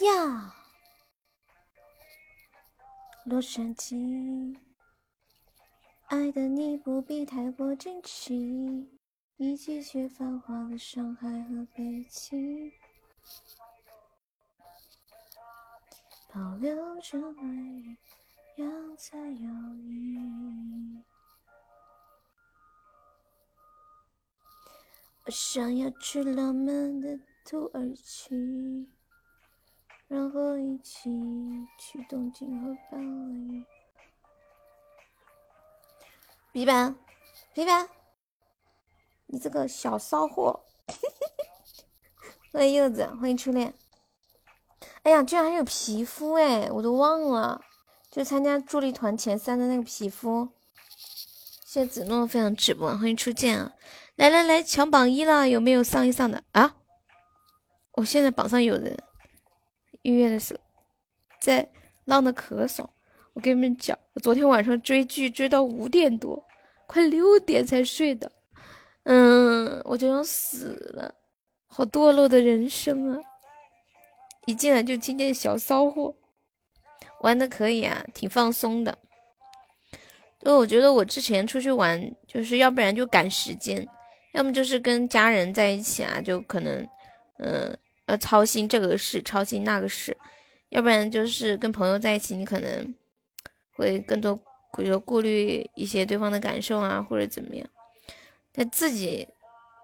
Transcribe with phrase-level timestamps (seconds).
[0.00, 0.54] 呀，
[3.24, 4.56] 洛杉矶，
[6.06, 8.88] 爱的你不必太过惊奇，
[9.36, 12.72] 一起去繁华的上海和北京，
[16.32, 17.98] 保留着美，
[18.58, 21.02] 样才有意义。
[25.24, 28.88] 我想要去浪漫的土耳其。
[30.08, 31.10] 然后一起
[31.78, 33.62] 去东京和巴黎。
[36.50, 36.96] 皮板，
[37.52, 37.86] 皮板，
[39.26, 40.64] 你这个小骚货！
[42.50, 43.74] 欢迎柚子，欢迎初恋。
[45.02, 47.60] 哎呀，居然还有皮肤哎，我都忘了，
[48.10, 50.48] 就参加助力团前三的那个皮肤。
[51.66, 53.74] 谢谢子诺分享直播，欢迎初见啊！
[54.16, 56.76] 来来来，抢榜一了，有没有上一上的啊？
[57.92, 58.98] 我现在榜上有人。
[60.02, 60.60] 音乐的时候，
[61.40, 61.68] 在
[62.04, 62.88] 浪的可爽。
[63.34, 66.44] 我跟你们讲，我昨天晚上追剧追到五点多，
[66.86, 68.32] 快六点才睡的。
[69.04, 71.14] 嗯，我就要死了，
[71.66, 73.20] 好堕落的人生啊！
[74.46, 76.14] 一进来就听见小骚货，
[77.20, 78.98] 玩的可以啊，挺放松的。
[80.40, 83.86] 就我觉得我之前出去玩，就是要不然就赶时间，
[84.32, 86.88] 要么就是跟家人在一起啊，就可能，
[87.38, 87.78] 嗯。
[88.08, 90.16] 要操心这个事，操心那个事，
[90.70, 92.94] 要不然就是跟朋友在一起，你可能
[93.72, 94.34] 会更多，
[94.76, 97.68] 比如顾虑一些对方的感受啊，或者怎么样。
[98.52, 99.28] 但自己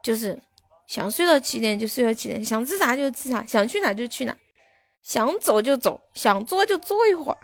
[0.02, 0.40] 就是
[0.86, 4.36] 想睡到几点就睡到几点，想吃啥就吃啥，想去哪就去哪，
[5.02, 7.38] 想走就走，想坐就坐一会儿，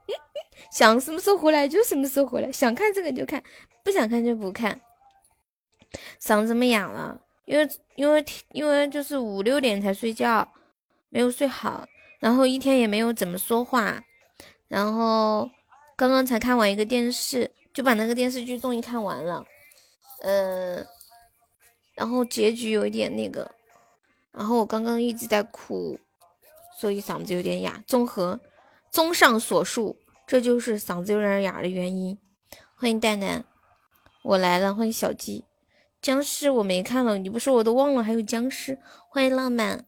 [0.70, 3.42] 想什么时候回来就什么时候回来，想看这个就看，
[3.82, 4.80] 不想看就不看。
[6.20, 7.20] 嗓子怎么痒了。
[7.46, 10.46] 因为因为因为就是五六点才睡觉，
[11.10, 11.86] 没有睡好，
[12.18, 14.02] 然后一天也没有怎么说话，
[14.68, 15.48] 然后
[15.96, 19.44] 刚刚才看完一个电视，就把那个电视剧终于看完了，
[20.22, 20.86] 嗯，
[21.94, 23.50] 然后结局有一点那个，
[24.32, 25.98] 然后我刚刚一直在哭，
[26.80, 27.82] 所以嗓子有点哑。
[27.86, 28.40] 综合
[28.90, 29.96] 综上所述，
[30.26, 32.18] 这就是嗓子有点哑的原因。
[32.74, 33.44] 欢迎蛋蛋，
[34.22, 35.44] 我来了，欢迎小鸡。
[36.04, 38.78] 僵尸我没看了，你不说我都忘了还有僵尸。
[39.08, 39.86] 欢迎浪漫，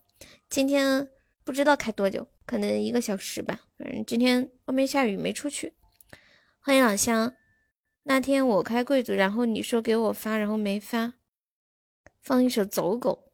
[0.48, 1.10] 今天
[1.44, 3.60] 不知道开多久，可能一个小时吧。
[3.76, 5.74] 反正今天外面下雨没出去。
[6.58, 7.34] 欢迎老乡，
[8.04, 11.12] 那天我开贵族，然后你说给我发，然后没发，
[12.22, 13.30] 放一首走狗，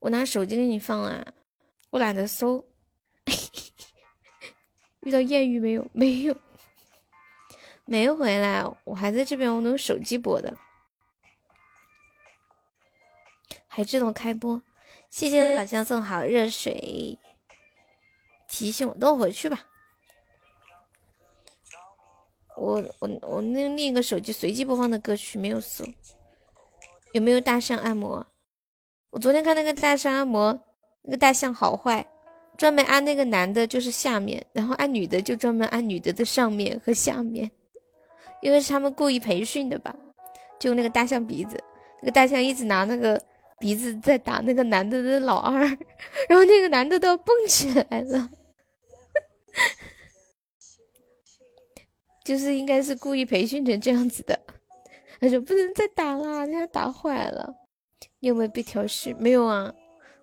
[0.00, 1.24] 我拿手机给你放啊，
[1.90, 2.66] 我懒得搜。
[5.02, 5.86] 遇到艳遇没有？
[5.94, 6.36] 没有，
[7.84, 10.52] 没回来，我还在这边，我用手机播的。
[13.74, 14.60] 还自动开播，
[15.08, 17.18] 谢谢老乡送好热水，
[18.46, 19.64] 提醒我，等我回去吧。
[22.54, 25.86] 我我我那另一个手机随机播放的歌曲没有搜，
[27.14, 28.26] 有没有大象按摩？
[29.08, 30.62] 我昨天看那个大象按摩，
[31.00, 32.06] 那个大象好坏，
[32.58, 37.50] 专门按那个男的就是下面，然后按女的就专门按女的的上面和下面，
[38.42, 39.96] 因为是他们故意培训的吧？
[40.60, 41.58] 就那个大象鼻子，
[42.02, 43.18] 那个大象一直拿那个。
[43.62, 45.60] 鼻子在打那个男的的老二，
[46.28, 48.28] 然后那个男的都要蹦起来了，
[52.24, 54.36] 就是应该是故意培训成这样子的。
[55.20, 57.54] 他说不能再打了，人家打坏了。
[58.18, 59.14] 你有没有被调戏？
[59.14, 59.72] 没有啊，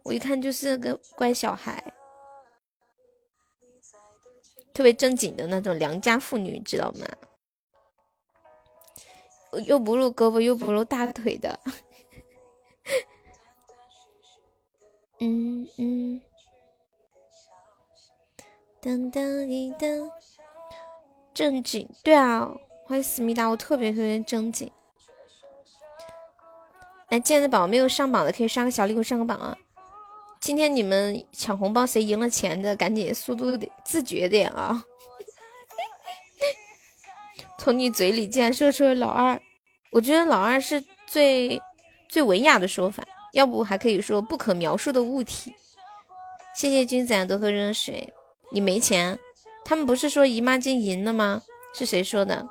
[0.03, 1.81] 我一看就是个乖小孩，
[4.73, 7.07] 特别正经的那种良家妇女，知道吗？
[9.66, 11.57] 又不露胳膊又不露大腿的。
[15.22, 16.22] 嗯嗯，
[18.81, 20.09] 当当一噔，
[21.34, 22.50] 正经对啊，
[22.85, 24.72] 欢迎思密达，我特别特别正经。
[27.09, 29.58] 来，今天的宝宝没有上榜的可以刷个小礼物上个榜啊！
[30.40, 34.85] 今天你们抢红包谁赢了钱的，赶紧速度得自觉点啊！
[37.58, 39.41] 从你嘴里竟然说出了老二，
[39.91, 41.61] 我觉得老二是最
[42.08, 43.03] 最文雅的说法。
[43.34, 45.53] 要不还可以说不可描述的物体。
[46.55, 48.14] 谢谢君子多喝热水。
[48.52, 49.17] 你没钱？
[49.64, 51.41] 他们不是说姨妈巾赢了吗？
[51.73, 52.47] 是谁说的？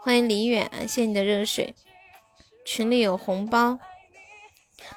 [0.00, 1.74] 欢迎李远，谢谢你的热水。
[2.64, 3.78] 群里有红包，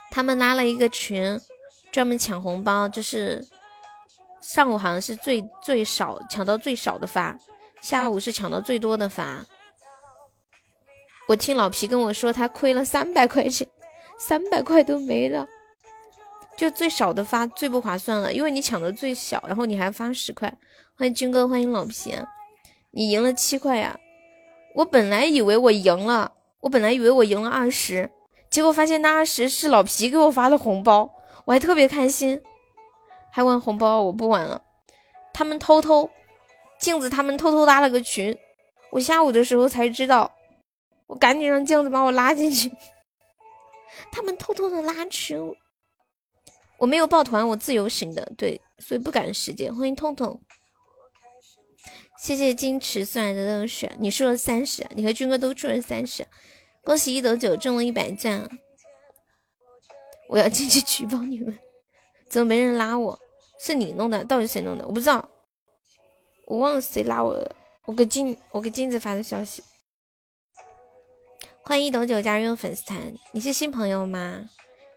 [0.10, 1.40] 他们拉了一个群，
[1.92, 2.88] 专门抢红包。
[2.88, 3.46] 就是
[4.40, 7.38] 上午好像是最最少抢到最少的发，
[7.82, 9.46] 下午是抢到最多的发。
[11.28, 13.68] 我听老皮跟我说，他亏了三百块钱。
[14.24, 15.48] 三百块都没了，
[16.56, 20.56] 就最少的发最不划算了，因为你抢的最小，然后你还发十块。
[20.96, 22.16] 欢迎军哥，欢迎老皮，
[22.92, 24.00] 你赢了七块呀！
[24.76, 28.12] 我本来以为我赢了，我本来以为我赢了二十，
[28.52, 31.12] 结果发现那二十是老皮给我发的红包，
[31.46, 32.40] 我还特别开心。
[33.32, 34.62] 还玩红包，我不玩了。
[35.34, 36.08] 他们偷偷，
[36.80, 38.38] 镜子他们偷偷拉了个群，
[38.92, 40.32] 我下午的时候才知道，
[41.08, 42.72] 我赶紧让镜子把我拉进去。
[44.12, 45.38] 他们偷偷的拉群，
[46.78, 49.74] 我没有抱团，我自由行的，对，所以不赶时间。
[49.74, 50.42] 欢迎痛痛，
[52.20, 56.26] 谢谢矜持送来的热血，你输了三十，你和军哥都输了三十，
[56.84, 58.50] 恭喜一斗九中了一百钻，
[60.30, 61.58] 我要进去举报你们，
[62.30, 63.20] 怎么没人拉我？
[63.60, 64.26] 是你弄的？
[64.26, 64.88] 到底谁弄的？
[64.88, 65.30] 我不知道，
[66.48, 67.56] 我忘了谁拉我了。
[67.86, 69.64] 我给金，我给金子发的消息。
[71.72, 73.00] 欢迎一斗九加入粉丝团，
[73.32, 74.42] 你是新朋友吗？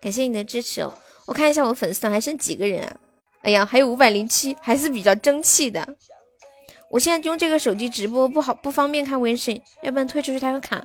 [0.01, 0.93] 感谢你的支持哦。
[1.25, 2.97] 我看一下我粉丝团还剩几个人啊？
[3.43, 5.89] 哎呀，还有五百零七，还是比较争气的。
[6.91, 10.85] 我现在用这个手机直播不好，不方便看微信，要不然退出去他会卡。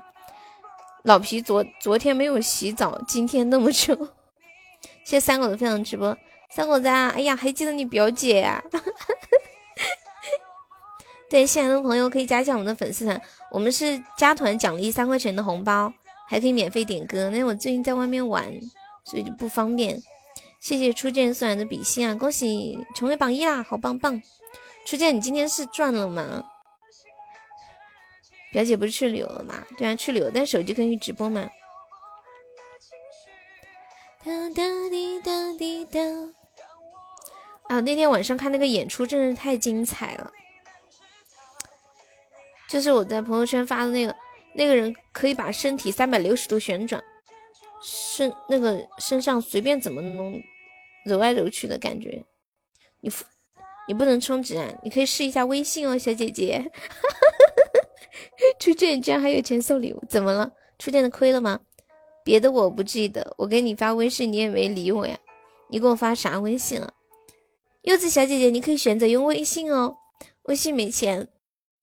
[1.05, 3.95] 老皮昨昨天没有洗澡，今天那么臭。
[5.03, 6.15] 谢谢三狗的分享直播。
[6.51, 8.63] 三狗子，啊，哎呀，还记得你表姐呀？
[11.29, 13.21] 对，新来的朋友可以加一下我们的粉丝团，
[13.51, 15.93] 我们是加团奖励三块钱的红包，
[16.27, 17.29] 还可以免费点歌。
[17.29, 18.51] 那我最近在外面玩，
[19.05, 20.01] 所以就不方便。
[20.59, 24.21] 谢谢初见送来的比心啊，恭喜成为榜一啦，好棒棒！
[24.85, 26.43] 初见，你今天是赚了吗？
[28.51, 29.53] 表姐不是去旅游了吗？
[29.77, 31.47] 对啊，去旅游，但手机可以直播吗？
[34.25, 35.99] 哒哒滴哒滴哒。
[37.67, 40.31] 啊，那天晚上看那个演出真是太精彩了，
[42.69, 44.15] 就是我在朋友圈发的那个，
[44.53, 47.03] 那个人可以把身体三百六十度旋转，
[47.81, 50.39] 身那个身上随便怎么弄，
[51.05, 52.23] 揉来揉去的感觉。
[53.01, 53.11] 你
[53.87, 56.71] 你不能充值啊，你可以试一下微信哦，小姐姐。
[58.59, 60.51] 初见居然还有钱送礼物，怎么了？
[60.77, 61.59] 初见的亏了吗？
[62.23, 65.17] 别的我不记得，我给你发微信你也没理我呀，
[65.69, 66.93] 你给我发啥微信了？
[67.81, 69.95] 柚子小姐姐，你可以选择用微信哦。
[70.43, 71.27] 微信没钱，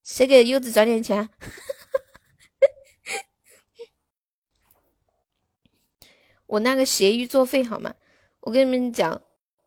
[0.07, 1.29] 谁给柚子转点钱？
[6.47, 7.93] 我那个协议作废好吗？
[8.39, 9.21] 我跟你们讲，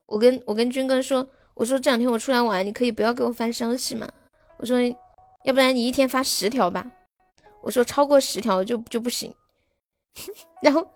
[0.06, 4.10] 我跟我跟军哥说，我说这两天我出来玩，你可以不要给我发消息嘛。
[4.58, 4.80] 我说，
[5.44, 6.90] 要不然你一天发十条吧。
[7.62, 9.36] 我说超过十条就就不行。
[10.64, 10.90] 然后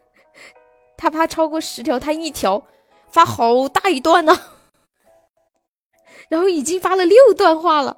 [0.95, 2.65] 他怕超过十条，他一条
[3.09, 4.33] 发好大一段呢。
[6.29, 7.97] 然后已经发了六段话了，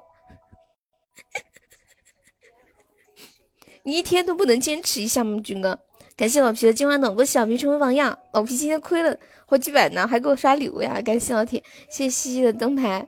[3.82, 5.78] 你 一天都不能坚持一下吗，军哥？
[6.16, 8.18] 感谢老皮的金话筒，恭喜老皮成为榜样。
[8.32, 9.16] 老皮今天亏了
[9.46, 11.00] 好几百呢，还给我刷礼物呀！
[11.02, 13.06] 感谢老铁，谢谢西西的灯牌。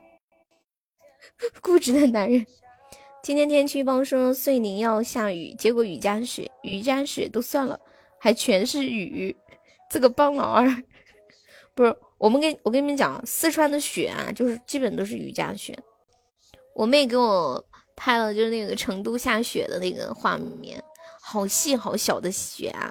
[1.61, 2.45] 固执的男人，
[3.23, 7.79] 今天天气预报说遂宁要下雨，结果雨加雪，雨加雪都算了，
[8.19, 9.35] 还全是雨，
[9.89, 10.67] 这个帮老二
[11.73, 11.95] 不是。
[12.19, 15.77] 我们跟我跟你们讲，四川的雪啊，就是基本都是雨夹雪。
[16.75, 17.65] 我妹给我
[17.99, 20.81] 拍了，就是那个成都下雪的那个画面，
[21.21, 22.89] 好细好小的雪啊，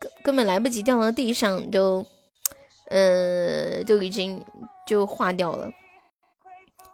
[0.00, 2.04] 根根本来不及掉到地上，就，
[2.88, 4.44] 呃，就已经
[4.84, 5.70] 就化掉了。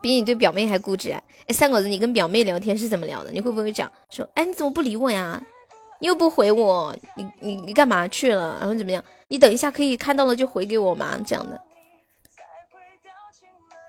[0.03, 1.21] 比你对表妹还固执啊！
[1.49, 3.31] 哎，三狗子，你跟表妹聊天是怎么聊的？
[3.33, 5.43] 你会不会讲说，哎，你怎么不理我呀？
[5.99, 8.59] 你又不回我，你你你干嘛去了？
[8.61, 9.03] 然后怎么样？
[9.29, 11.19] 你等一下可以看到了就回给我吗？
[11.27, 11.59] 这样的。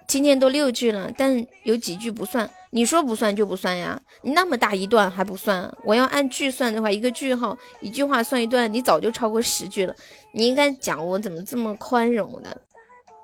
[0.07, 2.49] 今天都六句了，但有几句不算。
[2.69, 3.99] 你说不算就不算呀？
[4.21, 5.69] 你那么大一段还不算？
[5.83, 9.95] 我要按句算的话，一个句号一句话算一段，你早就超过十句了。
[10.31, 12.61] 你应该讲我怎么这么宽容的？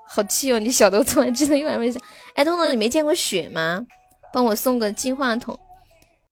[0.06, 0.58] 好气哦！
[0.58, 2.00] 你小的突然知道一晚没想。
[2.34, 3.84] 哎，彤彤，你没见过雪吗？
[4.32, 5.58] 帮我送个金话筒。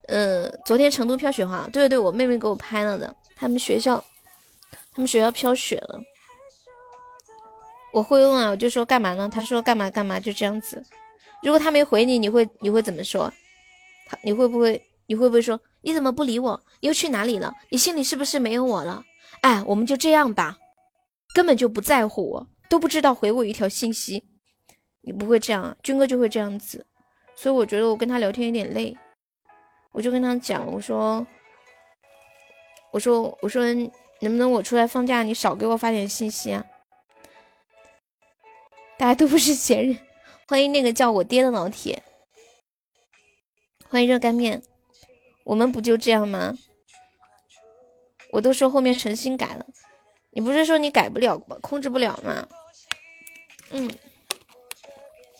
[0.07, 4.03] 嗯，昨天成都飘雪花，对对对，我妹妹给我拍了的，他们学校。
[4.95, 5.99] 他们学校飘雪了，
[7.93, 9.29] 我会问啊，我就说干嘛呢？
[9.29, 10.83] 他说干嘛干嘛，就这样子。
[11.43, 13.31] 如果他没回你，你会你会怎么说？
[14.07, 16.59] 他你会不会你会不会说你怎么不理我？
[16.81, 17.53] 又去哪里了？
[17.69, 19.03] 你心里是不是没有我了？
[19.41, 20.57] 哎，我们就这样吧，
[21.33, 24.23] 根本就不在乎我，都不知道回我一条信息。
[25.01, 26.85] 你不会这样啊，军哥就会这样子，
[27.35, 28.97] 所以我觉得我跟他聊天有点累，
[29.91, 31.25] 我就跟他讲，我说，
[32.91, 33.63] 我说我说。
[34.21, 36.65] 能不能我出来放假，你少给我发点信息啊？
[38.97, 39.97] 大家都不是闲人，
[40.47, 42.03] 欢迎那个叫我爹的老铁，
[43.89, 44.61] 欢迎热干面，
[45.43, 46.57] 我们不就这样吗？
[48.31, 49.65] 我都说后面诚心改了，
[50.31, 51.57] 你不是说你改不了吗？
[51.61, 52.47] 控制不了吗？
[53.71, 53.91] 嗯，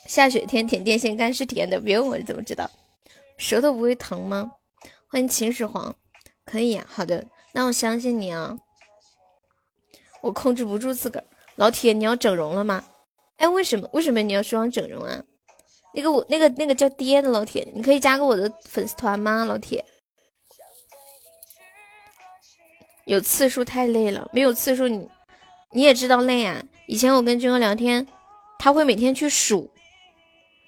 [0.05, 2.69] 下雪天舔电线杆是甜的，别问我怎么知道。
[3.37, 4.51] 舌头不会疼吗？
[5.07, 5.95] 欢迎秦始皇，
[6.43, 6.85] 可以呀。
[6.89, 8.57] 好的，那我相信你啊。
[10.21, 11.25] 我控制不住自个儿。
[11.55, 12.83] 老铁，你要整容了吗？
[13.43, 13.89] 哎，为什么？
[13.91, 15.21] 为什么你要说整容啊？
[15.93, 19.43] 那个我那个那个叫爹的老铁，你可以加个我的粉丝团吗？
[19.43, 19.83] 老铁，
[23.03, 25.09] 有次数太累了，没有次数你
[25.71, 26.63] 你也知道累啊。
[26.87, 28.07] 以前我跟军哥聊天，
[28.59, 29.69] 他会每天去数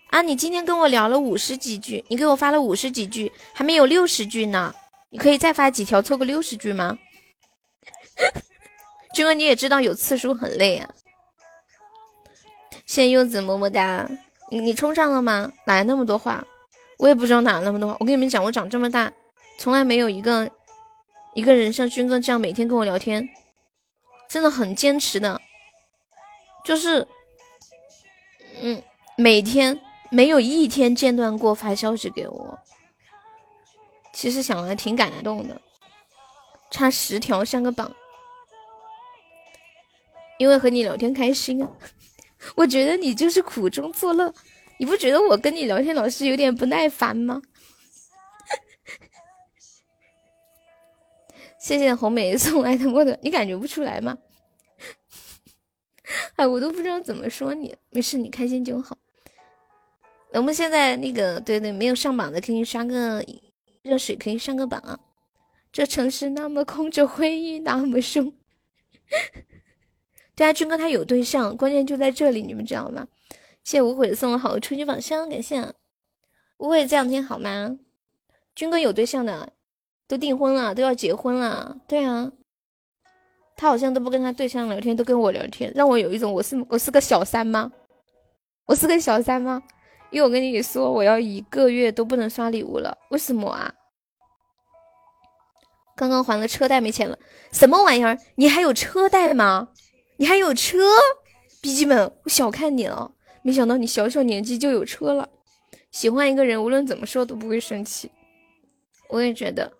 [0.09, 0.21] 啊。
[0.21, 4.75] 你今天跟我聊了五十几句，你给我发了五十几句，还没有六十句呢。
[5.11, 6.99] 你可以再发几条凑个六十句吗？
[9.15, 10.89] 军哥你也知道有次数很累啊。
[12.85, 14.09] 谢柚子么么哒。
[14.51, 15.51] 你你充上了吗？
[15.65, 16.45] 哪来那么多话？
[16.97, 17.97] 我也不知道哪来那么多话。
[17.99, 19.11] 我跟你们讲，我长这么大，
[19.57, 20.49] 从来没有一个
[21.33, 23.27] 一个人像军哥这样每天跟我聊天，
[24.29, 25.41] 真的很坚持的，
[26.63, 27.05] 就是
[28.61, 28.81] 嗯，
[29.17, 29.79] 每天
[30.11, 32.59] 没有一天间断过发消息给我。
[34.13, 35.59] 其实想来挺感动的，
[36.69, 37.91] 差十条上个榜，
[40.37, 41.69] 因为和你聊天开心啊。
[42.55, 44.33] 我觉得你就是苦中作乐，
[44.77, 47.41] 你不觉得我跟你聊天老是有点不耐烦吗？
[51.59, 54.17] 谢谢红梅送来的莫德，你感觉不出来吗？
[56.35, 58.97] 哎，我都不知道怎么说你，没事，你开心就好。
[60.33, 63.25] 我们现在那个，对对，没有上榜的可以刷个
[63.81, 64.99] 热水，可以上个榜啊。
[65.71, 68.33] 这城市那么空，这回忆那么凶。
[70.35, 73.07] 对啊，军哥他有对象，关键就在这里，你们知道吗？
[73.63, 75.73] 谢谢无悔送了好多初级宝箱，感谢。
[76.57, 77.77] 无悔这两天好吗？
[78.53, 79.53] 军哥有对象的，
[80.07, 81.77] 都订婚了，都要结婚了。
[81.87, 82.31] 对啊，
[83.55, 87.71] 他好像都不跟他对象聊天，都跟我聊天，让我有一种我是我是个小三吗？
[88.65, 89.63] 我是个小三吗？
[90.11, 93.73] 因为我跟你说，我要一个月都不能刷礼物了，为什么啊？
[95.95, 97.17] 刚刚还了车贷没钱了，
[97.51, 98.17] 什么玩意儿？
[98.35, 99.69] 你还有车贷吗？
[100.17, 100.77] 你还有车，
[101.61, 105.27] 笔记本，我小看你了，没想到你小小年纪就有车了。
[105.91, 108.11] 喜欢一个人，无论怎么说都不会生气。
[109.09, 109.73] 我也觉得，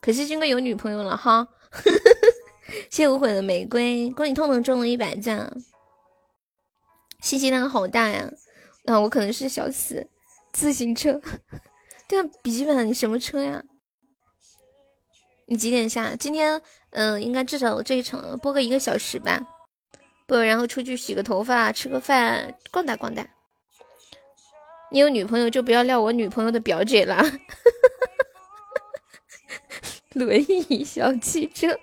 [0.00, 1.46] 可惜军哥有女朋友了哈。
[2.90, 5.54] 谢谢无悔的玫瑰，恭喜痛痛中了一百赞，
[7.20, 8.30] 信息量好大呀。
[8.86, 10.08] 啊，我可能是小死
[10.52, 11.20] 自行车。
[12.08, 13.62] 对啊，笔记本，你什么车呀？
[15.46, 16.16] 你几点下？
[16.16, 19.46] 今天，嗯，应该至少这一场播个一个小时吧。
[20.40, 23.26] 然后出去洗个头发，吃个饭，逛荡逛荡。
[24.90, 27.20] 你有女朋友就不要撂我女朋友的表姐了。
[30.14, 31.76] 轮椅小汽车。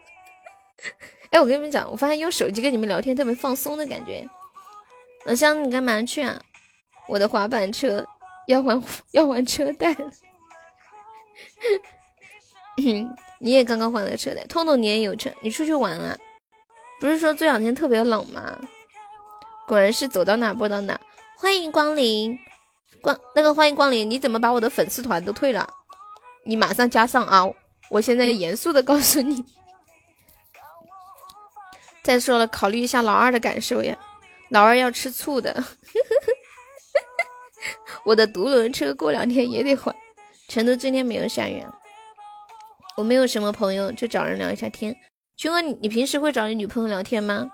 [1.32, 4.28] 哎，我跟你们讲，我发现用手机跟你们聊天特别放松的感觉。
[5.26, 6.42] 老乡，你干嘛去啊？
[7.08, 8.06] 我的滑板车
[8.48, 10.12] 要还要还车贷了。
[13.40, 16.16] 你也刚刚还了车贷，痛痛你也有车，你出去玩了？
[17.00, 18.60] 不是说这两天特别冷吗？
[19.68, 21.00] 果然是走到哪播到哪。
[21.38, 22.38] 欢迎光临，
[23.02, 25.68] 光那个欢迎光临，你怎么把我的粉丝团都退了？
[26.44, 27.48] 你马上加上啊！
[27.90, 29.46] 我现在严肃的告诉你。
[32.04, 33.98] 再说了，考虑一下老二的感受呀，
[34.50, 35.64] 老二要吃醋的。
[38.04, 39.96] 我的独轮车过两天也得还。
[40.48, 41.64] 成都今天没有下雨，
[42.98, 44.96] 我没有什么朋友，就找人聊一下天。
[45.40, 47.50] 军哥，你你平时会找你女朋友聊天吗？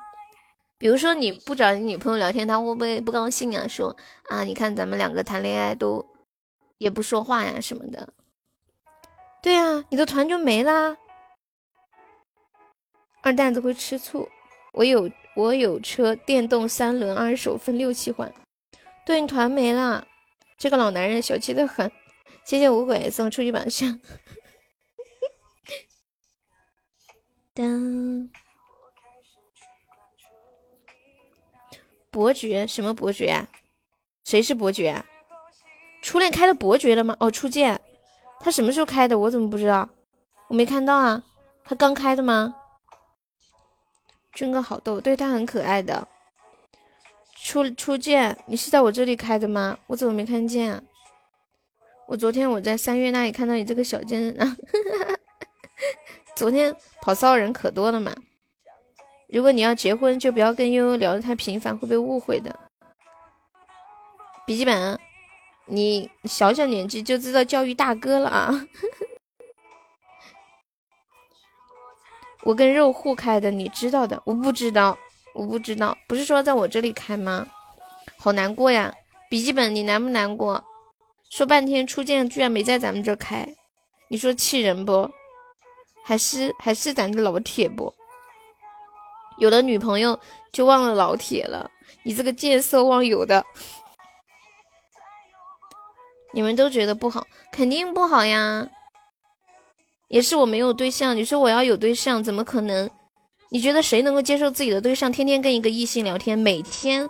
[0.79, 3.67] 比如说你不找你女朋友聊天，她会不会不高兴啊？
[3.67, 3.95] 说
[4.27, 6.03] 啊，你看咱们两个谈恋爱都
[6.79, 8.11] 也不说话呀什么的。
[9.39, 10.97] 对啊，你的团就没啦。
[13.21, 14.27] 二蛋子会吃醋。
[14.73, 18.33] 我有我有车，电动三轮，二手分六期还。
[19.05, 20.07] 对你团没了，
[20.57, 21.91] 这个老男人小气的很。
[22.45, 23.99] 谢谢五鬼送初级宝箱。
[27.55, 28.29] 当
[32.11, 33.47] 伯爵什么伯爵？
[34.25, 35.05] 谁是伯爵？
[36.01, 37.15] 初恋开了伯爵了吗？
[37.17, 37.79] 哦，初见，
[38.41, 39.17] 他什么时候开的？
[39.17, 39.87] 我怎么不知道？
[40.49, 41.23] 我没看到啊，
[41.63, 42.53] 他刚开的吗？
[44.33, 46.05] 军哥好逗，对他很可爱的。
[47.37, 49.79] 初初见，你是在我这里开的吗？
[49.87, 50.83] 我怎么没看见啊？
[52.07, 54.57] 我昨天我在三月那里看到你这个小贱人啊。
[56.35, 58.13] 昨天跑骚人可多了嘛！
[59.29, 62.59] 如果你要结婚，就不要跟悠悠聊得太频繁，会被误会的。
[64.45, 64.99] 笔记本，
[65.65, 68.51] 你小小年纪就知道教育大哥了啊！
[72.43, 74.95] 我跟肉户开的，你知道的，我不知道，
[75.33, 77.47] 我不知道，不是说在我这里开吗？
[78.17, 78.93] 好难过呀！
[79.29, 80.63] 笔记本你难不难过？
[81.31, 83.55] 说半天初见居然没在咱们这开，
[84.09, 85.09] 你说气人不？
[86.05, 87.91] 还是还是咱的老铁不？
[89.39, 90.17] 有了女朋友
[90.53, 91.69] 就忘了老铁了，
[92.03, 93.43] 你这个见色忘友的！
[96.31, 98.69] 你们都觉得不好，肯定不好呀。
[100.07, 102.89] 也是我没有对象，你说我要有对象，怎么可能？
[103.49, 106.37] 你觉得谁能够接受自己的对象天天跟一个异性聊天？
[106.37, 107.09] 每天？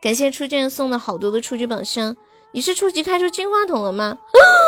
[0.00, 2.16] 感谢初见送的好多的初级宝箱，
[2.52, 4.18] 你是初级开出金话筒了吗？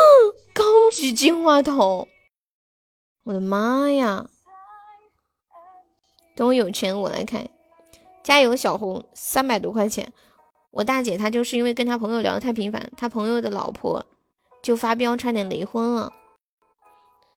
[0.53, 2.07] 高级金话筒！
[3.25, 4.29] 我的妈呀！
[6.35, 7.49] 等我有钱我来开，
[8.23, 10.13] 加油小红，三百多块钱。
[10.69, 14.05] 我大姐她就是因为跟她朋友聊得太频繁，她朋友的老婆
[14.61, 16.13] 就发飙，差点离婚了。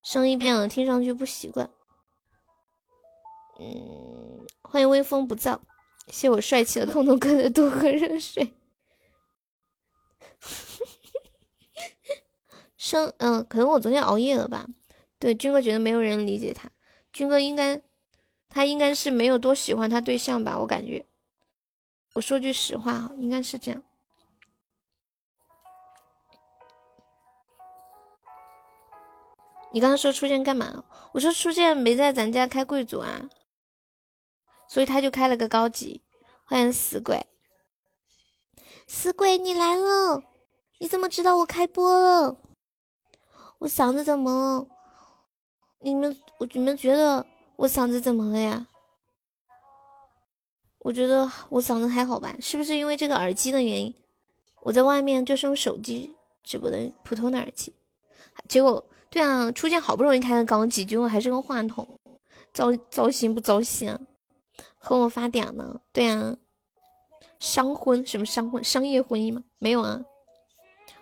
[0.02, 1.70] 声音变了，听上去不习惯。
[3.58, 5.58] 嗯，欢迎微风不燥，
[6.08, 8.52] 谢我帅气的痛痛哥的多喝热水。
[12.76, 14.66] 声，嗯，可能我昨天熬夜了吧。
[15.18, 16.70] 对，军哥觉得没有人理解他，
[17.12, 17.82] 军哥应该，
[18.48, 21.04] 他应该是没有多喜欢他对象吧，我感觉。
[22.14, 23.82] 我说句实话，应该是这样。
[29.72, 30.84] 你刚刚说初见干嘛？
[31.12, 33.28] 我说初见没在咱家开贵族啊，
[34.68, 36.02] 所以他就开了个高级。
[36.44, 37.26] 欢迎死鬼，
[38.86, 40.22] 死鬼你来了！
[40.78, 42.38] 你怎么知道我开播了？
[43.58, 44.77] 我嗓子怎么了？
[45.80, 47.24] 你们我你们觉得
[47.56, 48.66] 我嗓子怎么了呀？
[50.80, 53.94] 我觉得我嗓子还好吧，是不是因为这个耳机的原因？
[54.62, 57.72] 我在外面就是用手机直播的普通的耳机，
[58.48, 58.84] 结果。
[59.10, 61.98] 对啊，初见好不容易开个高级，结果还是个话筒，
[62.52, 63.98] 糟糟心不糟心啊？
[64.76, 65.80] 和我发嗲呢？
[65.94, 66.36] 对啊，
[67.40, 68.62] 商婚什么商婚？
[68.62, 69.42] 商业婚姻吗？
[69.58, 70.04] 没有啊，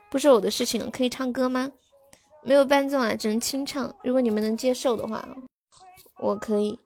[0.09, 0.89] 不是我的事情。
[0.93, 1.73] 可以唱歌吗？
[2.43, 3.95] 没有伴奏啊，只能清唱。
[4.03, 5.27] 如果你们能接受的话，
[6.19, 6.79] 我可以。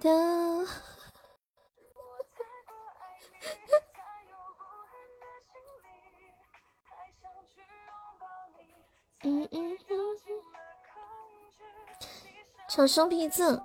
[0.00, 0.10] 的。
[9.24, 9.76] 嗯嗯，
[12.68, 13.60] 唱生僻字，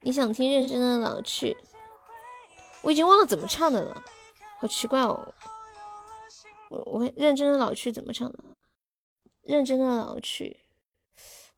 [0.00, 1.56] 你想听认真的老去？
[2.82, 4.04] 我已经忘了怎么唱的了，
[4.58, 5.34] 好奇怪哦。
[6.70, 8.38] 我我认真的老去怎么唱的？
[9.42, 10.60] 认真的老去，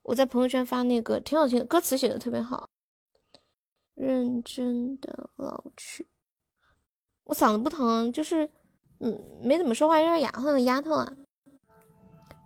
[0.02, 2.70] 我在朋友圈发那个挺好听的，歌词写的特别好。
[3.94, 6.08] 认真的老去，
[7.24, 8.48] 我嗓子不疼，就是
[9.00, 11.12] 嗯没怎么说话，有点哑，哼的丫头啊。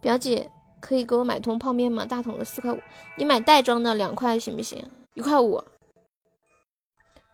[0.03, 0.51] 表姐
[0.81, 2.05] 可以给我买桶泡面吗？
[2.05, 2.81] 大桶的四块五，
[3.17, 4.91] 你买袋装的两块行不行？
[5.15, 5.63] 一块五。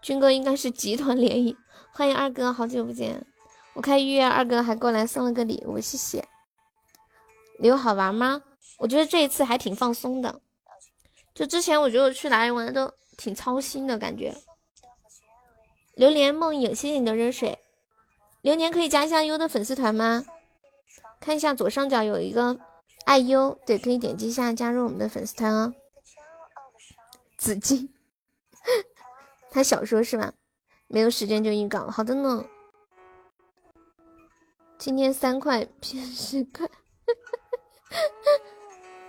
[0.03, 1.57] 军哥应该是集团联谊，
[1.95, 3.27] 欢迎二哥，好久不见。
[3.75, 6.29] 我看预约，二哥还过来送了个礼物，谢谢。
[7.59, 8.43] 礼物好玩吗？
[8.79, 10.41] 我觉得这一次还挺放松的，
[11.35, 14.35] 就之前我觉得我去哪里玩都挺操心的感觉。
[15.95, 17.59] 榴莲梦影，谢谢你的热水。
[18.41, 20.25] 榴莲可以加一下优的粉丝团吗？
[21.21, 22.59] 看一下左上角有一个
[23.05, 25.73] 爱优，对，可以点击一下加入我们的粉丝团哦。
[27.37, 27.93] 紫金，
[29.51, 30.33] 他小说是吧？
[30.89, 32.45] 没有时间就预告，好的呢。
[34.85, 36.69] 今天三块骗十块，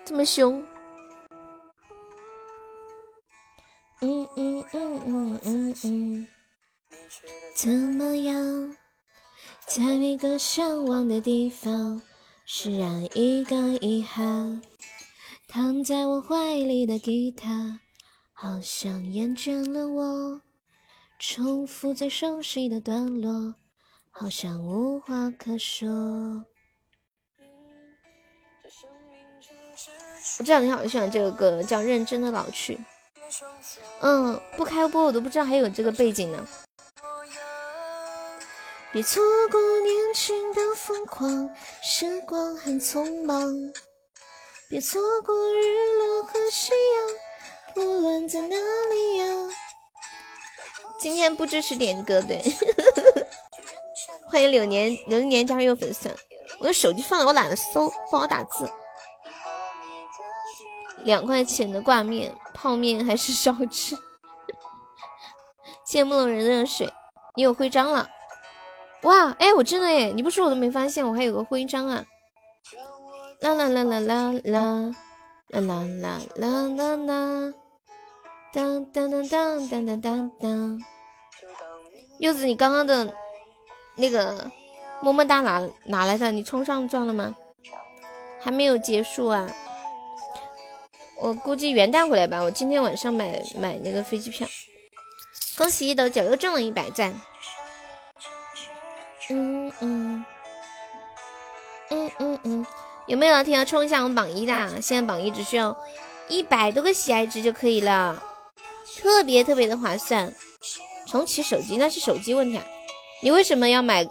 [0.05, 0.63] 这么凶？
[4.01, 6.27] 嗯嗯嗯嗯嗯嗯，
[7.55, 8.77] 怎么样？
[9.65, 11.99] 在每个向往的地方，
[12.45, 14.61] 释然一个遗憾。
[15.47, 17.79] 躺在我怀里的吉他，
[18.31, 20.39] 好像厌倦了我。
[21.17, 23.55] 重复最熟悉的段落，
[24.15, 25.89] 好像无话可说。
[30.37, 32.75] 我这两天好喜欢这个歌，叫《认真的老去》。
[34.01, 36.47] 嗯，不开播我都不知道还有这个背景呢。
[38.91, 41.49] 别错过年轻的疯狂，
[41.81, 43.51] 时光很匆忙。
[44.69, 49.25] 别错过日落和夕阳，不论在哪里呀。
[50.99, 52.39] 今天不支持点歌，对。
[54.33, 56.09] 欢迎柳年，柳年加入粉丝。
[56.59, 58.67] 我的手机放了，我懒得搜，不好打字。
[61.03, 63.95] 两块钱的挂面泡面还是少吃。
[65.85, 66.91] 谢慕容人热水，
[67.35, 68.09] 你有徽章了。
[69.03, 72.03] 哇，哎，我真的哎，你不说我都没发现，我还有个徽章啊！
[73.41, 74.95] 啦啦啦啦啦啦
[75.49, 77.53] 啦啦啦啦啦啦，
[78.51, 80.81] 当当当当当当当当。
[82.17, 83.13] 柚子，你刚刚的
[83.95, 84.51] 那个
[85.01, 86.31] 么么哒哪哪来的？
[86.31, 87.35] 你冲上钻了吗？
[88.41, 89.47] 还没有结束啊！
[91.21, 92.41] 我估计元旦回来吧。
[92.41, 94.47] 我今天晚上买买那个飞机票。
[95.57, 97.13] 恭喜一斗九又中了一百赞。
[99.29, 100.25] 嗯嗯
[101.89, 102.65] 嗯嗯嗯，
[103.05, 104.81] 有没有老铁要冲一下我们榜一的？
[104.81, 105.77] 现在榜一只需要
[106.27, 108.21] 一百多个喜爱值就可以了，
[108.97, 110.33] 特别特别的划算。
[111.07, 112.65] 重启手机那是手机问题啊！
[113.23, 114.05] 你为什么要买？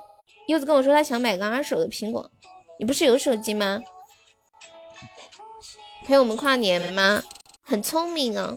[0.48, 2.30] 柚子跟我说他想买个二手的苹果，
[2.78, 3.78] 你不是有手机吗？
[6.06, 7.22] 陪我们跨年吗？
[7.62, 8.56] 很聪明啊！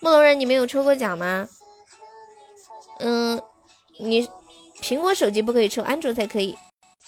[0.00, 1.48] 木龙人，你没有抽过奖吗？
[2.98, 3.40] 嗯，
[4.00, 4.28] 你
[4.82, 6.58] 苹果手机不可以抽，安卓才可以。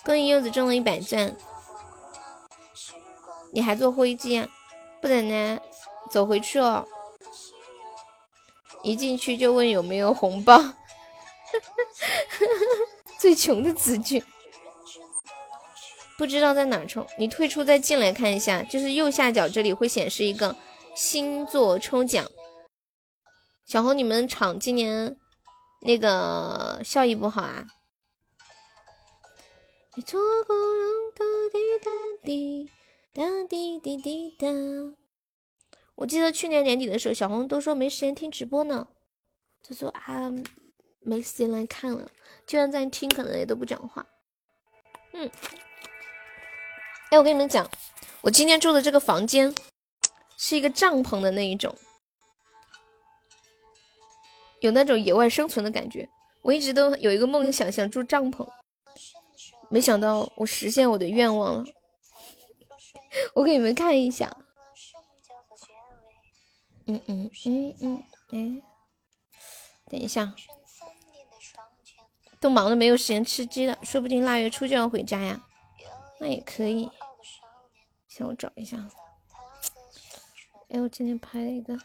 [0.05, 1.37] 恭喜柚子中了一百钻，
[3.53, 4.49] 你还坐飞机啊？
[5.03, 5.59] 不然呢？
[6.09, 6.87] 走回去哦。
[8.83, 10.59] 一进去就问有没有红包，
[13.19, 14.23] 最穷的子句，
[16.17, 20.57] 不知道在哪抽，你退出再进来看一下，就是右下角这里会显示一个
[20.95, 22.27] 星座抽奖。
[23.67, 25.17] 小红，你们厂今年
[25.83, 27.67] 那个效益不好啊？
[35.97, 38.89] 我记得去年年底的时候，小红都说没时间听直播呢，
[39.63, 40.33] 就说啊
[41.01, 42.11] 没时间来看了，
[42.47, 44.07] 就算在听，可能也都不讲话。
[45.13, 45.31] 嗯，
[47.11, 47.69] 哎，我跟你们讲，
[48.21, 49.55] 我今天住的这个房间
[50.37, 51.75] 是一个帐篷的那一种，
[54.61, 56.09] 有那种野外生存的感觉。
[56.43, 58.49] 我一直都有一个梦想，想住帐篷，
[59.69, 61.65] 没想到我实现我的愿望了。
[63.35, 64.35] 我给你们看一下。
[66.87, 68.63] 嗯嗯嗯嗯，哎，
[69.91, 70.35] 等一下，
[72.41, 75.47] 都忙的没有时间吃鸡了，说不定腊月初就要回家呀，
[76.19, 76.91] 那也可以。
[78.09, 78.89] 先我找一下，
[80.71, 81.79] 哎，我今天拍了一个，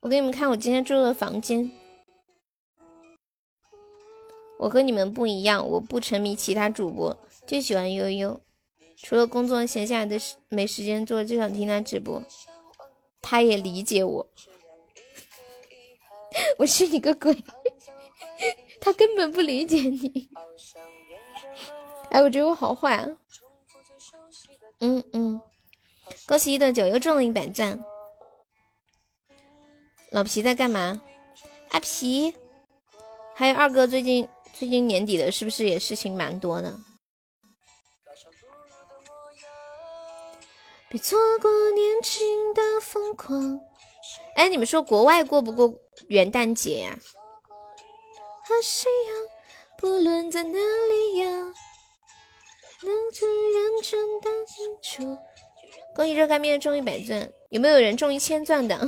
[0.00, 1.70] 我给你们看我今天住的房间，
[4.58, 8.40] 我和你们不一样，我不沉迷其他主播，就喜欢悠悠。
[8.96, 12.22] 除了工作，闲下来的时没时间做，就想听他直播。
[13.20, 14.26] 他也理解我，
[16.58, 17.34] 我是你个鬼，
[18.80, 20.30] 他根本不理解你。
[22.10, 23.08] 哎，我觉得我好坏啊。
[24.80, 25.40] 嗯嗯，
[26.26, 27.82] 恭喜一的九又中了一百赞。
[30.10, 31.00] 老皮在干嘛？
[31.70, 32.34] 阿皮，
[33.34, 36.76] 还有二哥，最近最近年底的是不是也事情蛮多的？
[40.90, 43.58] 别错过年轻的疯狂。
[44.36, 45.72] 哎，你们说国外过不过
[46.08, 46.98] 元旦节呀？
[48.44, 49.16] 和谁样？
[49.78, 51.26] 不论在哪里呀，
[52.82, 55.18] 能最认真的清楚。
[55.94, 58.78] 恭喜热干面中一百钻，有没有人中一千钻的？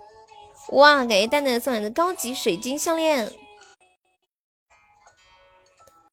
[0.72, 3.32] 哇，感谢蛋蛋送来的高级水晶项链。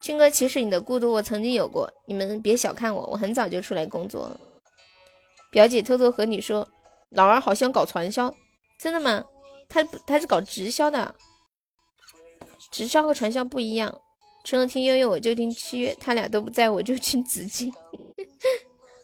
[0.00, 4.40] 军哥，其实你的孤独我曾经有过，你们别小看我，我很早就出来工作了。
[5.50, 6.68] 表姐偷偷和你说，
[7.10, 8.34] 老二好像搞传销，
[8.78, 9.24] 真的吗？
[9.68, 11.14] 他他是搞直销的，
[12.70, 14.00] 直销和传销不一样。
[14.44, 17.72] 除了听悠悠，我就听七月，他俩都不在，我就听子静。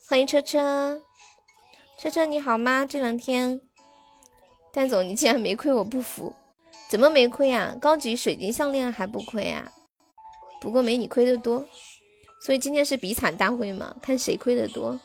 [0.07, 1.01] 欢迎车车，
[1.99, 2.85] 车车你好吗？
[2.85, 3.61] 这两天，
[4.73, 6.35] 蛋总你竟然没亏，我不服。
[6.91, 7.75] 怎么没亏啊？
[7.81, 9.73] 高级水晶项链还不亏啊？
[10.61, 11.65] 不过没你亏的多，
[12.43, 15.01] 所以今天是比惨大会嘛，看谁亏的多。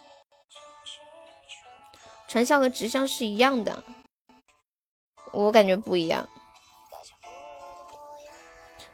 [2.28, 3.84] 传销和直销是一样的，
[5.36, 6.28] 我感觉不一样。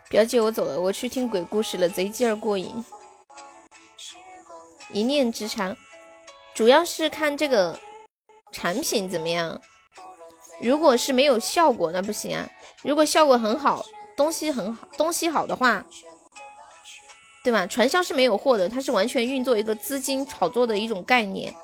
[0.09, 2.83] 表姐，我走了，我去听鬼故事了，贼劲儿过瘾。
[4.91, 5.75] 一念之差，
[6.53, 7.79] 主要是看这个
[8.51, 9.61] 产品怎么样。
[10.59, 12.49] 如果是没有效果，那不行啊。
[12.81, 13.85] 如果效果很好，
[14.17, 15.85] 东西很好，东西好的话，
[17.43, 17.65] 对吧？
[17.65, 21.55] 传销是没有货的，它是完全运作一个资金炒作的一种概念。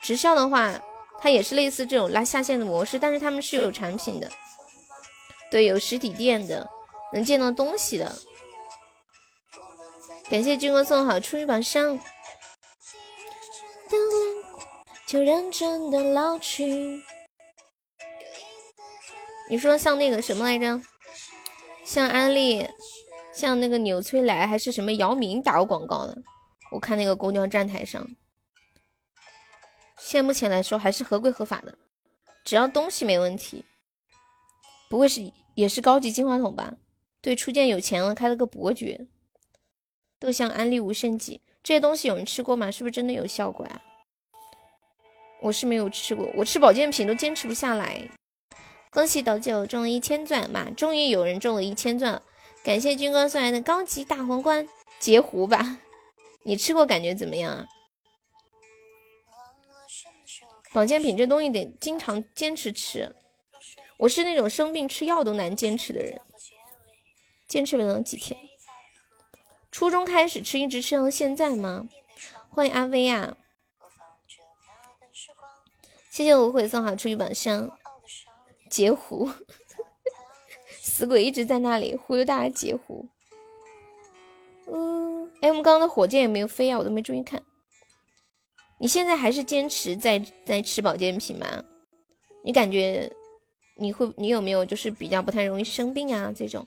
[0.00, 0.80] 直销的话，
[1.22, 4.28] 它也是类似这种拉下线的模式，但是他们是有产品的，
[5.52, 6.68] 对，有实体店的，
[7.12, 8.12] 能见到东西的。
[10.28, 12.00] 感谢军哥送好初一榜上。
[15.06, 17.02] 就认真的老去。
[19.48, 20.80] 你说像那个什么来着？
[21.84, 22.66] 像安利，
[23.32, 26.16] 像那个纽崔莱还是什么姚明打过广告的？
[26.72, 28.04] 我看那个公交站台上。
[30.04, 31.78] 现在目前来说还是合规合法的，
[32.44, 33.64] 只要东西没问题，
[34.90, 36.74] 不会是也是高级金话筒吧？
[37.20, 39.06] 对，初见有钱了，开了个伯爵。
[40.18, 42.68] 豆香安利无限剂，这些东西有人吃过吗？
[42.68, 43.80] 是不是真的有效果啊？
[45.40, 48.08] 我是没有吃过，我吃保健品都坚持不下来。
[48.90, 52.22] 恭喜斗九中了一千钻嘛，终于有人中了一千钻了，
[52.64, 55.78] 感谢军哥送来的高级大皇冠，截胡吧。
[56.44, 57.66] 你吃过感觉怎么样啊？
[60.72, 63.14] 保健品这东西得经常坚持吃，
[63.98, 66.18] 我是那种生病吃药都难坚持的人，
[67.46, 68.40] 坚持不了几天。
[69.70, 71.88] 初中开始吃，一直吃到现在吗？
[72.48, 73.36] 欢迎阿威啊！
[76.10, 77.70] 谢谢无悔送好出一宝箱，
[78.70, 79.30] 截胡，
[80.80, 83.06] 死鬼一直在那里忽悠大家截胡。
[84.66, 86.78] 嗯，哎，我们刚刚的火箭有没有飞啊？
[86.78, 87.42] 我都没注意看。
[88.82, 91.46] 你现在还是坚持在在吃保健品吗？
[92.42, 93.08] 你感觉
[93.76, 96.32] 你会你有没有就是比较不太容易生病啊？
[96.34, 96.66] 这种？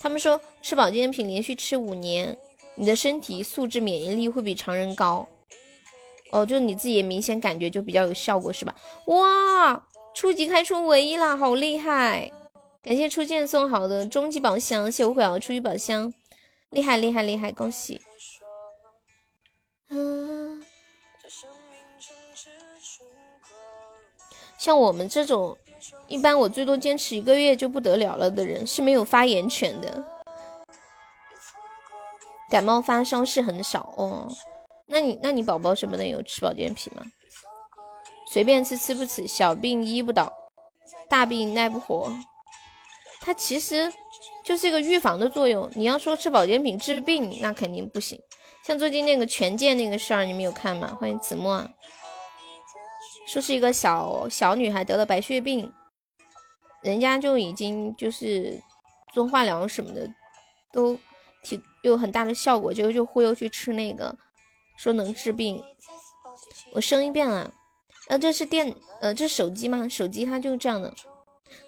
[0.00, 2.36] 他们说吃保健品连续吃五年，
[2.74, 5.28] 你的身体素质免疫力会比常人高。
[6.32, 8.74] 哦，就你自己也明显感觉就比较有效果是吧？
[9.06, 12.32] 哇，初级开出唯一啦，好厉害！
[12.82, 16.12] 感谢初见送好的终极宝箱，谢无悔啊，初级宝箱，
[16.70, 18.00] 厉害厉害厉害，恭喜！
[19.92, 20.29] 嗯，
[24.60, 25.56] 像我们这种。
[26.08, 30.04] 一般我最多坚持一个月就不得了了的人是没有发言权的，
[32.50, 34.28] 感冒发烧是很少哦。
[34.86, 37.02] 那你那你宝宝什么的有吃保健品吗？
[38.30, 40.30] 随便吃吃不吃，小病医不倒，
[41.08, 42.12] 大病耐不活。
[43.22, 43.90] 它其实
[44.44, 45.70] 就是一个预防的作用。
[45.74, 48.20] 你要说吃保健品治病，那肯定不行。
[48.66, 50.94] 像最近那个权健那个事儿，你们有看吗？
[51.00, 51.66] 欢迎子墨，
[53.30, 55.72] 说是一个小小女孩得了白血病。
[56.82, 58.60] 人家就已经就是
[59.12, 60.12] 做化疗什么的，
[60.72, 60.98] 都
[61.44, 64.18] 挺有很大的效果，就就忽悠去吃那个，
[64.76, 65.62] 说能治病。
[66.72, 67.54] 我声音变了，
[68.08, 69.88] 呃，这是电，呃，这是手机吗？
[69.88, 70.92] 手机它就是这样的，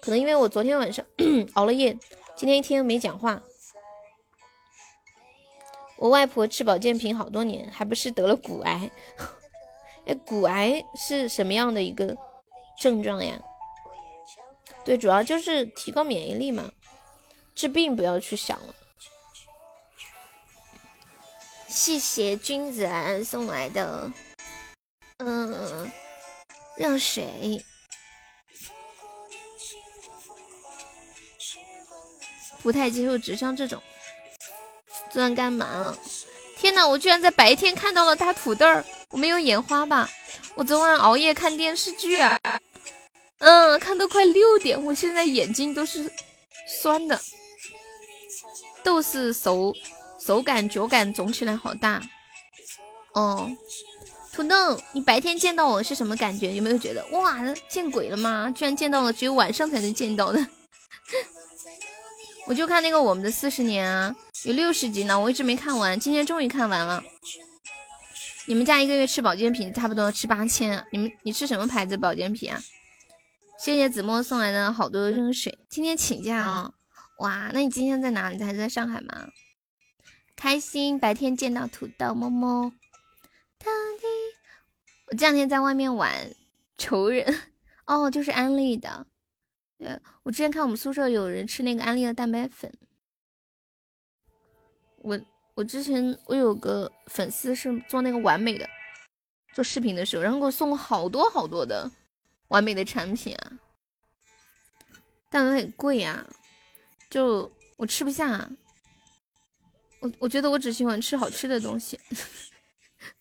[0.01, 1.05] 可能因为我昨天晚上
[1.53, 1.97] 熬了夜，
[2.35, 3.41] 今天一天没讲话。
[5.95, 8.91] 我外婆吃保健品好多年，还不是得了骨癌？
[10.05, 12.15] 哎，骨癌是什么样的一个
[12.79, 13.39] 症状呀？
[14.83, 16.69] 对，主要就是提高免疫力嘛，
[17.55, 18.75] 治病不要去想了。
[21.67, 24.11] 谢谢君子兰送来的，
[25.17, 25.91] 嗯，
[26.77, 27.63] 让谁。
[32.61, 33.81] 不太接受纸箱这种。
[35.09, 35.97] 昨晚干嘛了？
[36.57, 38.85] 天呐，我居然在白天看到了大土豆儿！
[39.13, 40.09] 我没有眼花吧？
[40.55, 42.39] 我昨晚熬夜看电视剧啊。
[43.37, 46.11] 嗯，看都快六点，我现在眼睛都是
[46.67, 47.21] 酸的，
[48.83, 49.71] 都是手
[50.19, 52.01] 手感脚感肿起来好大。
[53.13, 53.51] 哦，
[54.33, 56.51] 土豆，你白天见到我是什么感觉？
[56.51, 57.37] 有没有觉得哇，
[57.69, 58.51] 见鬼了吗？
[58.55, 60.47] 居然见到了，只有晚上才能见到的。
[62.47, 67.03] 我就看那个我们的四十年啊，有六十集呢，我一直没看完，今天终于看完了。
[68.45, 72.61] 你们家一个月吃保健品差不多吃八千，你们你吃什么牌子保健品啊？
[73.57, 75.57] 谢谢子墨送来的好多热水。
[75.69, 76.73] 今天请假啊？
[77.19, 78.43] 哇，那你今天在哪里？
[78.43, 79.29] 还在上海吗？
[80.35, 82.73] 开心，白天见到土豆，么么。
[85.07, 86.35] 我这两天在外面玩
[86.77, 87.25] 仇人
[87.85, 89.07] 哦，就是安利的。
[89.77, 92.73] 对我之前看我们宿舍有人吃那个安利的蛋白粉。
[94.97, 95.19] 我
[95.55, 98.67] 我之前我有个粉丝是做那个完美的，
[99.53, 101.91] 做视频的时候，然后给我送了好多好多的。
[102.49, 103.53] 完美的产品啊，
[105.29, 106.27] 但很贵呀，
[107.09, 108.47] 就我吃不下。
[109.99, 111.99] 我我觉得我只喜欢吃好吃的东西。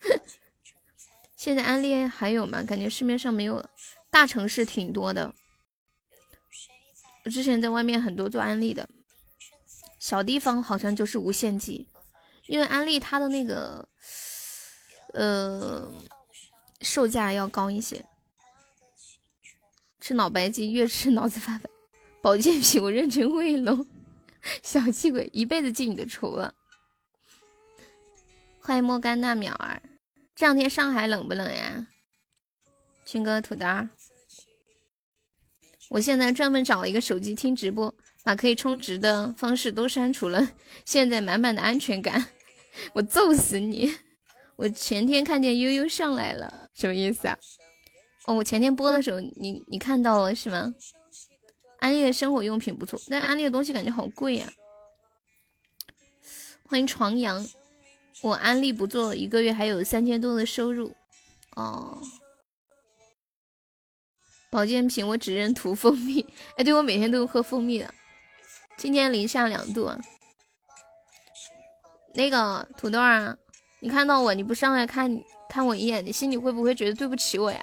[1.36, 2.62] 现在安利还有吗？
[2.62, 3.70] 感觉市面上没有了。
[4.10, 5.34] 大城市挺多的，
[7.24, 8.86] 我之前在外面很多做安利的，
[9.98, 11.88] 小地方好像就是无限极，
[12.52, 13.88] 因为安利它的那个
[15.14, 15.90] 呃
[16.82, 18.04] 售价要高一些。
[19.98, 21.70] 吃脑白金，越吃脑子发白。
[22.20, 23.86] 保健品我认真喂喽，
[24.62, 26.52] 小气鬼一辈子记你的仇了。
[28.60, 29.80] 欢迎莫干娜淼儿，
[30.36, 31.86] 这两天上海冷不冷呀？
[33.06, 33.66] 军哥土豆，
[35.88, 40.50] 我现在专门找了一个手机听直播，把可以充值的方式都删除了，
[40.84, 42.28] 现在满满的安全感。
[42.92, 43.94] 我揍死你！
[44.56, 47.38] 我前天看见悠悠上来了，什么意思啊？
[48.26, 50.74] 哦，我前天播的时候，你你看到了是吗？
[51.78, 54.52] 安利的生活用品不错，但安利的东西感觉好贵呀。
[56.66, 57.44] 欢迎床阳，
[58.22, 60.94] 我安利不做一个月还有三千多的收入。
[61.56, 62.00] 哦，
[64.50, 66.24] 保健品我只认涂蜂蜜。
[66.56, 67.92] 哎，对我每天都喝蜂蜜的。
[68.76, 70.00] 今天零下两度啊。
[72.14, 73.36] 那个土豆啊，
[73.80, 75.10] 你看到我你不上来看
[75.48, 77.60] 看我一眼，你心里会不会觉得对不起我呀？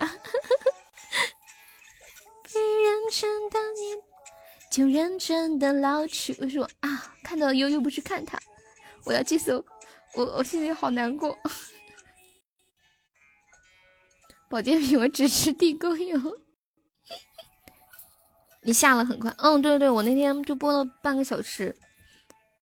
[2.52, 4.02] 认真的你
[4.72, 6.34] 就认真的老去。
[6.40, 7.16] 为什么啊？
[7.24, 8.40] 看到悠悠不去看他，
[9.06, 9.64] 我要接受，
[10.16, 11.38] 我我心里好难过。
[14.50, 16.20] 保健品我只吃地沟油。
[18.64, 21.76] 你下了很快，嗯，对对，我那天就播了半个小时，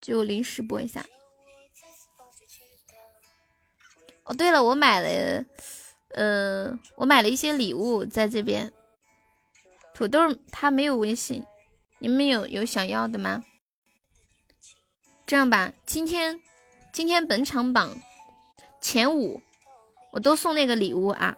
[0.01, 1.05] 就临时播一下。
[4.27, 5.45] 哦，对了，我买了，
[6.09, 8.71] 呃，我买了一些礼物在这边。
[9.93, 10.19] 土豆
[10.51, 11.43] 他没有微信，
[11.99, 13.43] 你们有有想要的吗？
[15.25, 16.39] 这样吧，今天
[16.93, 17.97] 今天本场榜
[18.79, 19.41] 前五，
[20.11, 21.35] 我都送那个礼物啊，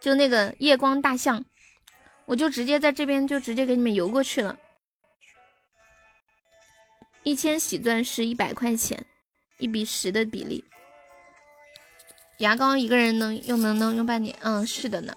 [0.00, 1.44] 就那个夜光大象，
[2.24, 4.58] 我就直接在这边就直接给你们邮过去了。
[7.22, 9.06] 一千喜钻是一百块钱，
[9.58, 10.64] 一比十的比例。
[12.44, 15.16] 牙膏一个人能用能能用半年，嗯，是的呢。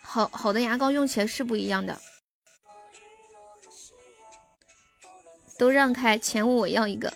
[0.00, 2.00] 好好的牙膏用起来是不一样的。
[5.58, 7.12] 都让开，前五我要一个。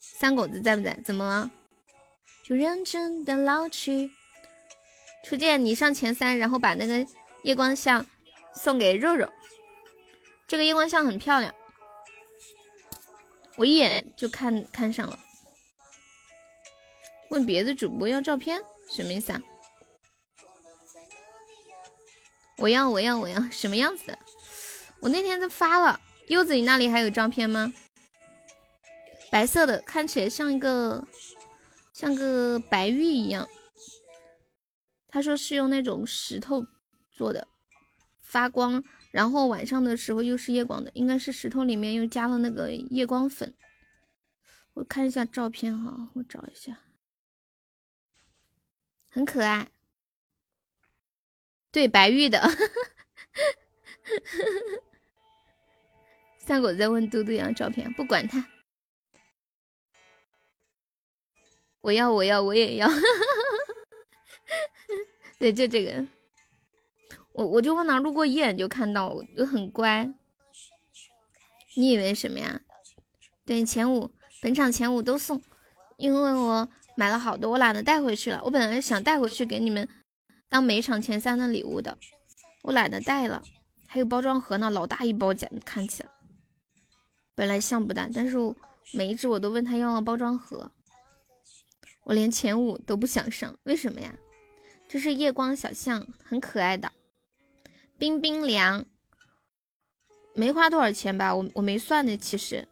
[0.00, 0.96] 三狗子在不在？
[1.04, 1.50] 怎么了？
[2.44, 4.12] 就认真的老去。
[5.24, 7.04] 初见你上前三，然后把那个
[7.42, 8.06] 夜光像
[8.54, 9.28] 送给肉肉。
[10.46, 11.52] 这个夜光像很漂亮，
[13.56, 15.18] 我一眼就看看上了。
[17.30, 18.60] 问别的主播要照片，
[18.90, 19.42] 什么意思啊？
[22.56, 24.18] 我要我要我要什么样子的？
[25.00, 27.72] 我那天都发了，柚子你那里还有照片吗？
[29.30, 31.06] 白色的，看起来像一个
[31.92, 33.48] 像个白玉一样。
[35.06, 36.66] 他说是用那种石头
[37.12, 37.46] 做的，
[38.22, 43.54] 发光，然后晚上的时候又是夜光的，应该是石头里面又加了那个夜光粉。
[44.74, 46.78] 我看一下照片哈，我找一下，
[49.18, 49.66] 很可爱。
[51.72, 52.40] 对，白玉的。
[56.38, 58.46] 三狗在问嘟嘟要照片，不管他。
[61.80, 62.88] 我要，我要，我也要。
[65.40, 66.06] 对，就这个。
[67.32, 70.08] 我我就往哪路过一眼就看到，我很乖。
[71.74, 72.60] 你以为什么呀？
[73.44, 75.42] 对，前五，本场前五都送，
[75.96, 78.42] 因为我买了好多，我懒得带回去了。
[78.42, 79.88] 我本来想带回去给你们。
[80.48, 81.96] 当每场前三的礼物的，
[82.64, 83.40] 我懒得带了。
[83.86, 86.08] 还有包装盒呢，老大一包，简看起来
[87.36, 88.36] 本来像不大，但是
[88.92, 90.72] 每一只我都问他要了包装盒。
[92.02, 94.12] 我连前五都不想上，为什么呀？
[94.88, 96.90] 这是夜光小象，很可爱的，
[97.96, 98.84] 冰冰凉，
[100.34, 101.32] 没花多少钱吧？
[101.32, 102.66] 我我没算呢，其实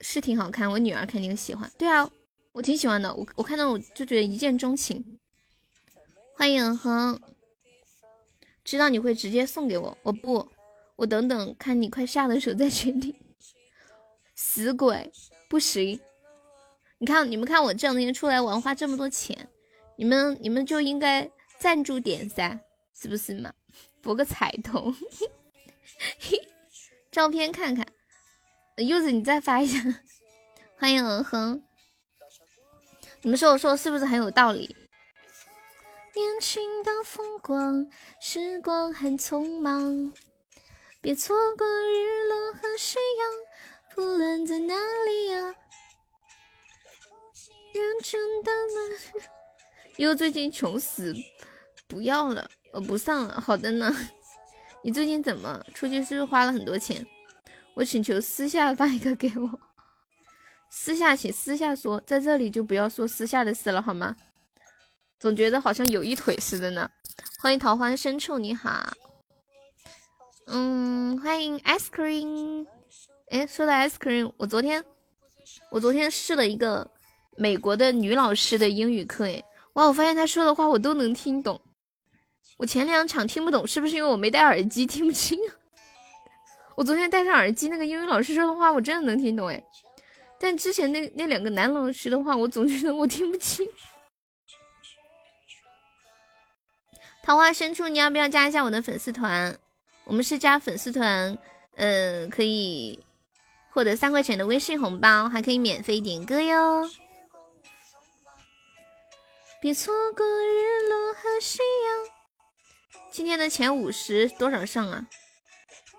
[0.00, 1.70] 是挺好看，我女儿肯定喜欢。
[1.76, 2.10] 对啊，
[2.52, 5.18] 我挺喜欢的，我我看到我就觉得一见钟情。
[6.34, 7.20] 欢迎恒，
[8.64, 10.48] 知道你会直接送给我，我不，
[10.96, 13.14] 我等等看你快下的时候再决定。
[14.34, 15.12] 死鬼，
[15.48, 16.00] 不行！
[16.98, 19.48] 你看你们看我这两天出来玩花这么多钱，
[19.96, 22.58] 你们你们就应该赞助点噻，
[22.94, 23.52] 是不是嘛？
[24.00, 24.94] 博个彩头，
[27.12, 27.86] 照片看看。
[28.82, 29.78] 柚子你再发一下。
[30.78, 31.62] 欢迎恒，
[33.22, 34.74] 你们说我说的是不是很有道理？
[36.14, 37.86] 年轻的风光，
[38.20, 40.12] 时光很匆忙，
[41.00, 44.74] 别错过日落和夕阳，不论在哪
[45.06, 45.54] 里呀。
[47.72, 49.22] 认真的呢，
[49.96, 51.14] 又最近穷死，
[51.86, 53.40] 不要了，我不上了。
[53.40, 53.94] 好的呢，
[54.82, 56.02] 你最近怎么出去？
[56.02, 57.06] 是不是花了很多钱？
[57.80, 59.58] 我请求私下发一个给我，
[60.68, 64.14] 私下请私下说，在这里就不要说私下的事了，好吗？
[65.18, 66.90] 总觉得好像有一腿似的呢。
[67.38, 68.92] 欢迎桃花深处，你好。
[70.48, 72.66] 嗯，欢迎 ice cream。
[73.30, 74.84] 哎，说到 ice cream，我昨天
[75.70, 76.86] 我昨天试了一个
[77.38, 81.58] 美国的女老师的英语课，哎，哇，我发现她说的话我都能听懂。
[82.58, 85.38] 我前两场听不懂，是不是因为我没戴耳机听不清？
[86.80, 89.62] 我昨天戴上耳机，那个英语老师说的话我真的能听懂，哎。
[90.38, 93.68] 但之前那那两个男老师的话，我总觉得我听不清。
[97.22, 99.54] 桃花深处，你要不要加一下我的粉丝团？
[100.04, 101.36] 我们是加粉丝团，
[101.76, 102.98] 呃，可以
[103.68, 106.88] 获得三块钱的微信红包，还可以免费点歌哟。
[109.60, 112.14] 别错过日落和夕阳。
[113.10, 115.06] 今天的前五十多少上啊？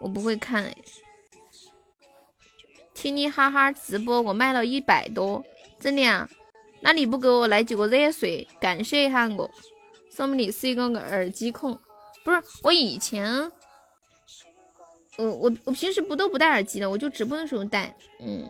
[0.02, 0.76] 我不会看哎。
[2.94, 5.44] 听你哈哈直播，我卖了一百多，
[5.80, 6.30] 真的啊？
[6.82, 9.50] 那你不给我来几个热水，感谢一下我？
[10.10, 11.80] 说明你是一个耳机控。
[12.24, 13.52] 不是，我以前，
[15.18, 17.96] 我我我平时不都不戴耳机的，我就直播的时候戴。
[18.20, 18.50] 嗯。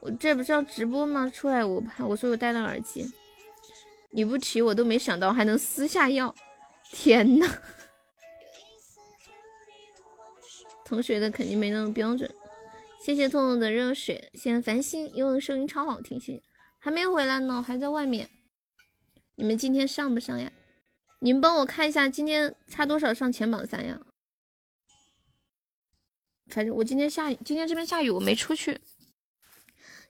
[0.00, 1.30] 我这不是要直播吗？
[1.34, 3.10] 出来我怕我说我戴了耳机，
[4.10, 6.34] 你不提我都没想到还能私下要，
[6.90, 7.46] 天呐！
[10.86, 12.32] 同学的肯定没那么标准。
[13.02, 16.18] 谢谢痛痛的热水，谢谢繁星，因为声音超好听。
[16.18, 16.42] 谢谢，
[16.78, 18.30] 还没回来呢，还在外面。
[19.34, 20.50] 你们今天上不上呀？
[21.18, 24.00] 你们帮我看一下今天差多少上前榜三呀？
[26.46, 28.80] 反正我今天下雨，今天这边下雨，我没出去。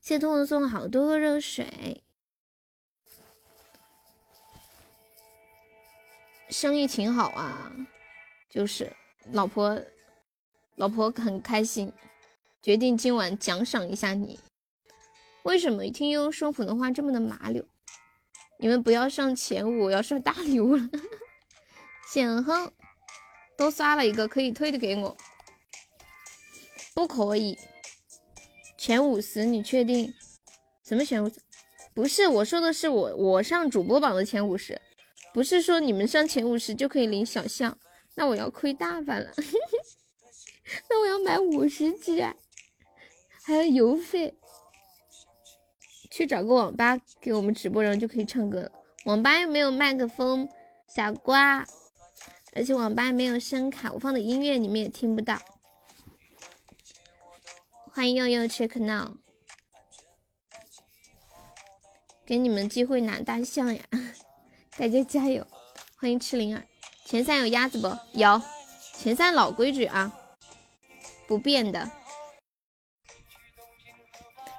[0.02, 2.04] 谢谢痛痛送了好多个热水，
[6.50, 7.74] 生意挺好啊，
[8.48, 8.92] 就是
[9.32, 9.82] 老婆，
[10.76, 11.90] 老婆很开心，
[12.62, 14.38] 决定今晚奖赏一下你。
[15.42, 17.64] 为什么一听悠悠说普通话这么的麻溜？
[18.58, 20.88] 你们不要上前五，我要上大礼物了。
[22.12, 22.70] 显亨
[23.56, 25.16] 多刷了一个，可以退的给我，
[26.94, 27.58] 不可以。
[28.76, 30.12] 前五十，你确定？
[30.84, 31.36] 什么前五十？
[31.94, 34.78] 不是我说的是我我上主播榜的前五十，
[35.32, 37.78] 不是说你们上前五十就可以领小象，
[38.14, 39.32] 那我要亏大发了。
[40.88, 42.22] 那我要买五十只，
[43.44, 44.34] 还有邮费。
[46.10, 48.72] 去找个网吧给我们直播，然后就可以唱歌了。
[49.04, 50.48] 网吧又没有麦克风，
[50.88, 51.66] 傻瓜。
[52.54, 55.38] 而且网吧没有声卡，我放的音乐你们也听不到。
[57.92, 59.16] 欢迎悠悠 check now，
[62.24, 63.82] 给你们机会拿大象呀！
[64.78, 65.46] 大家加油！
[65.98, 66.64] 欢迎赤灵儿，
[67.04, 67.88] 前三有鸭子不？
[68.18, 68.40] 有，
[68.94, 70.12] 前三老规矩啊，
[71.26, 71.90] 不变的。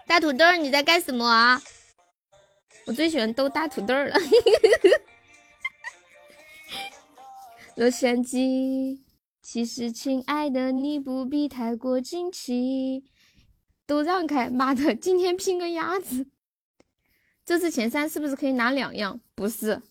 [0.05, 1.61] 大土豆，你在干什么啊？
[2.85, 4.15] 我最喜欢逗大土豆了。
[7.75, 9.01] 洛杉矶，
[9.41, 13.05] 其实亲爱的你不必太过惊奇。
[13.85, 14.93] 都让开，妈的！
[14.93, 16.27] 今天拼个鸭子，
[17.45, 19.21] 这次前三是不是可以拿两样？
[19.33, 19.81] 不是，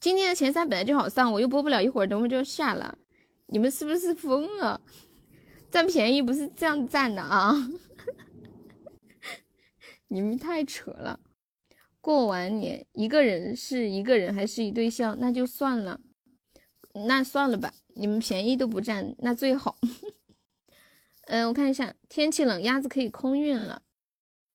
[0.00, 2.96] 今天的前三本来就好上，我又播不了一会儿，等会就要下了。
[3.48, 4.80] 你们是不是疯了？
[5.74, 7.52] 占便宜不是这样占的啊！
[10.06, 11.18] 你们太扯了。
[12.00, 15.18] 过完年一个人是一个人还是一对象？
[15.18, 16.00] 那就算了，
[17.08, 17.74] 那算了吧。
[17.96, 19.76] 你们便宜都不占，那最好。
[21.22, 23.82] 嗯， 我看一下，天气冷，鸭子可以空运了。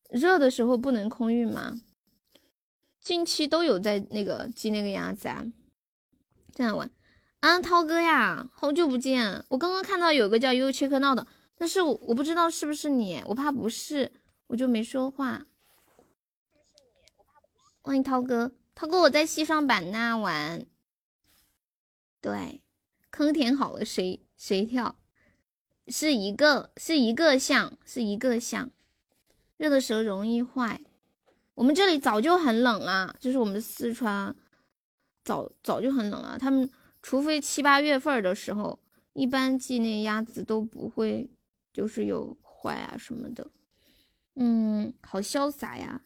[0.09, 1.81] 热的时候不能空运吗？
[3.01, 5.45] 近期都有在那个寄那个鸭子啊。
[6.53, 6.89] 这样玩
[7.39, 9.45] 啊，涛哥呀，好久不见！
[9.47, 11.25] 我刚刚看到有个叫悠悠切克闹的，
[11.55, 14.11] 但是我我不知道是不是你，我怕不是，
[14.47, 15.45] 我就没说话。
[17.81, 20.65] 欢迎涛哥，涛哥我在西双版纳玩。
[22.19, 22.61] 对，
[23.09, 24.97] 坑填好了，谁谁跳。
[25.87, 28.69] 是一个是一个项是一个项，
[29.55, 30.81] 热的时候容易坏。
[31.55, 34.35] 我们这里早就很冷了，就是我们四川
[35.23, 36.37] 早早就很冷了。
[36.37, 36.69] 他们
[37.09, 38.77] 除非七八月份的时候，
[39.13, 41.27] 一般寄那鸭子都不会
[41.73, 43.49] 就是有坏啊什么的。
[44.35, 46.03] 嗯，好潇洒呀。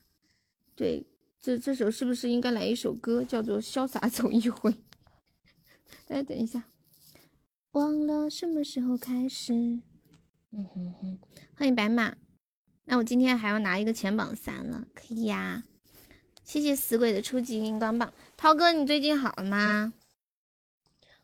[0.77, 1.05] 对，
[1.41, 4.71] 这这首是不是应该来一首歌，叫做《潇洒走一回》？
[6.07, 6.63] 大家等一下。
[7.73, 9.53] 忘了什么时候开始。
[9.53, 11.19] 嗯哼哼，
[11.53, 12.15] 欢迎白马。
[12.85, 15.65] 那我今天还要拿一个前榜三了，可以呀。
[16.45, 18.13] 谢谢死鬼的初级荧光棒。
[18.37, 19.91] 涛哥，你最近好了吗？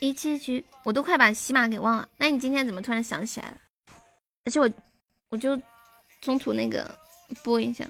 [0.00, 2.08] 一七局，我都快把喜马给忘了。
[2.16, 3.58] 那你今天怎么突然想起来了？
[4.46, 4.70] 而且我
[5.28, 5.60] 我就
[6.22, 6.98] 中途那个
[7.44, 7.84] 播一下。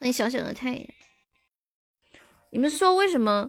[0.00, 0.86] 欢迎小小的太阳。
[2.50, 3.48] 你们说为什么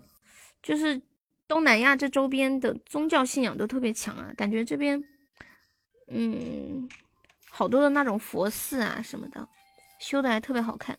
[0.62, 1.02] 就是
[1.48, 4.32] 东南亚这周边的宗教信仰都特别强啊？
[4.38, 5.04] 感觉这边
[6.10, 6.88] 嗯
[7.50, 9.50] 好多的那种佛寺啊什么的，
[10.00, 10.98] 修的还特别好看。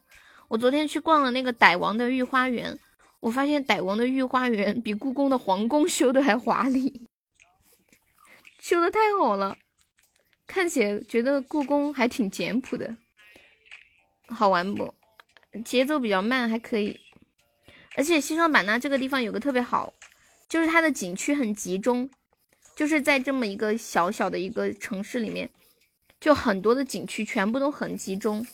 [0.49, 2.77] 我昨天去逛了那个傣王的御花园，
[3.25, 7.09] 我发现傣王的御花园比故宫的皇宫修的还华丽，
[8.61, 9.57] 修的太好了，
[10.47, 12.99] 看起来觉得故宫还挺简朴的，
[14.29, 14.95] 好玩不？
[15.65, 17.01] 节奏比较慢，还可以。
[17.97, 19.95] 而且西双版纳这个地方有个特别好，
[20.47, 22.11] 就是它的景区很集中，
[22.77, 25.49] 就是在这么一个小小的一个城市里面，
[26.21, 28.47] 就很多的景区全部都很集中。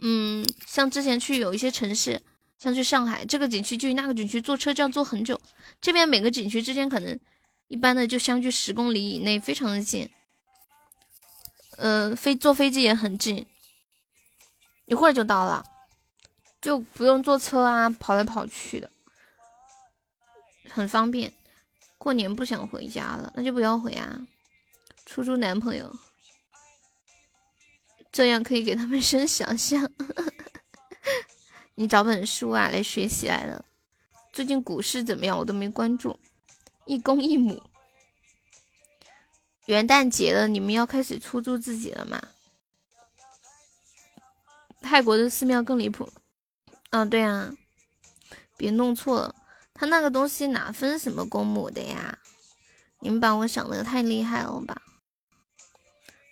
[0.00, 2.22] 嗯，像之前去有一些城市，
[2.60, 5.40] 像去上海，这个景区距离那个景区坐车就要坐很久。
[5.80, 7.18] 这边每个景区之间可能
[7.68, 10.08] 一般的就相距十公里以内，非常的近。
[11.78, 13.46] 呃，飞坐飞机也很近，
[14.84, 15.64] 一会儿就到了，
[16.60, 18.90] 就不用坐车啊，跑来跑去的，
[20.68, 21.32] 很方便。
[21.96, 24.20] 过年不想回家了，那就不要回啊，
[25.06, 25.90] 出租男朋友。
[28.12, 29.90] 这样可以给他们生想象。
[31.80, 33.64] 你找本书啊来学习来了。
[34.34, 35.38] 最近股市怎么样？
[35.38, 36.20] 我都没关注。
[36.84, 37.62] 一公一母。
[39.64, 42.20] 元旦节了，你们要开始出租自己了吗？
[44.82, 46.12] 泰国的寺庙更离谱。
[46.90, 47.50] 嗯，对啊，
[48.58, 49.34] 别弄错了，
[49.72, 52.18] 他那个东西哪分什么公母的呀？
[52.98, 54.82] 你们把我想的太厉害了吧？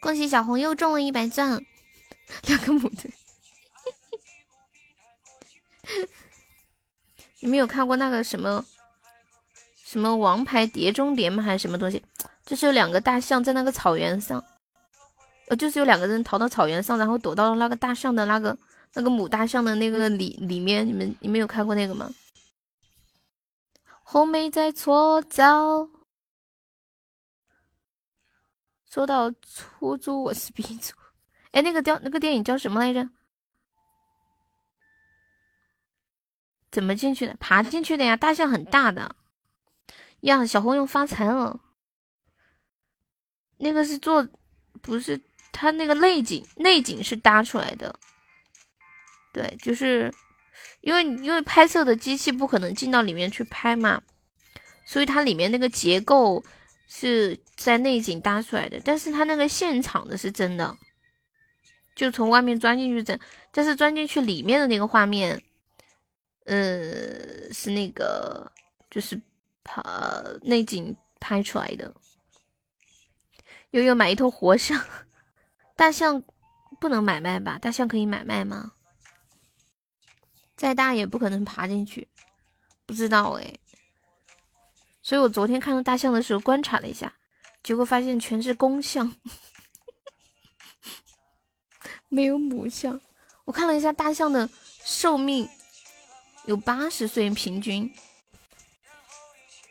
[0.03, 1.65] 恭喜小红又中了一百钻，
[2.43, 3.09] 两个母的。
[7.41, 8.65] 你们有看过那个什么
[9.85, 11.43] 什么王牌碟中谍吗？
[11.43, 12.03] 还是什么东西？
[12.45, 14.43] 就是有两个大象在那个草原上，
[15.49, 18.57] 呃，就是有两个人逃到草原上，然后躲到了那个大象的那个
[18.95, 20.87] 那个母大象的那个里里面。
[20.87, 22.11] 你们你们有看过那个吗？
[24.03, 25.89] 红梅在搓澡。
[28.91, 30.95] 说到出租，我是鼻祖。
[31.53, 33.09] 哎，那个叫那个电影叫什么来着？
[36.79, 37.37] 怎么进去的？
[37.41, 38.15] 爬进去的呀！
[38.15, 39.17] 大象很大的
[40.21, 41.59] 呀，小红又发财了。
[43.57, 44.25] 那个是做，
[44.81, 45.21] 不是
[45.51, 47.99] 他那个内景，内景是搭出来的。
[49.33, 50.15] 对，就是
[50.83, 54.01] 因为因为拍摄的机器不可能进到里面去拍嘛，
[54.87, 56.45] 所以它里面那个结构。
[56.91, 60.75] 是在内景搭出来的，但是它那个现场的是真的，
[61.95, 63.21] 就从外面钻进去整，
[63.53, 65.43] 但是钻进去里面的那个画面，
[66.49, 68.51] 呃，是那个
[68.91, 69.21] 就是
[69.63, 69.83] 拍
[70.43, 71.95] 内景拍出来的。
[73.73, 74.83] 悠悠买一头活象，
[75.77, 76.23] 大象
[76.81, 77.59] 不能买卖吧？
[77.59, 78.73] 大象可以买卖吗？
[80.57, 82.09] 再大也不可能爬进去，
[82.87, 83.59] 不知道哎。
[85.03, 87.15] 所以我昨天看到大象的时候观察了一下，
[87.63, 89.15] 结果发现全是公象，
[92.09, 92.99] 没有母象。
[93.45, 94.49] 我看了一下大象的
[94.83, 95.47] 寿命
[96.49, 97.93] 有八十岁平均。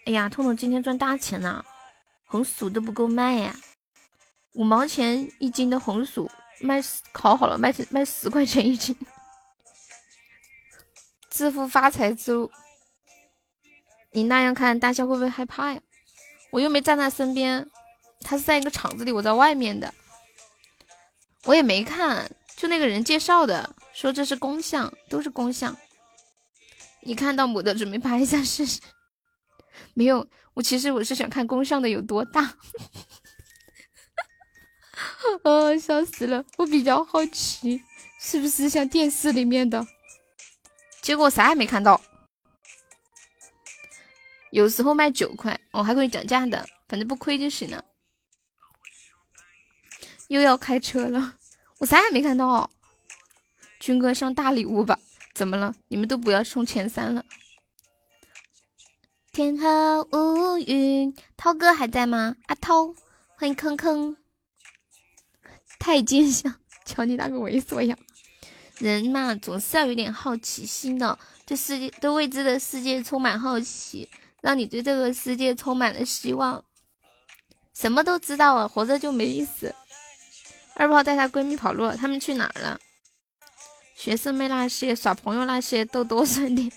[0.06, 1.66] 哎呀，痛痛今天赚大钱了，
[2.28, 3.56] 红薯都不够卖呀，
[4.54, 6.30] 五毛钱一斤的红薯
[6.62, 6.80] 卖
[7.12, 8.96] 烤好了卖卖十块钱一斤，
[11.32, 12.52] 致富发财之路。
[14.12, 15.82] 你那样看大象会不会害怕呀？
[16.52, 17.68] 我又没站在身边，
[18.22, 19.92] 他是在一个厂子里，我在外面的，
[21.46, 25.76] 我也没看，就那个人介绍的，说这是公象，都是公象。
[27.02, 28.82] 你看到母的准备拍一下试试？
[29.94, 32.58] 没有，我其实我是想看公象的有多大。
[35.44, 36.44] 啊，笑死了！
[36.58, 37.82] 我比较好奇，
[38.20, 39.86] 是不是像电视里面的？
[41.02, 42.02] 结果啥也没看到。
[44.52, 47.86] 有时候卖九块，我还会涨价的，反正不亏就行了。
[50.28, 51.36] 又要开车了，
[51.80, 52.70] 我啥也没看到。
[53.80, 55.00] 军哥上大礼物吧？
[55.38, 55.76] 怎么了？
[55.90, 57.24] 你们都不要冲前三了。
[59.32, 62.36] 天河乌云，涛哥还在吗？
[62.48, 62.88] 阿涛，
[63.36, 64.18] 欢迎坑坑。
[65.78, 67.96] 太监相，瞧你那个猥琐样。
[68.80, 74.10] 人嘛，总是要有点好奇心的，对世界、对未知的世界充满好奇。
[74.42, 76.66] 让你对这个世界充满了希望，
[77.76, 79.76] 什么都知道了，活着就没意思。
[80.74, 82.80] 二炮带她闺蜜跑路了，他们去哪儿了？
[83.98, 86.72] 学生妹那些，耍朋友那些都多省点。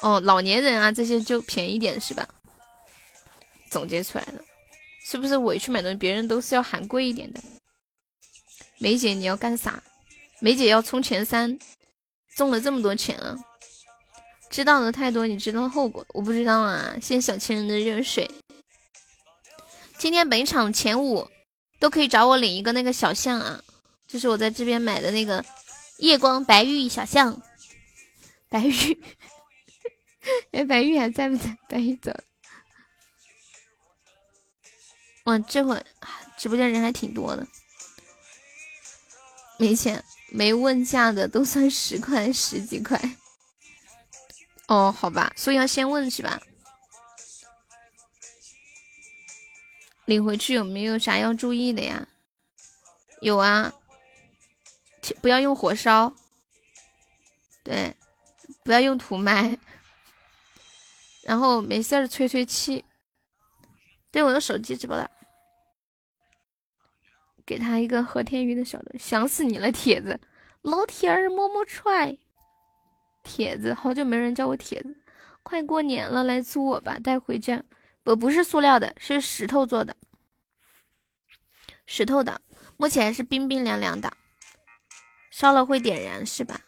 [0.00, 2.28] 哦，老年人啊，这些就便宜点是吧？
[3.70, 4.42] 总结出来了，
[5.02, 7.40] 是不是我去买东西，别人都是要喊贵一点的？
[8.78, 9.82] 梅姐，你要干啥？
[10.40, 11.58] 梅姐要冲前三，
[12.36, 13.36] 中了这么多钱啊！
[14.50, 16.04] 知道的太多，你知道后果？
[16.10, 16.94] 我不知道啊！
[17.00, 18.30] 谢谢小情人的热水。
[19.96, 21.30] 今天本场前五
[21.78, 23.62] 都可以找我领一个那个小象啊，
[24.06, 25.44] 就是我在这边买的那个
[26.00, 27.40] 夜光白玉小象。
[28.48, 29.00] 白玉，
[30.52, 31.56] 哎，白玉还在不在？
[31.68, 32.12] 白玉走。
[35.24, 35.84] 哇，这会
[36.36, 37.46] 直播间人还挺多的，
[39.58, 42.98] 没钱没问价的都算十块十几块。
[44.66, 46.40] 哦，好吧，所以要先问是吧？
[50.06, 52.08] 领回去有没有啥要注意的呀？
[53.20, 53.72] 有啊，
[55.14, 56.12] 不要用火烧，
[57.62, 57.96] 对，
[58.64, 59.58] 不要用土埋，
[61.22, 62.84] 然后没事儿吹吹气。
[64.10, 65.08] 对我的手机直播了，
[67.46, 70.20] 给他一个和田玉的小的，想死你了，铁子，
[70.62, 72.18] 老铁儿么么踹，
[73.22, 74.96] 铁子，好久没人叫我铁子，
[75.44, 77.62] 快过年了，来租我吧，带回家，
[78.02, 79.96] 不不是塑料的，是石头做的，
[81.86, 82.40] 石头的，
[82.76, 84.12] 摸起来是冰冰凉凉的，
[85.40, 86.60] 烧了会点燃是吧？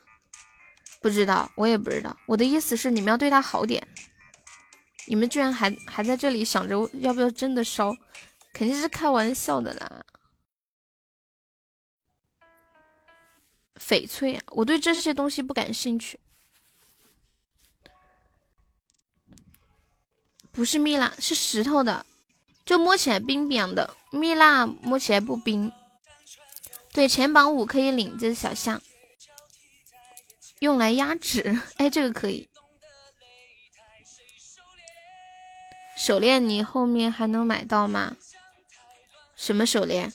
[1.02, 3.86] 不知道，我也不知道，我的意思是你们要对他好点。
[5.04, 7.94] 你们居然还还在这里想着要不要真的烧，
[8.54, 10.02] 肯定是开玩笑的啦。
[13.78, 16.18] 翡翠，我对这些东西不感兴趣。
[20.50, 22.06] 不是蜜蜡，是石头的，
[22.64, 23.94] 就摸起来冰冰的。
[24.10, 25.70] 蜜蜡摸起来不冰。
[26.92, 28.82] 对，前榜五可以领这小象，
[30.58, 31.58] 用来压纸。
[31.78, 32.48] 哎，这个可以。
[35.96, 38.16] 手链你后面还能买到吗？
[39.36, 40.12] 什么手链？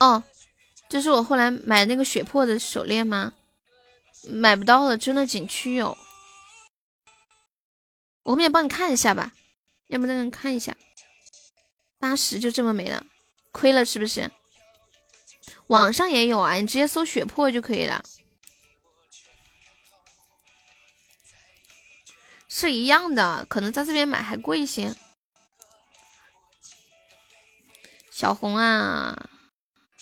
[0.00, 0.24] 哦，
[0.88, 3.34] 这是我后来买那个血珀的手链吗？
[4.28, 5.98] 买不到了，真的景区有。
[8.22, 9.32] 我后面帮你看一下吧，
[9.88, 10.76] 要不再看一下。
[11.98, 13.04] 八十就这么没了，
[13.52, 14.30] 亏了是不是？
[15.68, 18.04] 网上也有啊，你直接搜血珀就可以了。
[22.48, 24.94] 是一样的，可能在这边买还贵一些。
[28.10, 29.30] 小红啊，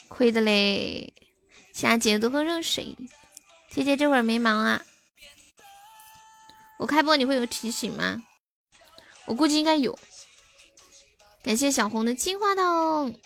[0.08, 1.14] 亏的嘞！
[1.72, 2.96] 佳姐多喝热水。
[3.70, 4.82] 姐姐这会儿没忙啊？
[6.78, 8.22] 我开播你会有提醒吗？
[9.26, 9.96] 我估计应该有。
[11.42, 13.18] 感谢小红的金话筒。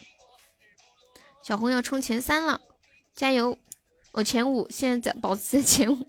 [1.44, 2.58] 小红要冲前三了，
[3.14, 3.58] 加油！
[4.12, 6.06] 我前五，现在在保持在前五。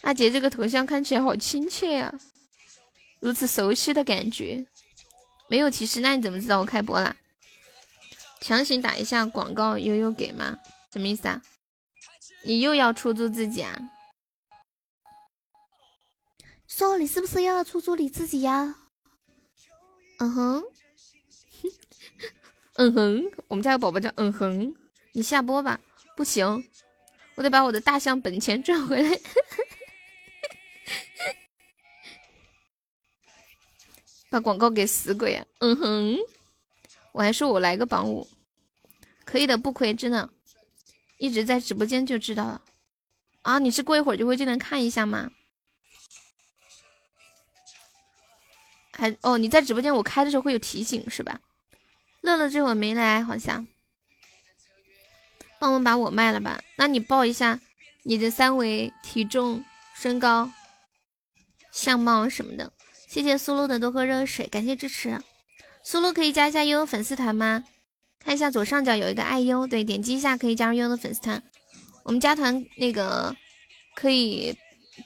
[0.00, 2.14] 阿杰这个头像看起来好亲切呀，
[3.20, 4.66] 如此熟悉的感觉。
[5.48, 7.14] 没有提示，那你怎么知道我开播啦？
[8.40, 10.58] 强行打一下广告，悠悠给吗？
[10.90, 11.42] 什么意思啊？
[12.44, 13.78] 你又要出租自己啊？
[16.66, 18.74] 说你是不是又要出租你自己呀？
[20.20, 20.64] 嗯哼，
[22.78, 24.72] 嗯哼，我们家有宝宝叫嗯哼。
[25.12, 25.80] 你下播吧，
[26.16, 26.64] 不行，
[27.34, 29.10] 我得把我的大象本钱赚回来。
[34.30, 35.44] 把广告给死鬼啊！
[35.58, 36.16] 嗯哼，
[37.10, 38.28] 我还说我来个榜五，
[39.24, 40.30] 可以的，不亏，真的，
[41.18, 42.62] 一直在直播间就知道了
[43.42, 43.58] 啊！
[43.58, 45.32] 你是过一会儿就会进来看一下吗？
[48.92, 51.40] 还哦，你在直播间我开的时候会有提醒是吧？
[52.20, 53.66] 乐乐这会没来，好像，
[55.58, 56.60] 帮我把我卖了吧？
[56.76, 57.60] 那你报一下
[58.02, 59.64] 你的三围、体重、
[59.94, 60.50] 身高、
[61.72, 62.72] 相貌什么的。
[63.06, 65.20] 谢谢苏露的多喝热水，感谢支持。
[65.82, 67.64] 苏露可以加一下悠悠粉丝团吗？
[68.18, 71.42] 看一下左上角有一个爱优，对，点击一下可以加入悠悠的粉丝团。
[72.02, 73.34] 我们加团那个
[73.94, 74.54] 可以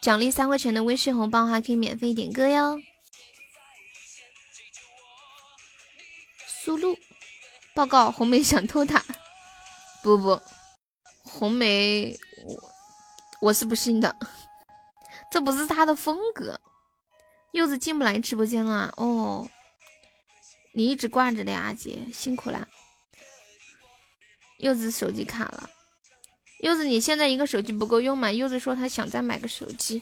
[0.01, 2.81] 奖励三块钱的微信红包，还可以免费点歌哟。
[6.65, 6.97] 苏露
[7.75, 9.05] 报告，红梅想偷塔，
[10.01, 10.41] 不不，
[11.25, 12.73] 红梅我
[13.41, 14.17] 我是不信的，
[15.29, 16.61] 这不是他的风格。
[17.51, 19.51] 柚子进不来直播间了哦，
[20.73, 22.69] 你一直挂着的呀，阿杰辛苦啦。
[24.59, 25.69] 柚子手机卡了，
[26.61, 28.31] 柚子你现在一个手机不够用吗？
[28.31, 30.01] 柚子说他想再买个手机。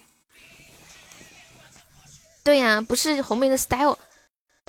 [2.45, 3.99] 对呀，不是红梅的 style，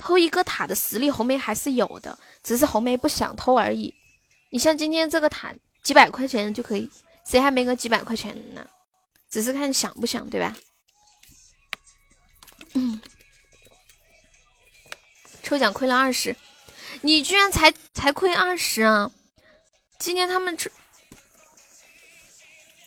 [0.02, 3.94] 偷一个塔的实力红梅还是有的，只是红梅不想偷而已。
[4.50, 6.90] 你像今天这个塔几百块钱就可以，
[7.24, 8.66] 谁还没个几百块钱呢？
[9.30, 10.56] 只是看想不想，对吧？
[12.74, 13.00] 嗯，
[15.44, 16.34] 抽奖亏了二十，
[17.02, 19.08] 你居然才才亏二十啊！
[20.00, 20.68] 今天他们抽，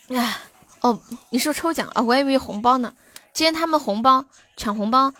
[0.09, 0.37] 哎，
[0.81, 2.01] 哦，你说抽奖啊？
[2.01, 2.93] 我还以为红包呢。
[3.33, 4.25] 今天他们红包
[4.57, 5.13] 抢红包，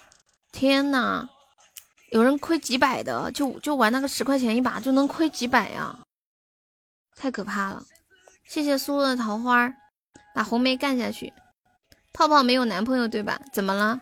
[0.51, 1.29] 天呐，
[2.15, 5.99] 有人亏几百的，就就玩那个十块钱一把就能亏几百呀，
[7.13, 7.85] 太可怕了！
[8.45, 9.69] 谢谢苏的桃花，
[10.33, 11.33] 把红梅干下去。
[12.13, 13.37] 泡泡没有男朋友对吧？
[13.51, 13.99] 怎么了？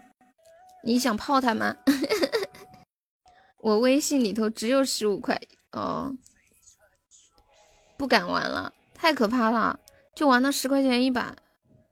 [0.84, 1.76] 你想泡他吗？
[3.58, 5.42] 我微信里头只有十五块
[5.72, 6.16] 哦，
[7.98, 9.80] 不敢玩了，太可怕了！
[10.14, 11.36] 就玩那十块钱一把。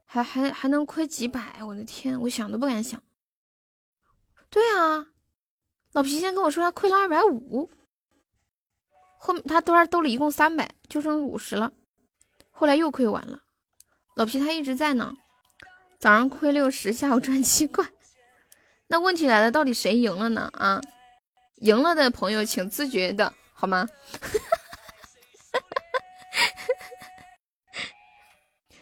[0.06, 3.02] 还还还能亏几百，我的天，我想都不敢想。
[4.48, 5.06] 对啊，
[5.92, 7.70] 老皮先跟我说他亏了二百五，
[9.18, 11.72] 后面他兜儿兜里一共三百，就剩五十了，
[12.50, 13.40] 后来又亏完了。
[14.14, 15.14] 老皮他一直在呢，
[15.98, 17.86] 早上亏六十，下午赚七块。
[18.88, 20.50] 那问题来了，到底谁赢了呢？
[20.54, 20.80] 啊，
[21.56, 23.86] 赢了的朋友请自觉的好吗？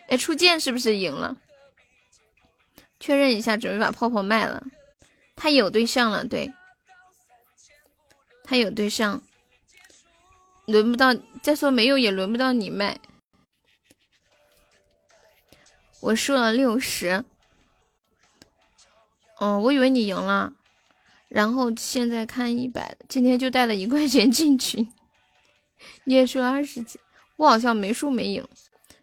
[0.08, 1.36] 哎，初见是不是赢了？
[2.98, 4.62] 确认一下，准备把泡泡卖了。
[5.36, 6.52] 他有对象了，对，
[8.50, 9.22] 他有对象，
[10.66, 11.14] 轮不到。
[11.40, 12.98] 再说没有也轮不到你卖。
[16.00, 17.24] 我输了六十。
[19.38, 20.52] 哦，我以为你赢了，
[21.28, 24.88] 然后现在看一百，今天就带了一块钱进去。
[26.02, 26.98] 你也输了二十几，
[27.36, 28.44] 我好像没输没赢。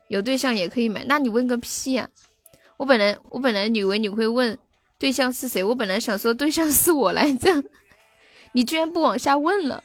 [0.09, 2.09] 有对象也可以买，那你问个屁呀！
[2.75, 4.59] 我本来我本来以为你会问
[4.99, 7.63] 对象是谁，我本来想说对象是我来着，
[8.57, 9.83] 你居然不往下问了。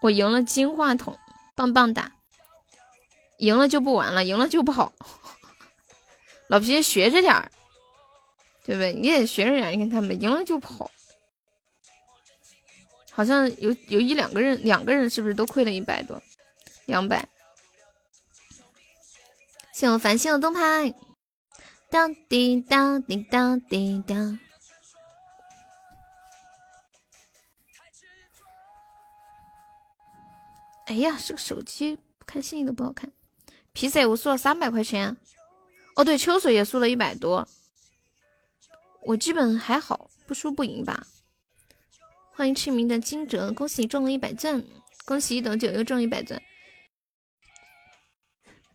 [0.00, 1.16] 我赢了金话筒，
[1.54, 2.16] 棒棒哒！
[3.38, 4.92] 赢了就不玩了，赢了就跑。
[6.48, 7.52] 老皮学着点儿，
[8.64, 8.92] 对不对？
[8.92, 10.90] 你也学着点儿，你看他们赢了就跑，
[13.12, 16.20] 好像有有一两个人，两个人是不是都亏了一百多，
[16.86, 17.28] 两百？
[19.72, 20.92] 谢我繁星的灯牌，
[21.88, 24.40] 当滴当滴当滴当。
[30.92, 33.10] 哎呀，这个手机不看信息都不好看。
[33.72, 35.16] 皮赛我输了三百块钱，
[35.96, 37.48] 哦对，秋水也输了一百多。
[39.02, 41.06] 我基本还好，不输不赢吧。
[42.34, 44.62] 欢迎清明的金哲，恭喜你中了一百钻，
[45.06, 46.42] 恭喜一等九又中一百钻。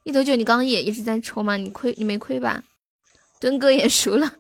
[0.02, 1.56] 一斗九，你刚刚也一直在抽吗？
[1.56, 2.64] 你亏，你没亏吧？
[3.40, 4.38] 墩哥也输了。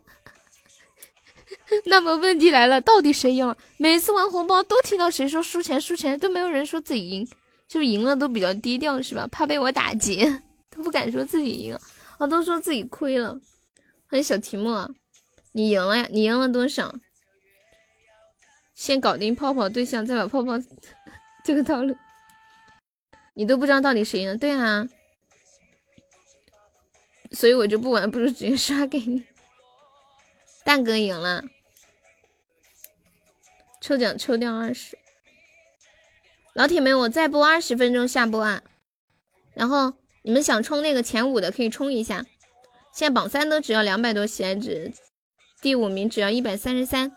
[1.85, 3.55] 那么问题来了，到底谁赢了？
[3.77, 7.29] 每次玩红包都听到谁说输钱输钱，都没有人说自己赢，
[7.67, 9.27] 就赢了都比较低调是吧？
[9.31, 11.77] 怕被我打劫，都不敢说自己赢，
[12.17, 13.39] 啊，都说自己亏了。
[14.09, 14.89] 欢迎小提莫，
[15.51, 16.07] 你赢了呀？
[16.09, 16.95] 你赢了多少？
[18.73, 20.53] 先搞定泡泡对象，再把泡泡
[21.43, 21.95] 这个套路，
[23.33, 24.37] 你都不知道到底谁赢了？
[24.37, 24.87] 对啊。
[27.31, 29.25] 所以我就不玩，不如直接刷给你。
[30.63, 31.43] 蛋哥赢了，
[33.81, 34.97] 抽奖抽掉二十。
[36.57, 38.63] 老铁们，我再播二十分钟下播啊！
[39.53, 39.93] 然后
[40.23, 42.25] 你们想冲那个前五的可以冲一下，
[42.91, 44.91] 现在榜三都只要两百多喜爱值，
[45.61, 47.15] 第五名只要一百三十三。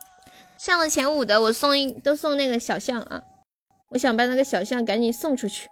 [0.59, 3.23] 上了前五的我送一都送那个小象啊！
[3.89, 5.71] 我想把那个小象赶紧送出去，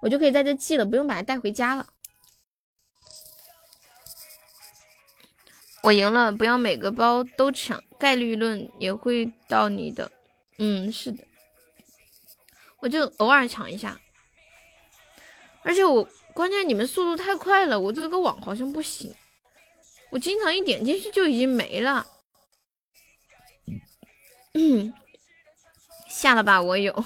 [0.00, 1.88] 我就可以在这寄了，不用把它带回家了。
[5.82, 10.10] 我赢了，不要每个包都抢，概率论也会到你的。
[10.56, 11.22] 嗯，是的，
[12.82, 13.98] 我就偶尔抢一下。
[15.62, 16.02] 而且我
[16.34, 19.14] 关键你们速度太快了，我这个网好像不行，
[20.10, 22.06] 我经常一点进去就已经没了。
[24.54, 24.92] 嗯，
[26.10, 27.04] 下了吧，我有。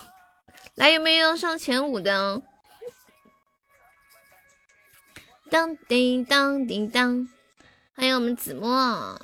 [0.74, 2.42] 来，有没有上前五的？
[5.50, 7.28] 当叮当叮当。
[7.94, 9.20] 欢迎我们子墨，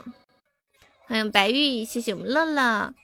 [1.07, 2.95] 欢迎白玉，谢谢我们乐乐，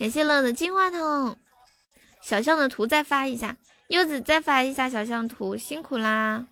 [0.00, 1.36] 感谢乐的金话筒，
[2.22, 6.46] 小象的图再发一下，柚子再发一下小象图，辛苦啦。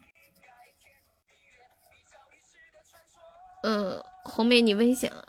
[3.63, 5.27] 嗯，红梅你危险了，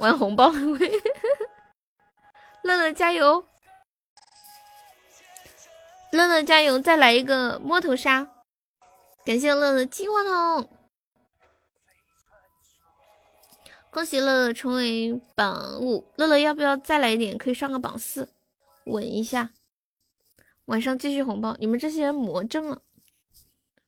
[0.00, 0.78] 玩红包了，
[2.62, 3.48] 乐乐加油，
[6.12, 8.28] 乐乐加油，再来一个摸头杀。
[9.24, 10.75] 感谢乐乐金话筒，
[13.96, 16.12] 恭喜乐乐成为榜五。
[16.16, 17.38] 乐乐要不要再来一点？
[17.38, 18.28] 可以上个榜四，
[18.84, 19.54] 稳一下。
[20.66, 22.82] 晚上继续红包，你们这些人魔怔了，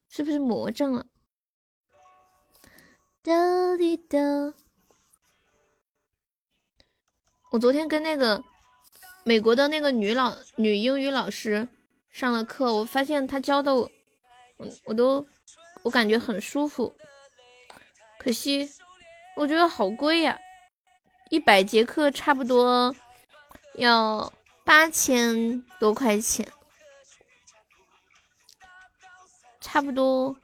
[0.09, 1.05] 是不是魔怔了？
[3.23, 4.19] 哒滴哒，
[7.51, 8.43] 我昨天跟那个
[9.25, 11.69] 美国的那个女老女英语老师
[12.11, 13.91] 上了课，我发现她教的我，
[14.87, 15.29] 我都
[15.83, 16.97] 我感觉很舒服。
[18.19, 18.71] 可惜
[19.39, 20.37] 我觉得好贵呀，
[21.31, 22.93] 一百节课差不多
[23.77, 24.33] 要
[24.65, 26.45] 八千多块钱，
[29.61, 30.37] 差不多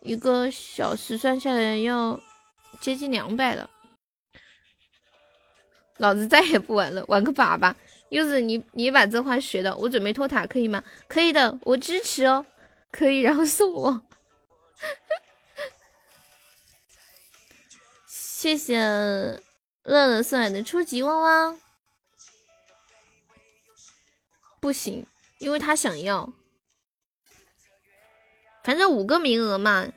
[0.00, 2.18] 一个小时算下来要
[2.80, 3.70] 接近两百了。
[5.98, 7.72] 老子再也不玩了，玩个粑粑。
[8.08, 10.82] 柚子，你你把这话学的，我准备拖塔，可以吗？
[11.06, 12.44] 可以的，我支持哦。
[12.90, 14.02] 可以，然后送我。
[18.40, 19.40] 谢谢乐
[19.82, 21.58] 乐送来的初级汪汪。
[24.60, 25.04] 不行，
[25.40, 26.32] 因为他想要。
[28.62, 29.88] 反正五个名额嘛，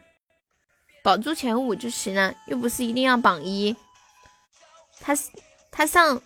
[1.03, 3.75] 保住前五就行了，又不是一定要榜一。
[4.99, 5.15] 他。
[5.69, 6.19] 他上，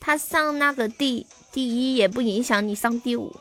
[0.00, 3.36] 他上那个第第一也不影响你上第五。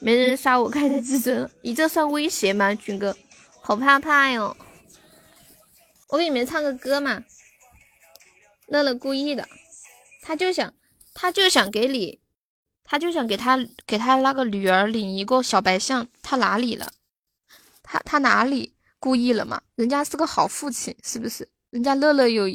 [0.00, 3.14] 没人刷我开的至尊，你这算威胁吗，军哥？
[3.60, 4.56] 好怕怕哟！
[6.08, 7.24] 我给你们唱个歌嘛。
[8.66, 9.46] 乐乐故意的，
[10.22, 10.72] 他就想，
[11.12, 12.20] 他就想给你，
[12.82, 16.92] 他就想给他给他那个女儿领一个小白象，他哪里了？
[17.82, 19.60] 他他哪里故意了嘛？
[19.74, 21.48] 人家是个好父亲，是不是？
[21.70, 22.48] 人家乐乐有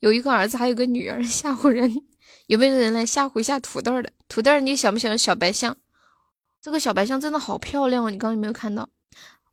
[0.00, 2.02] 有一个儿子，还有个女儿，吓唬人。
[2.46, 4.12] 有没有人来吓唬一下土豆的？
[4.28, 5.76] 土豆，你想不想要小白象？
[6.60, 8.10] 这个小白象真的好漂亮哦！
[8.10, 8.88] 你刚刚有没有看到？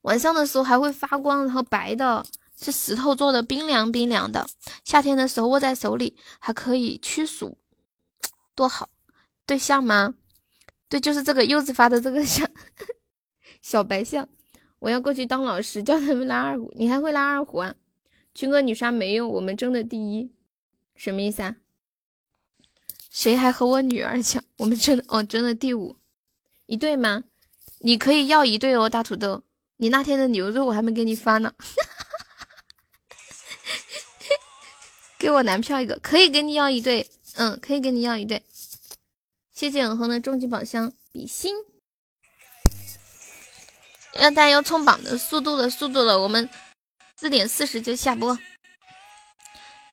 [0.02, 2.24] 晚上的时候还会发光，然后白的，
[2.64, 4.48] 是石头做的，冰凉冰凉的。
[4.84, 7.58] 夏天的时候握在手里还可以驱暑，
[8.56, 8.90] 多好！
[9.46, 10.16] 对象吗？
[10.88, 12.50] 对，就是这个柚子发的这个象，
[13.62, 14.30] 小白象。
[14.80, 16.72] 我要过去当老师，教他们拉二胡。
[16.76, 17.76] 你还会拉二胡啊？
[18.34, 20.32] 军哥，女杀没用，我们争的第一，
[20.96, 21.56] 什么意思啊？
[23.10, 24.44] 谁还和我女儿抢？
[24.58, 25.98] 我们争哦，争的第五，
[26.66, 27.24] 一对吗？
[27.80, 29.44] 你可以要一对哦，大土豆。
[29.78, 31.54] 你那天的牛肉我还没给你发呢，
[35.24, 38.44] 给我男票一个，可以给你要一对，嗯，可以给你要一对。
[39.54, 41.56] 谢谢永恒的终极宝箱比心，
[44.20, 46.50] 让大家要冲榜的速度的速度了，我们。
[47.16, 48.38] 四点四十就下播。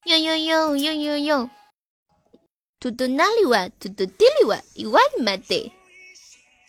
[0.06, 1.50] 哟哟哟哟哟哟，
[2.80, 3.70] 土豆哪里玩？
[3.78, 4.64] 土豆地里玩？
[4.74, 5.72] 一万你妈的！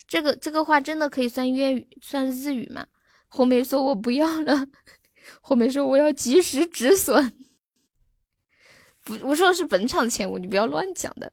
[0.06, 2.86] 这个这个话真的可以算粤语，算日语吗？
[3.26, 4.68] 红梅说我不要了，
[5.42, 7.36] 红梅说我要及时止损。
[9.04, 11.32] 不，我说的是本场前五，你不要乱讲的。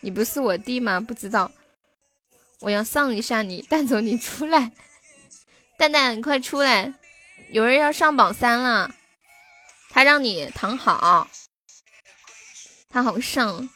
[0.00, 1.00] 你不是我弟吗？
[1.00, 1.50] 不知道。
[2.60, 4.72] 我要上一下你，蛋总你出来，
[5.76, 6.94] 蛋蛋你快出来。
[7.50, 8.94] 有人要上榜三了，
[9.90, 11.28] 他让你躺好，
[12.88, 13.68] 他好上。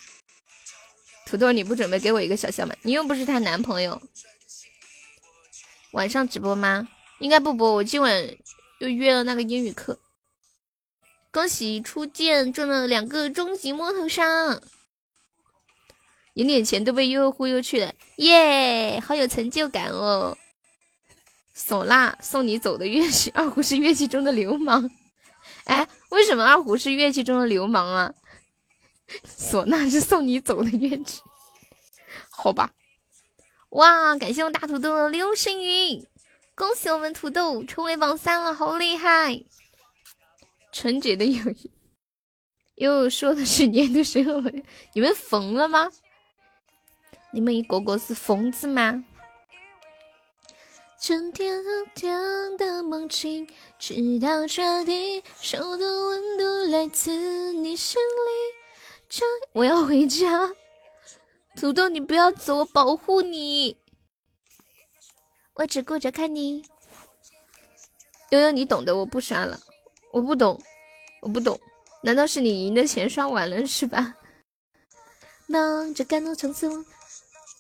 [1.26, 2.74] 土豆，你不准备给我一个小象吗？
[2.82, 4.00] 你又不是他男朋友。
[5.92, 6.88] 晚上直播吗？
[7.18, 8.36] 应该不播，我今晚
[8.78, 9.98] 又约了那个英语课。
[11.36, 14.58] 恭喜初见中了两个终极摸头杀，
[16.32, 20.38] 赢点钱都被悠悠忽悠去了，耶，好有成就感哦。
[21.54, 24.90] 唢呐送你走的乐器， 二胡是乐器中的流氓。
[25.64, 28.14] 哎，为什么二胡是乐器中的流氓啊？
[29.38, 31.20] 唢呐是送你走的乐器，
[32.30, 32.72] 好吧。
[33.68, 36.08] 哇，感谢我大土豆的流星雨，
[36.54, 39.44] 恭喜我们土豆成为榜三了，好厉害！
[40.78, 41.70] 纯洁的友谊，
[42.74, 44.52] 又说的是年度生活，
[44.92, 45.90] 你们疯了吗？
[47.32, 49.02] 你们一个个是疯子吗？
[51.00, 53.48] 春天和天的梦境，
[53.78, 59.22] 直到彻底，手的温度来自你心里。
[59.52, 60.52] 我要回家，
[61.56, 63.78] 土豆，你不要走，我保护你。
[65.54, 66.66] 我只顾着看你。
[68.28, 69.58] 悠悠，你懂的，我不刷了。
[70.16, 70.58] 我不懂，
[71.20, 71.60] 我不懂。
[72.02, 74.14] 难道是你赢的钱刷完了是吧？
[75.46, 76.70] 忙着感动从此，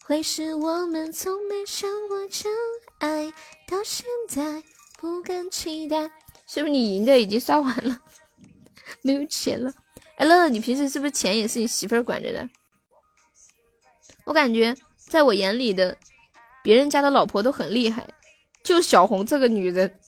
[0.06, 2.50] 会是我们从没想过真。
[2.98, 3.30] 爱
[3.68, 4.62] 到现在
[4.98, 6.10] 不敢期待，
[6.46, 8.00] 是不是你赢的已经刷完了，
[9.02, 9.70] 没有钱了？
[10.16, 12.48] 哎，乐乐，你平时是不是钱也是你媳妇儿管着的？
[14.24, 15.94] 我感觉在我眼里的
[16.62, 18.08] 别人家的老婆都很厉害，
[18.64, 20.00] 就小红这个女人，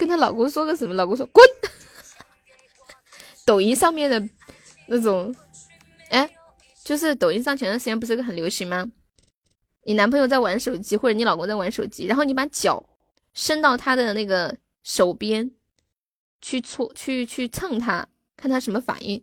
[0.00, 1.44] 跟她老公说个什么，老公说滚。
[3.44, 4.26] 抖音上面的
[4.86, 5.34] 那种，
[6.08, 6.28] 哎，
[6.82, 8.90] 就是抖音上前段时间不是个很流行吗？
[9.84, 12.82] 你男朋友在玩手机，或者你老公在玩手机，然后你把脚
[13.34, 15.50] 伸到他的那个手边，
[16.40, 19.22] 去搓去去蹭他，看他什么反应。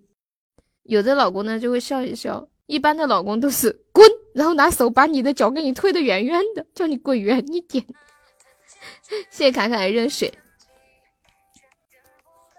[0.84, 7.84] 有的老公呢就会笑一笑，一般的老公都是滚，然后拿手把你的脚给你推得远远的，叫你滚远一点。
[9.32, 10.34] 谢谢卡卡的热水。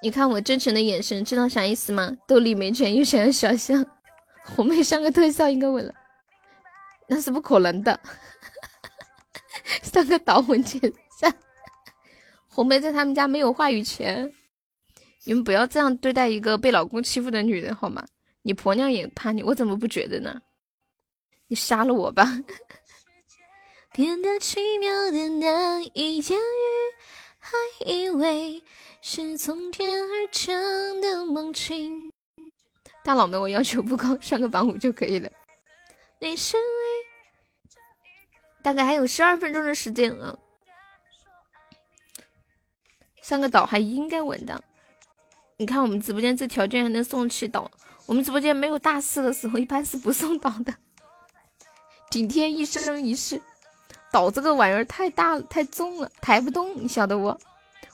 [0.03, 2.17] 你看我真诚的眼神，知道啥意思吗？
[2.27, 3.85] 兜里没钱又想要小象，
[4.45, 5.93] 红妹上个特效应该稳了，
[7.09, 7.99] 那是不可能的。
[9.83, 10.81] 上个导火线
[11.21, 11.33] 上，
[12.49, 14.33] 红妹在他们家没有话语权。
[15.25, 18.07] 你们不要这样对待一个被老公欺负的女人好吗？
[18.43, 20.41] 你婆娘也怕你，我怎么不觉得呢？
[21.49, 22.41] 你杀了我吧！
[23.93, 26.39] 变得奇妙的难以驾驭，
[27.39, 28.63] 还以为。
[29.11, 32.13] 是从天而降的梦境。
[33.03, 35.31] 大佬们，我要求不高，上个榜五就可以了。
[36.19, 36.63] 你是唯，
[38.63, 40.37] 大概还有十二分钟的时间啊。
[43.23, 44.63] 上个岛还应该稳当。
[45.57, 47.71] 你看我们直播间这条件还能送去岛，
[48.05, 50.75] 我们直播间没有大事的时候一般是不送岛的。
[52.11, 53.41] 顶天一生一世，
[54.13, 57.35] 岛这个玩意儿太大了，太重了，抬不动，你晓得不？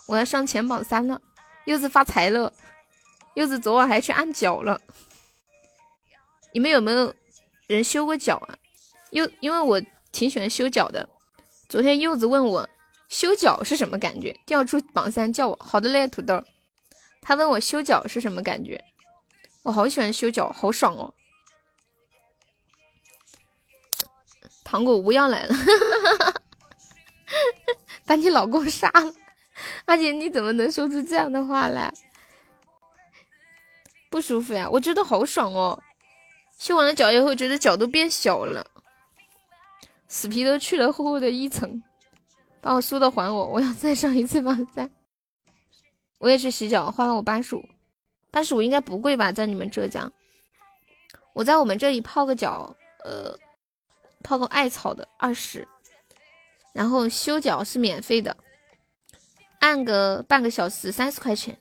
[0.06, 1.20] 我要上前榜三了，
[1.64, 2.52] 柚子发财了，
[3.34, 4.80] 柚子昨晚还去按脚了。
[6.52, 7.14] 你们有没有
[7.66, 8.54] 人修过脚啊？
[9.10, 9.82] 柚，因为我
[10.12, 11.08] 挺喜欢修脚的。
[11.68, 12.68] 昨天柚子问我
[13.08, 16.44] 修脚是什么感觉，调出榜三叫我好的嘞，土豆。
[17.22, 18.84] 他问我修脚是什么感觉，
[19.62, 21.14] 我好喜欢修脚，好爽哦。
[24.62, 25.54] 糖果屋要来了，
[28.04, 29.14] 把你老公杀了。
[29.86, 31.92] 阿姐，你怎么能说出这样的话来？
[34.10, 35.82] 不舒服呀，我觉得好爽哦！
[36.56, 38.64] 修完了脚以后，觉得脚都变小了，
[40.08, 41.82] 死皮都去了厚厚的一层。
[42.60, 44.90] 把我输的还我，我要再上一次榜三。
[46.18, 47.68] 我也去洗脚，花了我八十五，
[48.30, 49.32] 八十五应该不贵吧？
[49.32, 50.10] 在你们浙江，
[51.34, 52.74] 我在我们这里泡个脚，
[53.04, 53.36] 呃，
[54.22, 55.68] 泡个艾草的二十，
[56.72, 58.34] 然后修脚是免费的。
[59.64, 61.58] 按个半个小时三十块钱，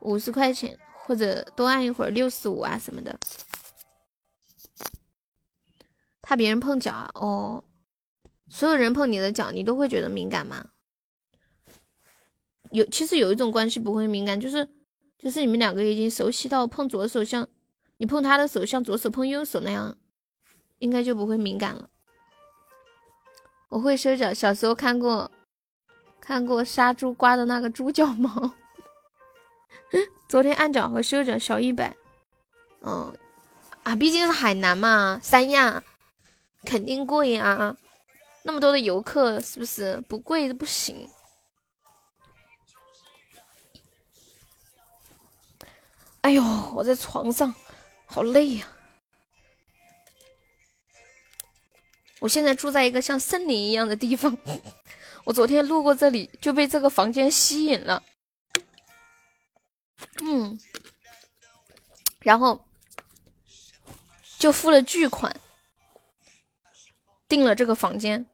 [0.00, 0.76] 五十块钱
[1.06, 3.16] 或者多按一会儿六十五啊什么的。
[6.20, 7.08] 怕别人碰脚啊？
[7.14, 7.62] 哦，
[8.48, 10.70] 所有人碰你的脚，你都会觉得敏感吗？
[12.72, 14.68] 有，其实有一种关系不会敏感，就是
[15.16, 17.48] 就是你们两个已经熟悉到碰左手像
[17.98, 19.96] 你碰他的手像左手碰右手那样，
[20.80, 21.88] 应该就不会敏感了。
[23.68, 25.30] 我会修脚，小时候看过。
[26.28, 28.52] 看过杀猪刮的那个猪脚毛，
[30.28, 31.96] 昨天按脚和修脚小一百，
[32.82, 33.16] 嗯
[33.82, 35.82] 啊，毕竟是海南嘛，三亚
[36.66, 37.74] 肯定贵呀，
[38.42, 41.08] 那么多的游客是不是不贵不行？
[46.20, 46.42] 哎呦，
[46.74, 47.54] 我在床上
[48.04, 48.68] 好累呀，
[52.20, 54.36] 我现在住在一个像森林一样的地方。
[55.28, 58.02] 我昨天路过这里，就被这个房间吸引了，
[60.22, 60.58] 嗯，
[62.20, 62.64] 然后
[64.38, 65.38] 就付了巨款，
[67.28, 68.24] 订了这个房间。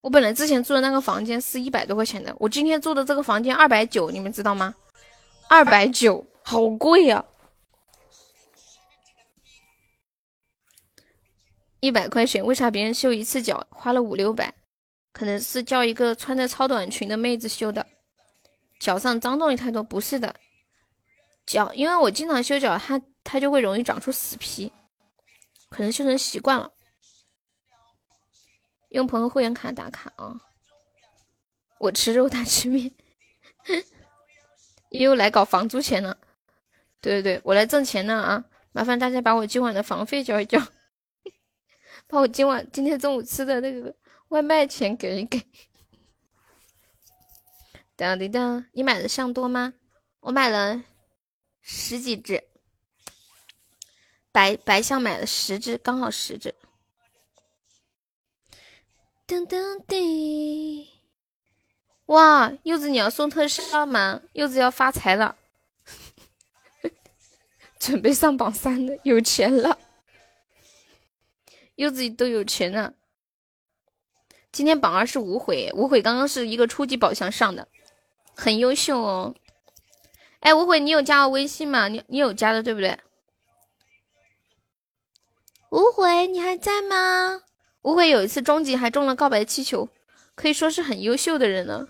[0.00, 4.74] 我本来之前住的那个房间是一百多块钱的，我今天住的这个房间二百九，你们知道吗？
[5.48, 7.24] 二百九，好贵呀！
[11.78, 14.52] 一百块钱，为啥别人修一次脚花了五六百？
[15.14, 17.86] 可能是叫一个穿着超短裙的妹子修的，
[18.80, 20.34] 脚上脏东西太多，不是的，
[21.46, 24.72] 脚，因为我经常修脚，它它就会容易长出死皮，
[25.68, 26.72] 可能修成习惯了。
[28.88, 30.34] 用朋友会员卡打卡啊！
[31.78, 32.92] 我吃肉，他吃面，
[34.90, 36.18] 又来搞房租钱了。
[37.00, 38.44] 对对对，我来挣钱呢啊！
[38.72, 40.58] 麻烦大家把我今晚的房费交一交，
[42.08, 43.94] 把我今晚今天中午吃的那个。
[44.34, 45.46] 外卖钱给一给。
[47.94, 49.74] 当滴当，你买的象多吗？
[50.18, 50.82] 我买了
[51.60, 52.42] 十几只，
[54.32, 56.52] 白白象买了十只，刚好十只。
[59.24, 60.90] 噔噔滴，
[62.06, 64.20] 哇，柚子你要送特效吗？
[64.32, 65.36] 柚子要发财了，
[67.78, 69.78] 准备上榜三了，有钱了，
[71.76, 72.94] 柚子都有钱了。
[74.54, 77.66] 今天榜二是无悔，无悔刚刚是一个初级宝箱上的，
[78.36, 79.34] 很优秀哦。
[80.38, 81.88] 哎，无悔，你有加我微信吗？
[81.88, 82.96] 你你有加的对不对？
[85.70, 87.42] 无悔，你还在吗？
[87.82, 89.88] 无悔有一次终极还中了告白气球，
[90.36, 91.88] 可以说是很优秀的人了。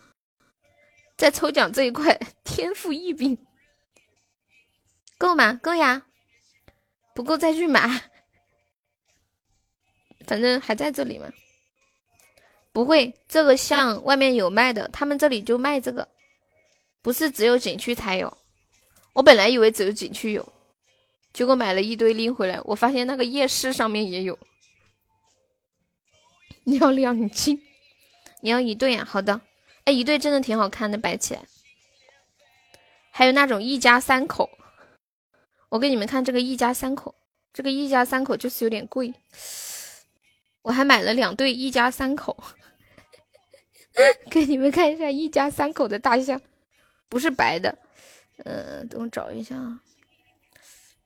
[1.19, 3.37] 在抽奖这一块 天赋异禀，
[5.19, 5.53] 够吗？
[5.53, 6.07] 够呀，
[7.15, 8.11] 不够再去买，
[10.27, 11.31] 反正还在这里嘛。
[12.75, 16.09] 不会，这个像外面有卖的，他们这里就卖这个，
[17.03, 18.37] 不是只有景区才有。
[19.13, 20.53] 我本来以为只有景区有，
[21.33, 24.37] 结果买了一堆拎回来，我发现那个夜市上面也有。
[26.67, 27.63] 你要两斤，
[28.41, 29.05] 你要一对啊？
[29.05, 29.41] 好的，
[29.85, 31.45] 哎，一对真的挺好看的，摆起来。
[33.13, 34.51] 还有那种一家三口，
[35.69, 37.15] 我给你们看这个一家三口，
[37.53, 39.15] 这个一家三口就是有点贵，
[40.63, 42.37] 我还买了两对一家三口。
[44.31, 46.41] 给你们看一下一家三口的大象，
[47.09, 47.79] 不是白的，
[48.45, 49.81] 呃，等我找一下啊。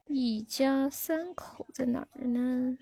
[0.07, 2.79] 一家三口在哪儿呢？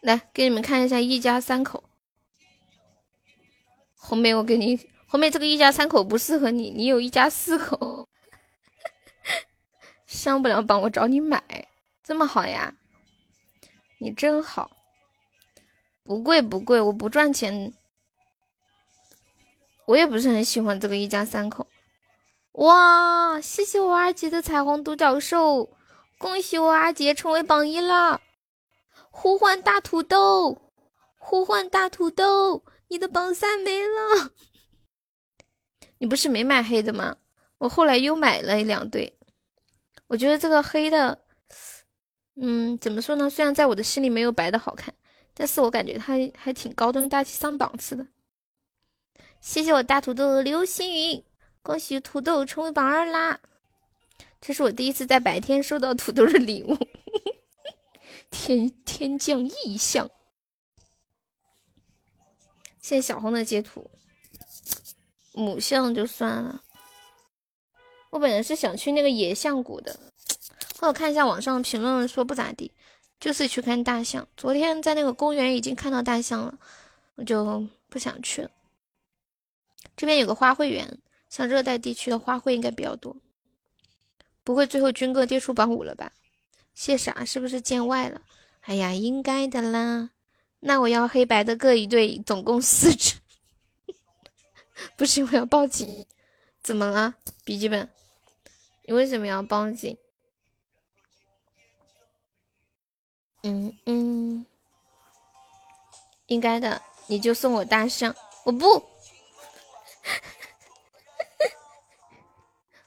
[0.00, 1.84] 来，给你们看一下一家三口。
[3.96, 8.08] 红梅，我给你，红梅这个一家三口不适合你，你有一家四口，
[10.06, 11.68] 上不了榜，我找你买，
[12.02, 12.74] 这么好呀？
[13.98, 14.75] 你真好。
[16.06, 17.72] 不贵不贵，我不赚钱，
[19.86, 21.66] 我也不是很喜欢这个一家三口。
[22.52, 25.68] 哇，谢谢我二姐的彩虹独角兽，
[26.16, 28.20] 恭喜我二姐成为榜一了！
[29.10, 30.70] 呼唤大土豆，
[31.18, 34.30] 呼唤大土豆，你的榜三没了。
[35.98, 37.16] 你不是没买黑的吗？
[37.58, 39.18] 我后来又买了两对，
[40.06, 41.18] 我觉得这个黑的，
[42.40, 43.28] 嗯，怎么说呢？
[43.28, 44.94] 虽然在我的心里没有白的好看。
[45.38, 48.06] 但是我感觉他还挺高端大气上档次的。
[49.38, 51.22] 谢谢我大土豆的流星雨，
[51.62, 53.38] 恭喜土豆成为榜二啦！
[54.40, 56.74] 这是我第一次在白天收到土豆的礼物，
[58.30, 60.10] 天天降异象。
[62.80, 63.90] 谢谢小红的截图，
[65.32, 66.62] 母象就算了。
[68.10, 70.00] 我本来是想去那个野象谷的，
[70.78, 72.72] 后来看一下网上评论说不咋地。
[73.18, 76.58] 就是去看大象，昨天在那个公园已经看到大象了，
[77.14, 78.50] 我就不想去了。
[79.96, 80.98] 这边有个花卉园，
[81.30, 83.16] 像热带地区的花卉应该比较多。
[84.44, 86.12] 不会最后军哥跌出榜五了吧？
[86.74, 87.24] 谢啥？
[87.24, 88.20] 是不是见外了？
[88.60, 90.10] 哎呀，应该的啦。
[90.60, 93.14] 那我要黑白的各一对，总共四只。
[94.96, 96.06] 不行，我要报警。
[96.62, 97.14] 怎么了，
[97.44, 97.88] 笔记本？
[98.84, 99.96] 你为什么要报警？
[103.48, 104.44] 嗯嗯，
[106.26, 108.66] 应该的，你就送我大象，我不。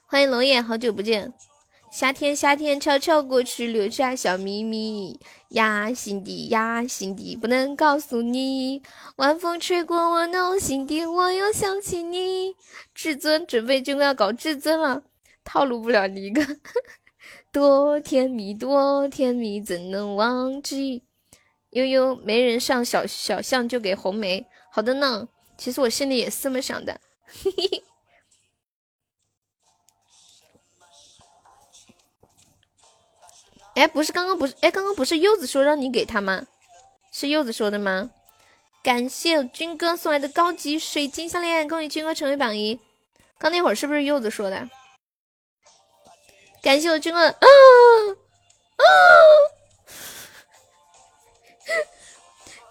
[0.04, 1.32] 欢迎龙眼，好久不见。
[1.90, 8.82] 夏天夏天悄悄过去，留下小秘密呀，心底呀，心底不能告诉你。
[9.16, 12.54] 晚风吹过我脑心底，我又想起你。
[12.94, 15.04] 至尊准备就要搞至尊了，
[15.42, 16.46] 套路不了你一个。
[17.52, 21.04] 多甜蜜，多甜蜜，怎能忘记？
[21.70, 25.28] 悠悠没人上小小象就给红梅，好的呢。
[25.56, 27.00] 其实我心里也是这么想的。
[27.26, 27.82] 嘿嘿。
[33.74, 36.46] 哎，不是刚刚不是哎，刚刚不是柚子说让你给他吗？
[37.12, 38.10] 是柚子说的吗？
[38.82, 42.80] 感谢军哥送来的高级水晶项链，恭喜军哥成为榜一。
[43.38, 44.68] 刚那会儿是不是柚子说的？
[46.62, 47.46] 感谢我君哥，啊
[48.76, 48.84] 啊！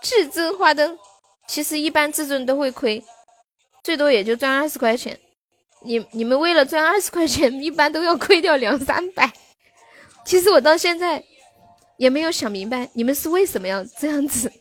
[0.02, 0.98] 至尊花灯，
[1.48, 3.04] 其实一般至尊都会亏，
[3.84, 5.20] 最多也就赚二十块钱。
[5.82, 9.32] 你你们为了赚二十块钱，一般都要亏掉两三百。
[10.26, 11.24] 其实我到现在
[11.98, 14.52] 也没有想明白，你们是为什么要这样子？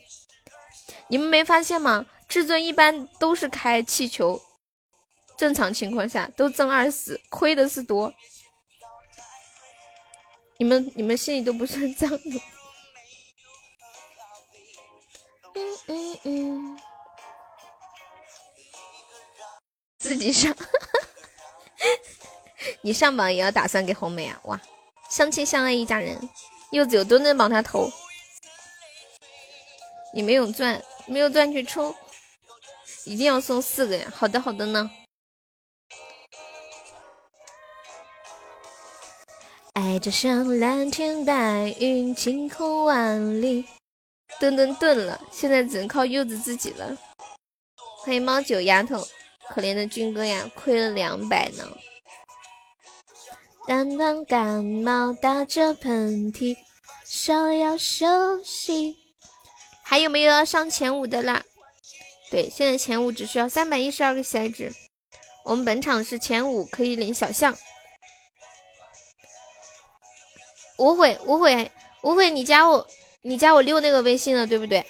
[1.09, 2.07] 你们没发现吗？
[2.29, 4.41] 至尊一般都是开气球，
[5.37, 8.13] 正常情况下都挣二十，亏的是多。
[10.59, 12.43] 你们你们心里都不算脏的。
[15.55, 16.79] 嗯嗯嗯，
[19.99, 20.55] 自己上，
[22.83, 24.41] 你上榜也要打算给红梅啊？
[24.45, 24.61] 哇，
[25.09, 26.29] 相亲相爱一家人，
[26.73, 27.91] 柚子有多能帮他投？
[30.13, 31.95] 你没有钻，没有钻去抽，
[33.05, 34.13] 一定要送四个呀！
[34.15, 34.91] 好的好的呢。
[39.99, 43.65] 爱就像蓝天白云，晴空万里。
[44.39, 46.97] 顿顿顿了，现在只能靠柚子自己了。
[48.05, 49.05] 欢迎猫九丫头，
[49.49, 51.65] 可怜的军哥呀，亏了两百呢。
[53.67, 56.57] 当当感冒，打着喷嚏，
[57.05, 58.97] 稍要休息。
[59.83, 61.43] 还有没有要上前五的啦？
[62.31, 64.73] 对，现在前五只需要三百一十二个喜爱值。
[65.45, 67.59] 我们本场是前五可以领小象。
[70.79, 71.71] 无悔，无悔，
[72.03, 72.31] 无悔！
[72.31, 72.87] 你加我，
[73.23, 74.87] 你加我六那个微信了，对不对？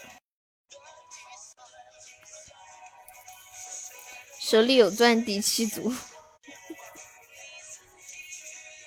[4.39, 5.93] 手里有钻第七组。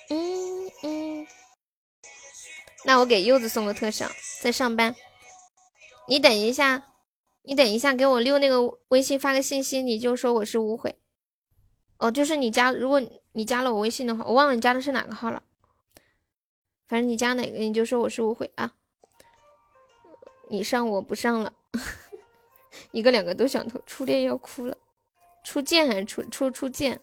[0.08, 1.26] 嗯嗯。
[2.84, 4.10] 那我给柚子送个特效，
[4.40, 4.94] 在上班。
[6.08, 6.84] 你等一下，
[7.42, 10.96] 你等一下，给我六那个微信发个信息，你就说我是无悔。
[11.98, 13.00] 哦，就是你加，如果
[13.32, 15.42] 你加了我微信的话，我忘了你加的是哪个号了。
[16.92, 18.70] 反正你加哪个，你就说我是无悔啊。
[20.50, 21.50] 你上我不上了，
[22.92, 24.76] 一个两个都想偷，初恋要哭了。
[25.42, 27.00] 初见还是初初初见？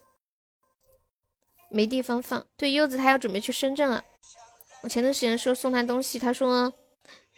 [1.72, 2.45] 没地方放。
[2.56, 4.06] 对，柚子他要准备去深圳了。
[4.84, 6.72] 我前段时间说送他东西，他说，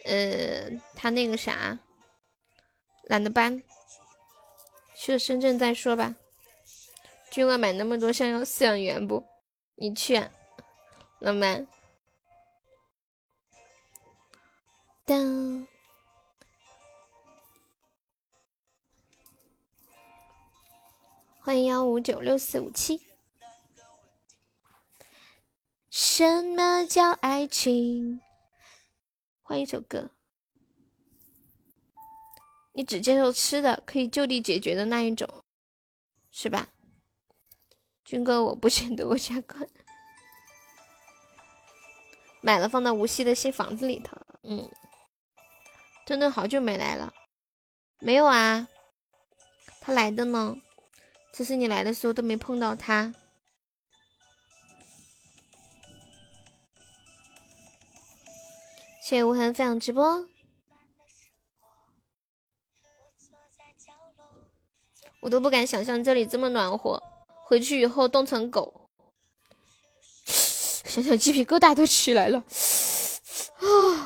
[0.04, 1.78] 呃，他那个啥，
[3.04, 3.62] 懒得搬，
[4.94, 6.14] 去了深圳再说吧。
[7.30, 9.24] 君哥买那么多，像要饲养员不？
[9.76, 10.22] 你去，
[11.18, 11.66] 浪漫。
[15.04, 15.66] 当，
[21.40, 23.00] 欢迎幺五九六四五七。
[25.90, 28.20] 什么叫爱情？
[29.42, 30.12] 换一首歌。
[32.72, 35.28] 你只接受吃的，可以就地解决的那一种，
[36.30, 36.68] 是吧？
[38.04, 39.68] 军哥，我不选择我加款，
[42.40, 44.16] 买了放到无锡的新房子里头。
[44.44, 44.70] 嗯，
[46.04, 47.12] 真的好久没来了，
[48.00, 48.68] 没有啊，
[49.80, 50.56] 他来的呢，
[51.32, 53.14] 只是你来的时候都没碰到他。
[59.00, 60.26] 谢谢无痕分享直播，
[65.20, 67.02] 我都不敢想象这里这么暖和。
[67.44, 68.88] 回去以后冻成狗，
[70.24, 72.38] 想想鸡皮疙瘩都起来了。
[73.60, 74.01] 啊！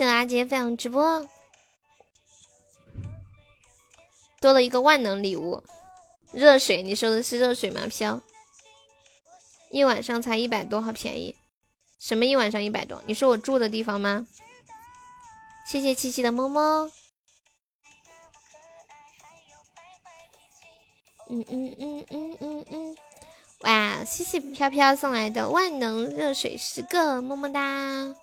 [0.00, 1.28] 谢谢阿杰分享直播，
[4.40, 5.62] 多了一个万能礼物，
[6.32, 6.82] 热水。
[6.82, 7.82] 你说的是热水吗？
[7.86, 8.18] 飘，
[9.70, 11.36] 一晚上才一百多，好便宜。
[11.98, 13.02] 什么一晚上一百多？
[13.04, 14.26] 你说我住的地方吗？
[15.66, 16.90] 谢谢七七的么么。
[21.28, 22.96] 嗯嗯嗯嗯嗯嗯，
[23.60, 24.02] 哇！
[24.06, 28.16] 谢谢飘飘送来的万能热水十个，么么哒。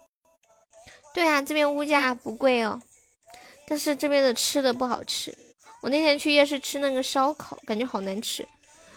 [1.18, 2.80] 对啊，这边物价不贵哦，
[3.68, 5.36] 但是这边的吃的不好吃。
[5.82, 8.48] 我那天去夜市吃那个烧烤，感觉好难吃，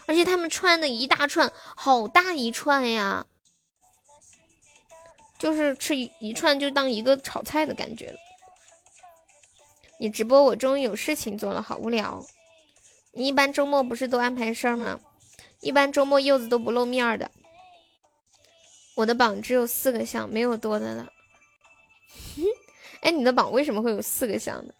[0.05, 3.25] 而且他们串的一大串，好大一串呀，
[5.39, 8.17] 就是吃一一串就当一个炒菜的感觉了。
[9.97, 12.23] 你直播，我终于有事情做了，好无聊。
[13.13, 14.99] 你一般周末不是都安排事儿吗？
[15.59, 17.31] 一般周末柚子都不露面的。
[18.93, 21.11] 我的榜只有四个项，没有多的了。
[23.01, 24.73] 哎，你的榜为什么会有四个项呢？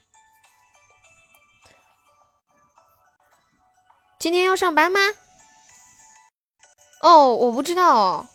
[4.19, 4.99] 今天要上班吗？
[7.01, 8.29] 哦，我不知道哦。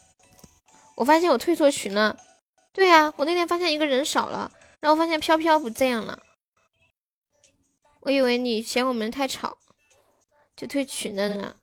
[0.96, 2.18] 我发现我退错群了。
[2.72, 4.50] 对呀，我那天发现一个人少了，
[4.80, 6.20] 然后发现飘飘不这样了。
[8.00, 9.58] 我以为你嫌我们太吵，
[10.56, 11.56] 就退群了呢。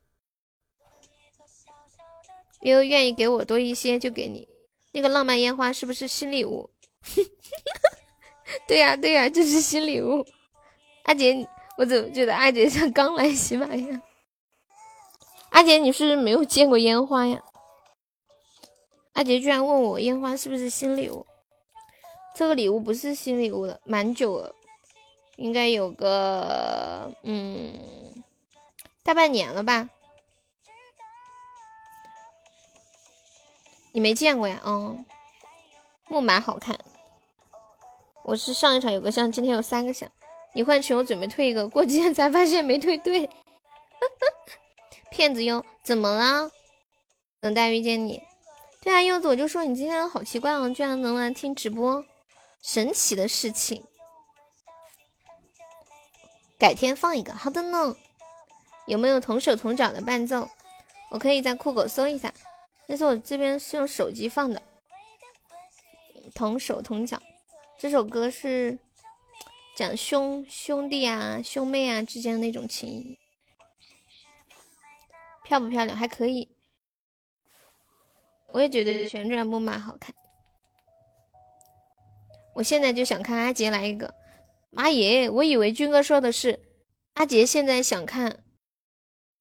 [2.62, 4.48] 又愿意给我多一些，就给你
[4.94, 6.70] 那个浪漫烟花，是不是新礼物？
[8.68, 10.26] 对呀对呀，就是新礼物。
[11.04, 11.48] 阿杰，
[11.78, 14.02] 我怎么觉得阿杰像刚来喜马呀？
[15.50, 17.44] 阿杰，你是不是没有见过烟花呀？
[19.14, 21.26] 阿杰居然问我烟花是不是新礼物？
[22.36, 24.56] 这个礼物不是新礼物了，蛮久了。
[25.36, 27.74] 应该有个嗯
[29.04, 29.90] 大半年了吧？
[33.92, 34.62] 你没见过呀？
[34.66, 35.06] 嗯，
[36.08, 36.80] 木马好看。
[38.24, 40.10] 我是上一场有个像，今天有三个像。
[40.54, 43.30] 你换群，我准备退一个，过几天才发现没退对。
[45.12, 46.50] 骗子哟，怎么了？
[47.42, 48.22] 等待遇见你。
[48.82, 52.06] 对啊，柚子，我就说你今天好奇怪哦，居然能来听直播，
[52.62, 53.84] 神奇的事情。
[56.58, 57.96] 改天放一个，好的呢。
[58.86, 60.50] 有没有同手同脚的伴奏？
[61.10, 62.34] 我可以在酷狗搜一下。
[62.88, 64.62] 但是我这边是用手机放的。
[66.36, 67.22] 同手同脚，
[67.84, 68.80] 这首歌是
[69.76, 73.20] 讲兄兄弟啊、兄妹啊之间的那种情谊。
[75.44, 75.98] 漂不漂亮？
[75.98, 76.56] 还可以。
[78.54, 80.16] 我也觉得旋转木马好看。
[82.56, 84.16] 我现在就想看阿杰来一个。
[84.70, 86.62] 妈耶，我以为军哥说的是
[87.16, 88.46] 阿杰现在想看。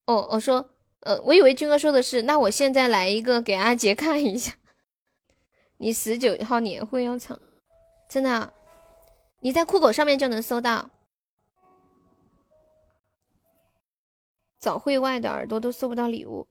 [0.05, 4.57] 哦，我说，呃，我以为军哥说的是，那我现在来一个给阿杰看一下。
[5.77, 7.39] 你十九号年会要唱，
[8.07, 8.53] 真的？
[9.39, 10.89] 你在酷狗上面就能搜到。
[14.59, 16.47] 早会外的耳朵都收不到礼物，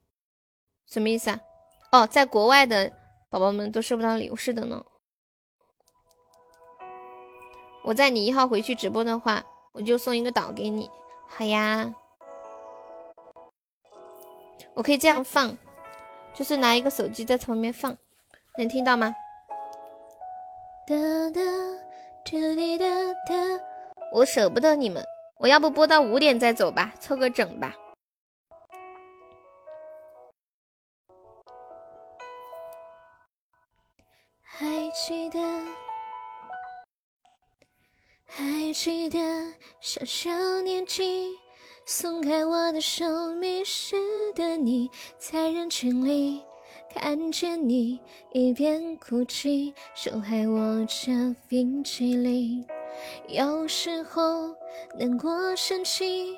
[0.87, 1.41] 什么意思啊？
[1.93, 2.93] 哦，在国外的
[3.31, 4.85] 宝宝们都收不到礼物，是的呢。
[7.85, 9.43] 我在你一号回去直播的话，
[9.73, 10.91] 我就送一个岛给你。
[11.27, 11.95] 好呀，
[14.75, 15.57] 我可以这样放，
[16.35, 17.97] 就是拿一个手机在旁边放，
[18.59, 19.15] 能听到吗？
[20.85, 20.97] 哒
[21.31, 21.41] 哒
[22.25, 22.87] 哒哒
[23.29, 23.65] 哒，
[24.13, 25.05] 我舍不得你们，
[25.39, 27.73] 我要不播到五点再走吧，凑个整吧。
[34.43, 35.39] 还记得，
[38.27, 39.19] 还记得
[39.81, 40.31] 小小
[40.63, 41.31] 年纪，
[41.87, 43.97] 松开我的手，迷失
[44.35, 46.45] 的你，在人群里
[46.95, 47.99] 看见你，
[48.33, 52.65] 一边哭泣，手还握着冰淇淋。
[53.29, 54.55] 有时候
[54.99, 56.37] 难过生气，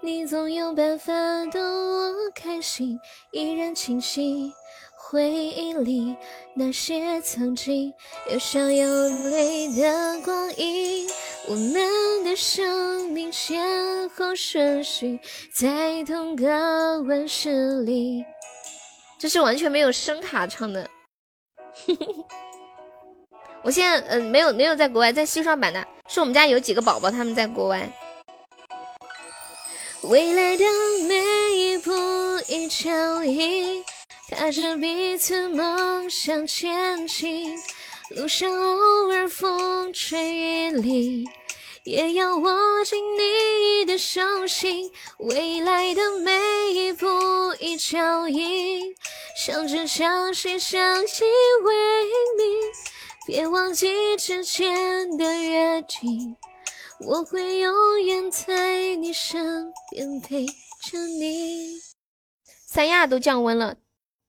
[0.00, 1.12] 你总有办法
[1.50, 2.98] 逗我开心，
[3.30, 4.52] 依然清晰。
[4.96, 6.16] 回忆里
[6.54, 7.92] 那些曾经
[8.30, 11.06] 有笑有泪的光阴，
[11.48, 15.20] 我们的生命先后顺序
[15.54, 18.24] 在同个温室里。
[19.22, 20.90] 这是完全没有声卡唱的，
[23.62, 27.88] 我现在嗯没有没有在国外，在西双版纳，是我们家有几个宝宝他们在国外。
[30.02, 30.64] 未来的
[31.06, 31.92] 每一步
[32.48, 33.84] 一脚印。
[34.30, 37.56] 踏着彼此梦想前进，
[38.16, 41.24] 路上偶尔风吹雨淋，
[41.84, 44.92] 也要握紧你的手心。
[45.18, 47.06] 未来的每一步
[47.58, 48.94] 一脚印，
[49.36, 51.06] 相知相惜相依
[51.64, 51.74] 为
[52.36, 52.46] 命，
[53.26, 56.36] 别忘记之前的约定，
[57.00, 61.80] 我会永远在你身边陪着你。
[62.66, 63.76] 三亚都降温了。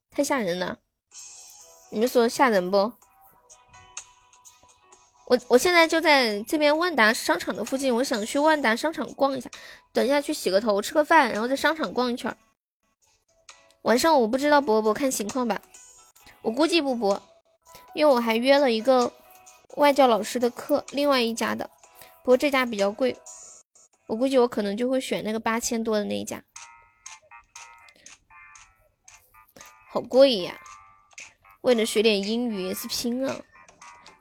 [0.10, 0.78] 太吓人了，
[1.92, 2.94] 你们说吓人不？
[5.26, 9.50] 我我现在就在这边万达商场的附近，我想去万达商场逛一下，
[9.94, 12.36] 等一下去洗个头，吃个饭，然后在商场逛一圈。
[13.84, 15.62] 晚上我不知道播不播，看情况吧。
[16.42, 17.22] 我估计不播，
[17.94, 19.12] 因为我还约了一个
[19.78, 21.70] 外教老师的课，另外一家的，
[22.22, 23.18] 不过这家比较贵，
[24.08, 26.44] 我估计我可能就会选那个八千多的那一家。
[29.90, 30.60] 好贵呀！
[31.62, 33.46] 为了学点英语也是拼了。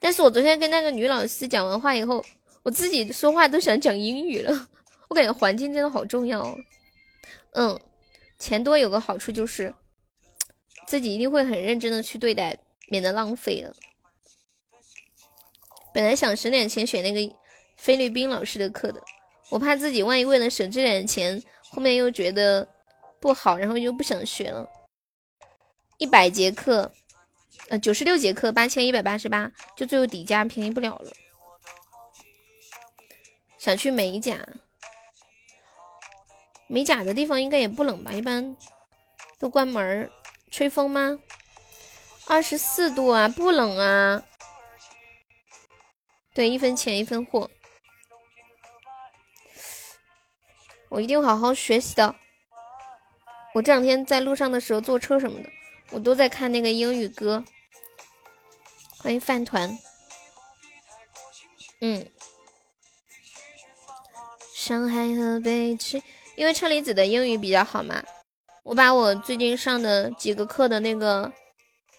[0.02, 2.22] 但是我昨天跟那个女老师讲完话以后，
[2.64, 4.68] 我自己说话都想讲英语了。
[5.08, 6.58] 我感觉环境真的好重要。
[7.52, 7.78] 嗯，
[8.36, 9.72] 钱多有个好处就是，
[10.88, 12.58] 自己一定会很认真的去对待，
[12.88, 13.72] 免得浪费了。
[15.94, 17.34] 本来想省点钱选那个
[17.76, 19.00] 菲律宾老师的课的，
[19.50, 22.66] 我怕自己万一为了省这点钱，后面又觉得
[23.20, 24.68] 不好，然后又不想学了。
[25.98, 26.90] 一百节课，
[27.68, 31.12] 呃，九十六节课八千一百八十八，就最后底价便宜不了了。
[33.58, 34.46] 想去美甲，
[36.66, 38.12] 美甲的地方应该也不冷吧？
[38.12, 38.56] 一般
[39.38, 40.10] 都关门。
[40.50, 41.18] 吹风吗？
[42.26, 44.22] 二十四度啊，不冷啊。
[46.34, 47.50] 对，一分钱一分货。
[50.90, 52.14] 我一定好好学习的。
[53.54, 55.48] 我这两天在路上的时候坐车什么的。
[55.92, 57.44] 我都在看那个英语歌，
[58.98, 59.78] 欢迎饭团。
[61.80, 62.06] 嗯，
[64.54, 66.02] 上海和北京，
[66.36, 68.02] 因为车厘子的英语比较好嘛，
[68.62, 71.30] 我把我最近上的几个课的那个，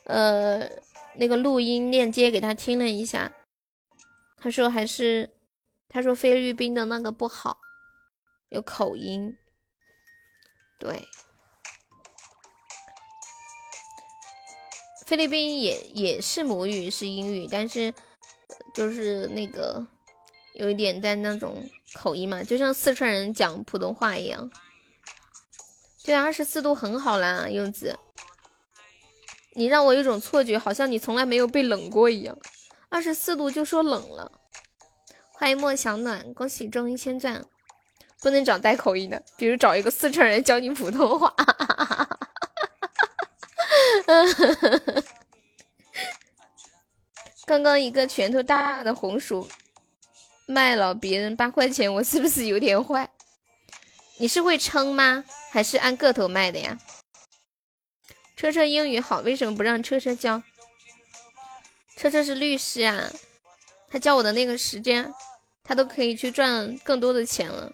[0.06, 0.68] 呃，
[1.16, 3.32] 那个录音链接给他听了一下，
[4.38, 5.30] 他说还是，
[5.88, 7.60] 他说菲律宾的那个不好，
[8.50, 9.38] 有口音，
[10.80, 11.08] 对。
[15.14, 17.94] 菲律宾也也是母语是英语，但是
[18.74, 19.86] 就是那个
[20.56, 24.50] 有一点在那种口音嘛，就像四川人讲普通话一样。
[26.04, 27.96] 对，二十四度很好啦，柚子。
[29.54, 32.36] 你让我有种错觉，好像你从来没有被冷过一样。
[32.90, 34.32] 二十四度就说冷了。
[35.34, 37.46] 欢迎莫小暖，恭喜中一千钻。
[38.20, 41.32] 不能找带口音的，比如找一个四川人教你普通话。
[47.46, 49.48] 刚刚一个拳头大的红薯
[50.46, 53.10] 卖了别人八块钱，我是不是有点坏？
[54.18, 55.26] 你是会称吗？
[55.52, 56.80] 还是按个头卖的呀？
[58.38, 60.42] 车车英语好，为什么不让车车教？
[61.98, 63.12] 车车是律师啊，
[63.90, 65.14] 他教我的那个时间，
[65.64, 67.74] 他都可以去赚更多的钱了。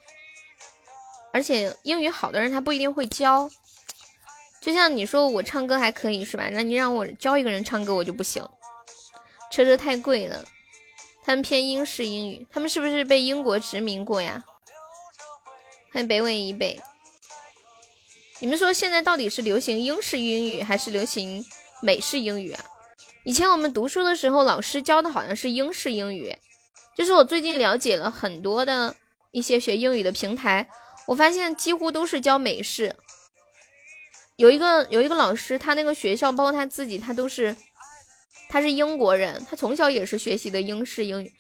[1.32, 3.50] 而且英语好的人他不一定会教，
[4.62, 6.50] 就像你说我唱歌还可以是吧？
[6.52, 8.44] 那你让我教一个人唱歌我就不行。
[9.52, 10.46] 车车太贵了，
[11.24, 14.44] 他们偏英式英语，他们是不是被英国殖民过呀？
[15.92, 16.80] 欢迎北纬一北，
[18.40, 21.44] 你们说现在到底是流行英式英语还是流行
[21.82, 22.64] 美式英语啊？
[23.24, 26.36] 以前我们读书的时候，老师教的好像是英式英语，
[26.96, 28.96] 就是我最近了解了很多的
[29.32, 30.70] 一些学英语的平台，
[31.08, 32.96] 我发现几乎都是教美式。
[34.36, 37.56] 有一个有一个老师，他那个学校包括他自己，他都是。
[38.50, 41.32] 他是英国人，他从小也是学习的英式英语，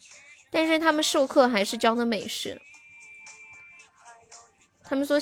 [0.52, 2.62] 但是他们授课还是教的美式。
[4.84, 5.20] 他们说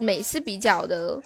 [0.00, 1.22] 美式比较的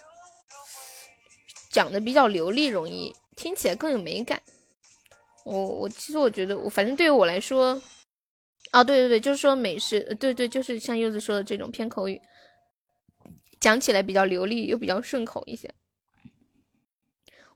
[1.71, 4.41] 讲的比较流利，容易听起来更有美感。
[5.45, 7.81] 我我其实我觉得，我反正对于我来说，
[8.71, 12.21] 啊对对对，就是说美式，对对，就是像柚子说的这种偏口语，
[13.59, 15.75] 讲起来比较流利又比较顺口一些。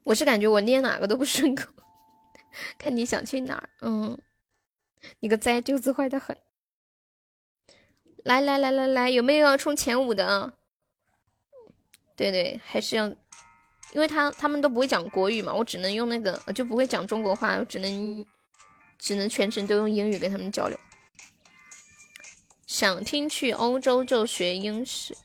[0.05, 1.71] 我是感觉我念哪个都不顺口。
[2.79, 4.19] 看你想去哪儿，嗯，
[5.21, 6.37] 你个灾舅子坏的很。
[8.25, 10.53] 来来来来来，有没有要冲前五的？
[12.17, 13.07] 对对，还是要，
[13.93, 18.27] 因为他他们都不会讲国语嘛，我只能用那个，就不会讲中国话，我只能
[18.99, 20.79] 只能全程都用英语跟他们交流。
[22.67, 25.17] 想听去欧洲就学英式，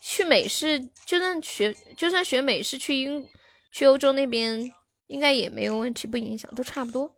[0.00, 3.28] 去美式就算学就算学美式去英
[3.70, 4.72] 去欧洲那边。
[5.06, 7.14] 应该也没有问题，不影响，都差不多。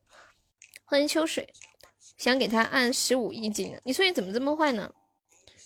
[0.84, 1.52] 欢迎秋水，
[2.16, 4.92] 想给他按十五一斤，你说你怎么这么坏呢？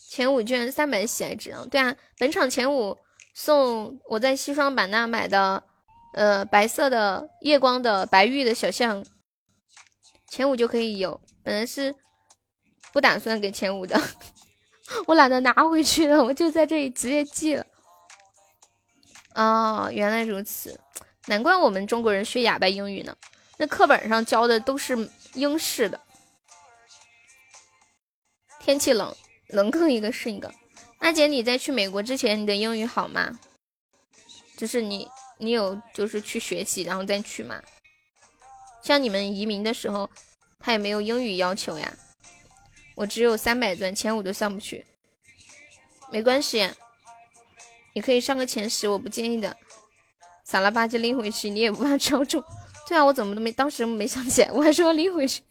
[0.08, 1.64] 前五卷三百喜爱值啊！
[1.70, 2.98] 对啊，本场前五
[3.32, 5.62] 送我在西双版纳买的，
[6.14, 9.04] 呃，白色的夜光的白玉的小象，
[10.28, 11.20] 前五就可以有。
[11.44, 11.94] 本来是
[12.92, 14.00] 不打算给前五的，
[15.06, 17.64] 我懒得拿回去了，我就在这里直接寄了。
[19.34, 20.80] 哦，原来如此。
[21.30, 23.16] 难怪我们中国人学哑巴英语呢，
[23.56, 26.00] 那课本上教的都是英式的。
[28.58, 29.14] 天气冷，
[29.46, 30.52] 冷更一个是一个。
[30.98, 33.38] 阿姐，你在去美国之前，你的英语好吗？
[34.56, 35.08] 就是你，
[35.38, 37.62] 你有就是去学习，然后再去吗？
[38.82, 40.10] 像你们移民的时候，
[40.58, 41.96] 他也没有英语要求呀。
[42.96, 44.84] 我只有三百钻，前五都上不去。
[46.10, 46.68] 没关系，
[47.94, 49.56] 你可以上个前十，我不介意的。
[50.50, 52.42] 傻了吧唧拎回去，你也不怕超重？
[52.88, 55.44] 对啊，我怎么都没当时没想起来，我还说要拎回去。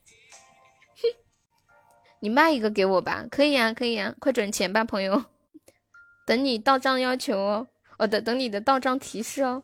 [2.19, 5.23] 你卖一个给我吧，可以啊，可以啊，快转钱吧，朋友。
[6.27, 7.67] 等你到账要求哦，
[7.97, 9.63] 哦等等你的到账提示哦。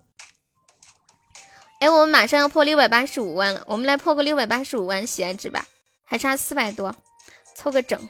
[1.82, 5.68] 哎，我们马上要破六百八十五万了，我们来破个六百八十五万喜爱值吧，
[6.06, 6.96] 还差四百多，
[7.56, 8.08] 凑个整，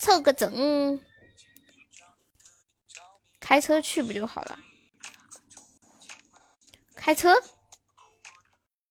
[0.00, 0.98] 凑个整，
[3.38, 4.58] 开车去不就好了？
[7.00, 7.34] 开车？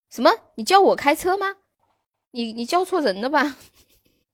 [0.10, 0.32] 什么？
[0.56, 1.58] 你叫我开车吗？
[2.32, 3.56] 你你叫错人了吧？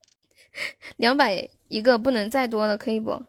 [0.96, 3.22] 两百一个，不能再多了，可以不？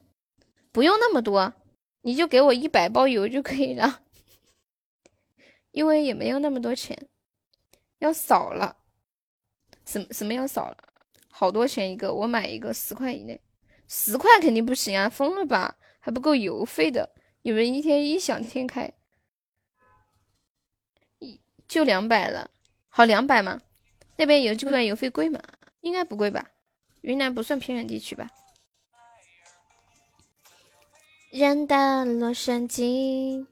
[0.71, 1.53] 不用那么多，
[2.01, 4.03] 你就给我一百包邮就可以了，
[5.71, 7.09] 因为也没有那么多钱，
[7.99, 8.77] 要少了。
[9.85, 10.77] 什什么要少了？
[11.29, 13.41] 好多钱一个，我买一个十块以内，
[13.89, 15.77] 十块肯定不行啊，疯了吧？
[15.99, 18.93] 还不够邮费的，你们一天异想天开。
[21.67, 22.49] 就两百了，
[22.89, 23.61] 好两百吗？
[24.15, 25.39] 那边邮就算邮费贵吗？
[25.81, 26.45] 应该不贵吧？
[27.01, 28.29] 云南不算偏远地区吧？
[31.29, 33.45] 人的洛杉矶，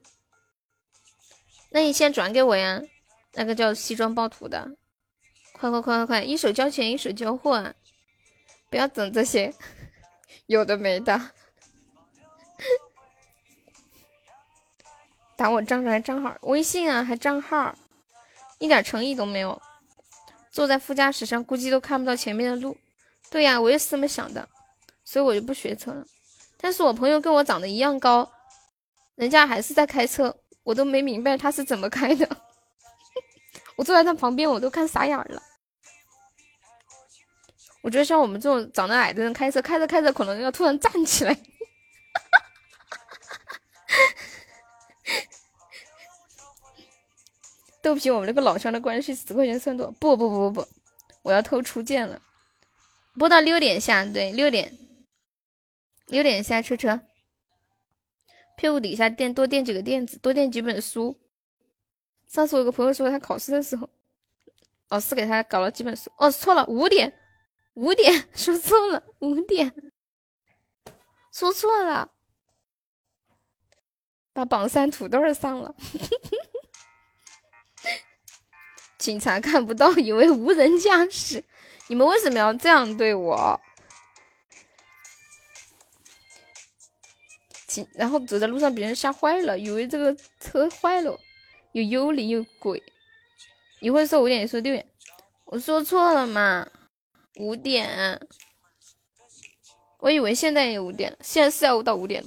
[1.70, 2.82] 那你先转给我呀，
[3.34, 4.76] 那个叫西装暴徒的，
[5.52, 7.74] 快快快快快，一手交钱一手交货啊，
[8.70, 9.54] 不要整这些
[10.46, 11.30] 有的没的，
[15.36, 17.76] 打我账上还账号，微信啊还账号。
[18.58, 19.60] 一点诚意都没有，
[20.50, 22.76] 坐在副驾驶上估计都看不到前面的路。
[23.30, 24.48] 对呀，我也是这么想的，
[25.04, 26.04] 所以我就不学车了。
[26.58, 28.30] 但是我朋友跟我长得一样高，
[29.14, 32.28] 人家还是在开车，我都没明白他是怎么开的。
[33.76, 35.42] 我坐在他旁边，我都看傻眼了。
[37.82, 41.36] 我觉得像我们这种长得矮的人开车，开着开着可能要突然站起来。
[47.86, 49.88] 豆皮，我们那个老乡的关系十块钱算多？
[49.92, 50.68] 不不不不不，
[51.22, 52.20] 我要偷初见了。
[53.16, 54.76] 播到六点下，对，六点，
[56.08, 57.00] 六点下车车。
[58.56, 61.16] 屁股底下垫多垫几个垫子，多垫几本书。
[62.26, 63.88] 上次我有个朋友说他考试的时候，
[64.88, 66.10] 老师给他搞了几本书。
[66.18, 67.16] 哦，错了，五点，
[67.74, 69.72] 五点， 说错了，五点，
[71.32, 72.10] 说错了，
[74.32, 75.72] 把榜三土豆上了。
[79.06, 81.44] 警察看不到，以为无人驾驶。
[81.86, 83.60] 你们为什么要这样对我？
[87.68, 91.16] 警，然后走在路上，别人吓坏了，以为这个车坏了，
[91.70, 92.82] 有幽灵有鬼。
[93.78, 94.84] 一会说五点，一说六点，
[95.44, 96.68] 我说错了嘛，
[97.36, 98.20] 五点。
[99.98, 102.24] 我以为现在也五点，现在是要到五点，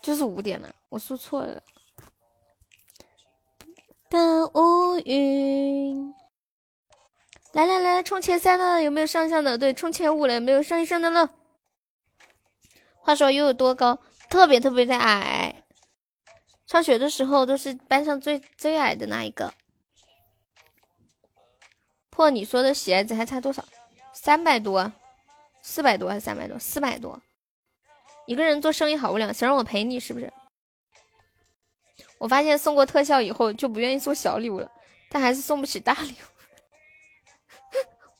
[0.00, 1.60] 就是五点了，我说错了。
[4.08, 4.16] 大
[4.54, 6.14] 乌云。
[7.52, 9.58] 来来来，冲前三的有没有上相的？
[9.58, 11.30] 对，冲前五了，没有上一上的了。
[12.98, 13.98] 话说又有多高？
[14.28, 15.64] 特别特别的矮。
[16.66, 19.52] 上学的时候都是班上最最矮的那一个。
[22.10, 23.64] 破你说的鞋子还差多少？
[24.12, 24.92] 三百多？
[25.60, 26.56] 四百多还是三百多？
[26.56, 27.20] 四百多。
[28.26, 30.32] 一个人做生意好无聊，想让我陪你是不是？
[32.18, 34.70] 我发现送过特效以后就不愿意送小礼物了，
[35.08, 36.29] 但还是送不起大礼物。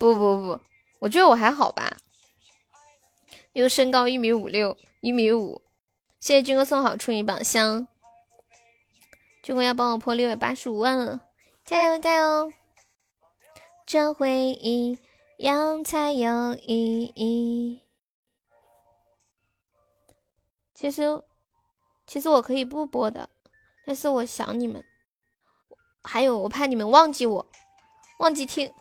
[0.00, 0.60] 不不不，
[0.98, 1.98] 我觉得我还好吧，
[3.52, 5.60] 又身高一米五六，一米五。
[6.20, 7.86] 谢谢军哥送好处女宝箱，
[9.42, 11.20] 军哥要帮我破六百八十五万了，
[11.66, 12.50] 加油加油！
[13.84, 14.98] 这回一
[15.36, 17.82] 样才有意义。
[20.74, 21.22] 其实
[22.06, 23.28] 其实我可以不播的，
[23.84, 24.82] 但是我想你们，
[26.02, 27.46] 还有我怕你们忘记我，
[28.18, 28.72] 忘记听。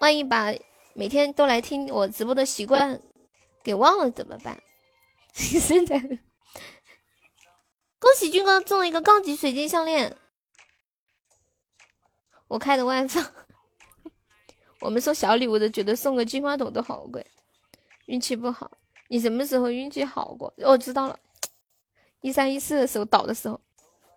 [0.00, 0.52] 万一把
[0.94, 3.00] 每天都来听我直播的习惯
[3.62, 4.60] 给忘了怎么办？
[5.32, 5.98] 现在
[7.98, 10.16] 恭喜军哥中了一个高级水晶项链，
[12.48, 13.24] 我开的外放。
[14.80, 17.26] 我们送小礼物的觉得送个金话筒都好贵，
[18.06, 18.70] 运气不好。
[19.08, 20.52] 你什么时候运气好过？
[20.56, 21.18] 我知道了，
[22.22, 23.60] 一三一四的时候倒的时候，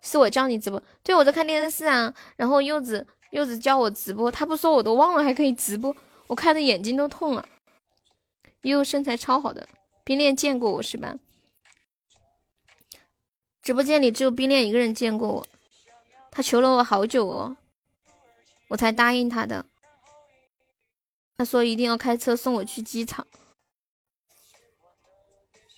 [0.02, 0.82] 是我叫你直播。
[1.04, 3.06] 对，我在看电视啊，然后柚子。
[3.34, 5.96] 柚子教我直播，他不说我都忘了还可以直播，
[6.28, 7.50] 我看的眼睛都痛了。
[8.62, 9.68] 悠悠身材超好的，
[10.04, 11.18] 冰恋见过我是吧？
[13.64, 15.48] 直播间里只有冰恋一个人见过我，
[16.30, 17.58] 他求了我好久哦，
[18.68, 19.66] 我才答应他的。
[21.36, 23.26] 他说一定要开车送我去机场，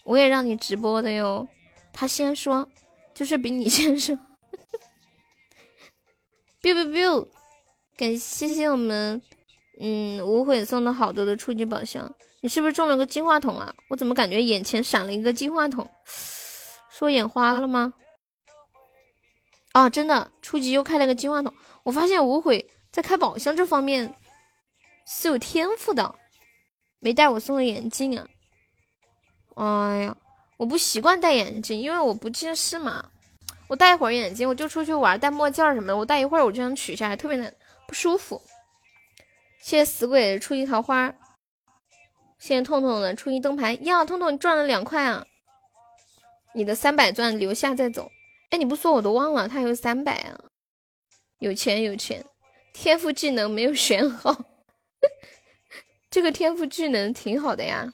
[0.03, 1.47] 我也让你直播的哟。
[1.93, 2.67] 他先说，
[3.13, 4.13] 就是比你先说。
[6.61, 7.29] biu biu biu。
[7.97, 9.21] 感谢谢我们，
[9.79, 13.73] 嗯，无悔送的好多的初级宝箱，你是不是中了个金话筒啊？
[13.87, 15.89] 我怎么感觉眼前闪了一个金话筒？
[16.89, 17.93] 说眼花了吗？
[19.71, 21.53] 啊，真的，初级又开了个金话筒。
[21.83, 24.13] 我发现无悔在开宝箱这方面
[25.07, 26.15] 是有天赋的，
[26.99, 28.27] 没带我送的眼镜啊。
[29.55, 30.17] 哎呀，
[30.57, 33.09] 我不习惯戴眼镜，因为我不近视嘛。
[33.67, 37.53] 我戴一会儿眼镜，我就出去玩，戴墨镜什么的，我戴一会儿我就想取下来，特别难。
[37.87, 38.41] 不舒服，
[39.61, 41.15] 谢谢死鬼的初一桃花，
[42.39, 45.25] 谢谢痛痛的初一灯牌呀，痛痛你赚了两块啊！
[46.53, 48.11] 你的三百钻留下再走。
[48.49, 50.39] 哎，你不说我都忘了，他有三百啊，
[51.39, 52.25] 有钱有钱，
[52.73, 54.45] 天赋技能没有选好，
[56.09, 57.93] 这个天赋技能挺好的呀。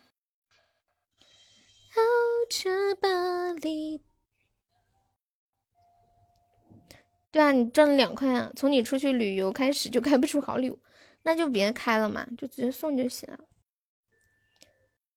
[7.31, 8.51] 对啊，你赚了两块啊！
[8.57, 10.77] 从你出去旅游开始就开不出好礼物，
[11.23, 13.39] 那就别开了嘛，就直接送就行了。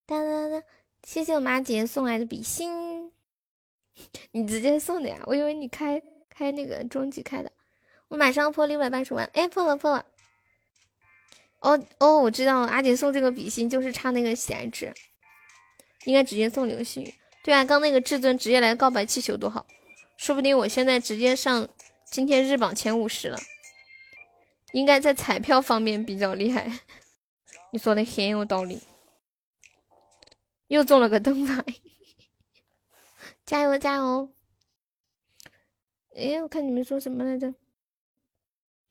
[0.06, 0.64] 哒哒哒，
[1.02, 3.10] 谢谢我妈姐送来的比心，
[4.30, 5.18] 你直接送的呀？
[5.26, 7.50] 我以为你开开那个终极开的。
[8.06, 10.06] 我马上破六百八十万，哎，破了破了。
[11.58, 14.94] 哦哦，我知道了，阿姐送这个比心就是差那个喜爱值，
[16.04, 17.12] 应该直接送流星雨。
[17.42, 19.66] 对啊，刚那个至尊直接来告白气球多好，
[20.16, 21.68] 说不定我现在直接上。
[22.06, 23.38] 今天日榜前五十了，
[24.72, 26.80] 应该在彩票方面比较厉害。
[27.72, 28.80] 你说的很有道理，
[30.68, 31.64] 又中了个灯牌，
[33.44, 34.32] 加油加油！
[36.14, 37.52] 哎，我看你们说什么来着？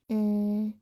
[0.10, 0.77] 嗯，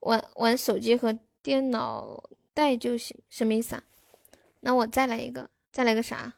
[0.00, 3.84] 玩玩手机和电脑带就行，什么意思啊？
[4.60, 6.34] 那我再来一个，再来个啥？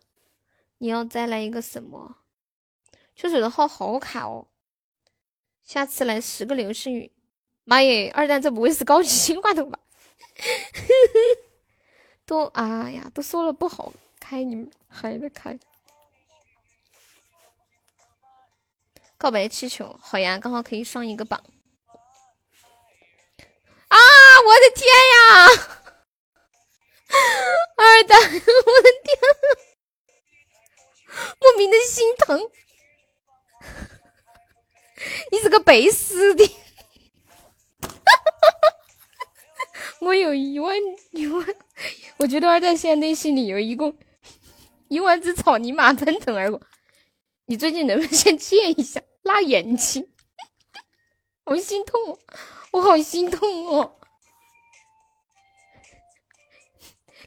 [0.78, 2.18] 你要再来一个什么？
[3.16, 4.46] 秋水的号好卡哦。
[5.64, 7.10] 下次来十个流星雨，
[7.64, 8.12] 妈耶！
[8.14, 9.80] 二蛋这不会是高级新话筒吧？
[12.26, 15.58] 都哎呀，都说了不好开，你们还在开。
[19.18, 21.42] 告白气球，好呀，刚好可以上一个榜。
[23.88, 23.98] 啊！
[24.46, 25.46] 我的天呀！
[27.78, 28.38] 二蛋， 我的
[29.04, 29.18] 天，
[31.40, 32.50] 莫名的心疼。
[35.30, 36.44] 你是个背时的！
[40.00, 40.76] 我有一万
[41.12, 41.46] 一万，
[42.18, 43.96] 我觉得二蛋现在内心里有一共
[44.88, 46.60] 一万只草泥马奔腾而过。
[47.46, 49.00] 你最近能不能先见一下？
[49.22, 50.12] 辣眼睛，
[51.44, 52.18] 我心痛，
[52.72, 53.98] 我好心痛哦！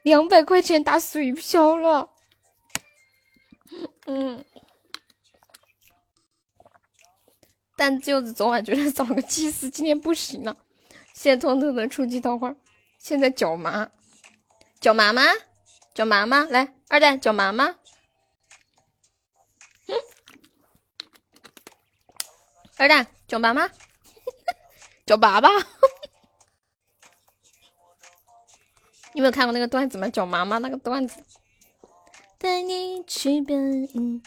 [0.04, 2.10] 两百块钱打水漂了，
[4.06, 4.46] 嗯。
[7.80, 10.58] 但就是昨晚觉得找个祭司，今天不行了。
[11.14, 12.54] 现在偷偷的初级桃花，
[12.98, 13.90] 现在脚麻，
[14.82, 15.22] 脚麻吗？
[15.94, 16.46] 脚麻吗？
[16.50, 17.78] 来，二蛋脚麻吗？
[22.76, 23.70] 二蛋脚麻吗？
[25.08, 25.48] 脚爸爸。
[29.14, 30.10] 你没有看过那个段子吗？
[30.10, 31.24] 脚麻吗那个段子。
[32.38, 34.22] 带你去奔迎，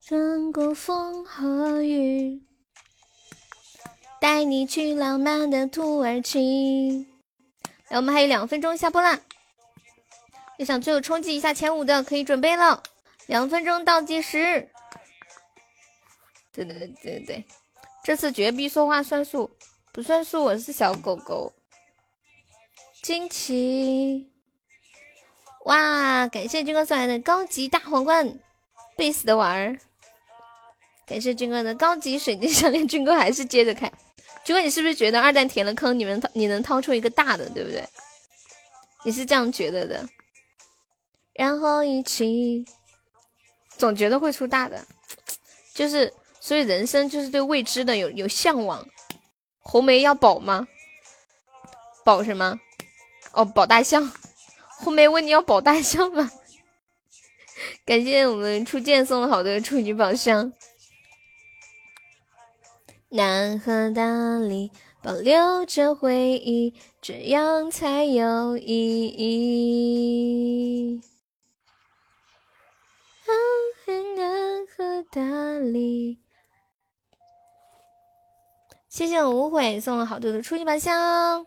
[0.00, 2.43] 穿过风和雨，
[4.24, 7.06] 带你去浪漫的土耳其。
[7.90, 9.20] 来，我们还有两分钟下播啦！
[10.58, 12.82] 你想最后冲击一下前五的，可以准备了。
[13.26, 14.70] 两分钟倒计时。
[16.52, 17.44] 对对对对对。
[18.02, 19.50] 这次绝逼说话算数，
[19.92, 21.52] 不算数我是小狗狗。
[23.02, 24.32] 惊奇！
[25.66, 28.38] 哇，感谢军哥送来的高级大皇冠，
[28.96, 29.78] 贝斯的玩儿。
[31.04, 33.92] 感谢军哥的高级水晶项链，军哥还是接着开。
[34.44, 37.82] 就问，你是不是觉得二蛋填了坑，你们掏你能掏出一个大的，对不对？
[39.04, 40.08] 你是这样觉得的？
[41.32, 42.64] 然后一起，
[43.76, 44.84] 总觉得会出大的，
[45.72, 46.12] 就是。
[46.40, 48.86] 所以人生就是对未知的有有向往。
[49.60, 50.68] 红梅要保吗？
[52.04, 52.60] 保什么？
[53.32, 54.12] 哦，保大象。
[54.76, 56.30] 红梅问你要保大象吗？
[57.86, 60.52] 感谢我们初见送了好多处女宝箱。
[63.16, 71.00] 南河大理，保留着回忆，这样才有意义。
[74.16, 75.20] 南河大
[75.60, 76.18] 理。
[78.88, 81.46] 谢谢无悔送了好多的初级宝箱，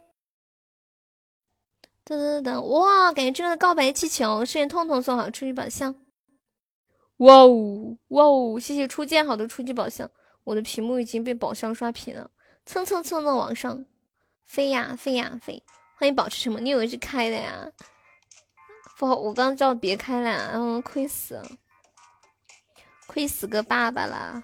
[2.05, 3.11] 噔噔噔，哇！
[3.11, 5.93] 感谢这个告白气球，谢谢痛痛送好初级宝箱，
[7.17, 8.57] 哇哦哇哦！
[8.57, 10.09] 谢谢初见好的初级宝箱，
[10.47, 12.31] 我的屏幕已经被宝箱刷屏了，
[12.65, 13.85] 蹭蹭蹭的往上
[14.45, 15.61] 飞呀飞呀飞！
[15.97, 17.69] 欢迎保持沉默，你以为是开的呀？
[18.97, 21.41] 不好，我刚叫别开了，嗯，亏死，
[23.07, 24.41] 亏死个爸爸啦！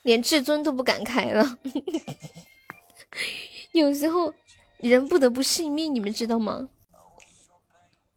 [0.00, 1.58] 连至尊都不敢开了，
[3.72, 4.32] 有时候
[4.78, 6.66] 人不得不信命，你们知道吗？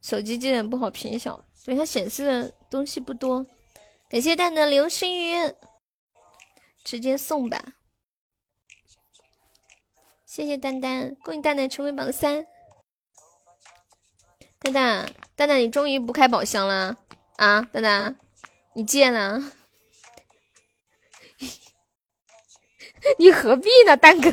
[0.01, 3.45] 手机竟然不好屏小，所以它显示的东西不多。
[4.13, 5.55] 感谢蛋的流星雨，
[6.83, 7.59] 直接送吧。
[10.23, 12.45] 谢谢蛋蛋，恭喜蛋蛋成为榜三。
[14.59, 16.95] 蛋蛋，蛋蛋，你终于不开宝箱了
[17.37, 17.63] 啊！
[17.73, 18.15] 蛋蛋，
[18.75, 19.51] 你贱了。
[23.17, 24.29] 你何必呢，蛋哥？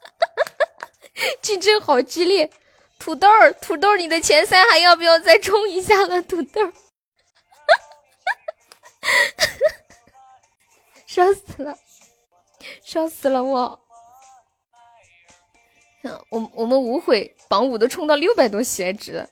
[1.42, 2.50] 竞争好激烈，
[2.98, 6.22] 土豆儿，土豆儿，你的前三还要不要再冲一下了？
[6.22, 6.72] 土豆
[11.06, 11.78] 笑死了，
[12.82, 13.80] 笑死了我！
[16.28, 19.28] 我我们无悔榜五都冲到六百多喜爱值了，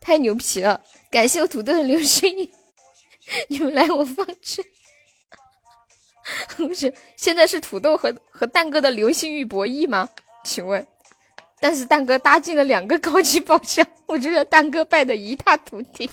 [0.00, 0.82] 太牛皮了！
[1.10, 2.50] 感谢我土豆的流星雨，
[3.48, 4.64] 你们来我方去。
[6.56, 10.08] 不是，现在是土豆和和蛋哥的流星雨博弈吗？
[10.42, 10.84] 请问，
[11.60, 16.10] 但是蛋哥搭进了两个高级宝箱，我觉得蛋哥败的一塌涂地。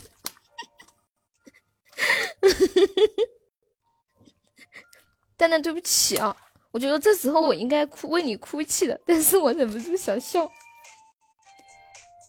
[5.36, 6.36] 蛋蛋，对不起啊，
[6.72, 10.50] 我觉得这时候我应该哭为你哭泣的，但是我忍不住想笑。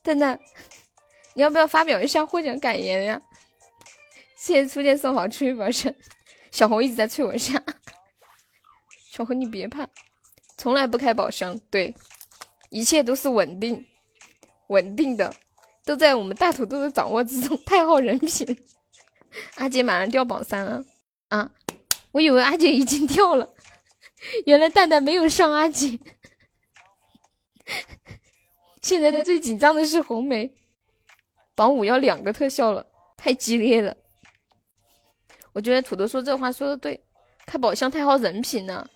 [0.03, 0.39] 蛋蛋，
[1.35, 3.23] 你要不要发表一下获奖感言呀？
[4.37, 5.95] 谢谢初见送好初遇宝箱。
[6.51, 7.63] 小红一直在催我下，
[9.11, 9.89] 小红你别怕，
[10.57, 11.95] 从来不开宝箱，对，
[12.71, 13.85] 一切都是稳定，
[14.69, 15.35] 稳定的，
[15.85, 18.67] 都在我们大土豆的掌握之中，太好人品。
[19.57, 20.85] 阿杰马上掉榜三了
[21.29, 21.51] 啊！
[22.13, 23.55] 我以为阿杰已经掉了，
[24.47, 25.99] 原来蛋蛋没有上阿杰。
[28.83, 30.55] 现在最紧张的是红梅，
[31.55, 32.87] 榜五要两个特效了，
[33.17, 33.97] 太激烈了。
[35.53, 37.05] 我觉得土豆说这话说的对，
[37.47, 38.89] 开宝箱太耗人品了。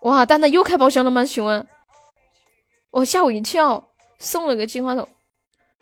[0.00, 1.24] 哇，蛋蛋又开宝箱了吗？
[1.24, 1.66] 请问，
[2.90, 5.08] 我吓我一跳，送了个金话筒，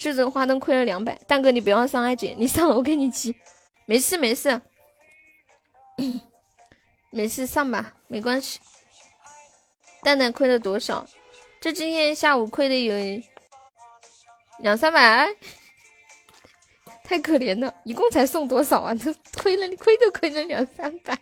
[0.01, 1.14] 智这个花灯亏了两百。
[1.27, 3.36] 蛋哥，你不要上阿姐，你上了我给你骑，
[3.85, 4.59] 没事没事，
[7.10, 8.59] 没事上吧，没关系。
[10.02, 11.06] 蛋蛋亏了多少？
[11.60, 13.22] 这今天下午亏的有
[14.60, 15.28] 两三百，
[17.05, 17.74] 太可怜了。
[17.85, 18.94] 一共才送多少啊？
[18.94, 21.18] 这亏了，亏都亏了两三百，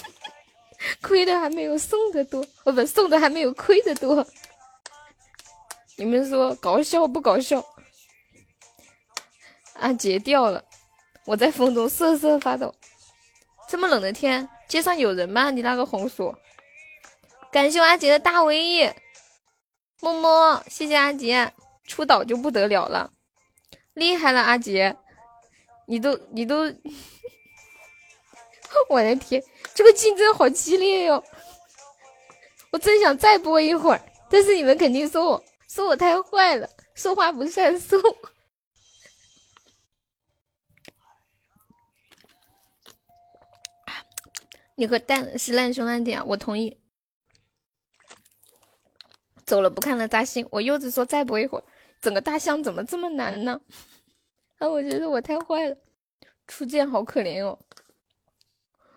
[1.00, 4.26] 亏的还没有送的多，哦不，送的还没有亏的多。
[6.00, 7.62] 你们说搞笑不搞笑？
[9.74, 10.64] 阿杰掉了，
[11.26, 12.74] 我在风中瑟瑟发抖。
[13.68, 15.50] 这么冷的天，街上有人吗？
[15.50, 16.34] 你那个红薯。
[17.52, 18.66] 感谢我阿杰的大威
[20.00, 21.52] 么么，谢谢阿杰，
[21.84, 23.12] 出岛就不得了了，
[23.92, 24.96] 厉害了阿杰，
[25.86, 26.64] 你都你都，
[28.88, 29.42] 我的天，
[29.74, 31.22] 这个竞争好激烈哟！
[32.70, 34.00] 我真想再播一会儿，
[34.30, 37.96] 但是你们肯定说我说我太坏了，说话不算数。
[44.74, 46.76] 你和蛋是烂兄烂弟啊，我同意。
[49.46, 51.62] 走了不看了扎心，我柚子说再播一会儿，
[52.00, 53.60] 整个大象怎么这么难呢？
[54.58, 55.76] 啊，我觉得我太坏了，
[56.48, 57.56] 初见好可怜哦。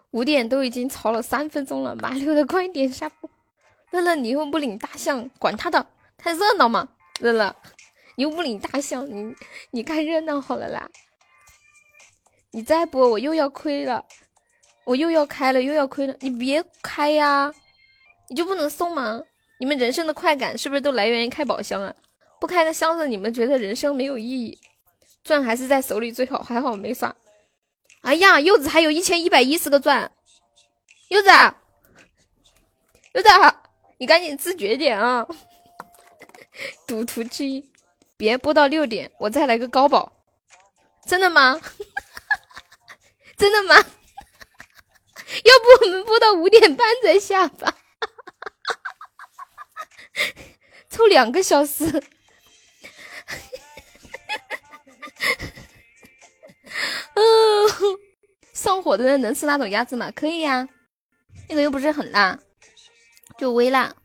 [0.10, 3.30] 五点都已经吵了三分钟了，麻溜的快点下播。
[3.92, 5.86] 乐乐，你又不领大象，管他的，
[6.24, 6.88] 看热闹嘛。
[7.20, 7.56] 乐乐，
[8.16, 9.36] 你又不领大象，你
[9.72, 10.90] 你看热闹好了啦。
[12.52, 14.04] 你再播我又要亏了，
[14.84, 17.54] 我又要开了又要亏了，你别开呀，
[18.30, 19.22] 你就不能送吗？
[19.60, 21.94] 你们人生的快感是不是都来源于开宝箱啊？
[22.40, 24.58] 不开那箱子，你们觉得人生没有意义？
[25.24, 27.16] 钻还是在手里最好，还好没刷。
[28.02, 30.12] 哎呀，柚子还有一千一百一十个钻，
[31.10, 31.30] 柚子，
[33.14, 33.30] 柚子，
[33.98, 35.26] 你赶紧自觉点啊！
[36.88, 37.72] 赌徒之一，
[38.18, 40.14] 别播到六点，我再来个高保。
[41.06, 41.60] 真的吗？
[43.38, 43.76] 真的吗？
[45.44, 47.78] 要不我们播到五点半再下吧？
[50.90, 51.86] 凑两个小时，
[57.16, 57.24] 嗯，
[58.54, 60.12] 上火的人能吃那种鸭子吗？
[60.12, 60.70] 可以呀，
[61.50, 62.38] 那个又不是很辣，
[63.40, 63.96] 就微辣。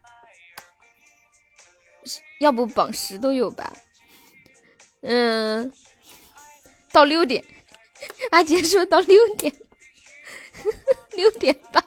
[2.39, 3.73] 要不榜十都有吧？
[5.03, 5.73] 嗯，
[6.93, 7.45] 到六点，
[8.31, 9.53] 阿杰说到六点，
[11.13, 11.85] 六点吧。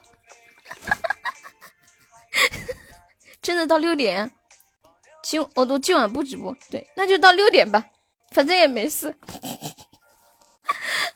[3.42, 4.32] 真的到六点，
[5.24, 7.84] 今我都今晚不直播，对，那就到六点吧，
[8.32, 9.16] 反正也没事。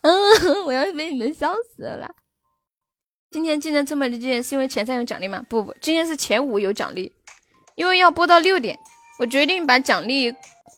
[0.02, 2.14] 嗯，我要被你们笑死了！
[3.32, 5.46] 今天竞争这么激烈，是因为前三有奖励吗？
[5.48, 7.16] 不不，今天是前五有奖励，
[7.76, 8.78] 因为要播到六点，
[9.18, 10.34] 我决定把奖励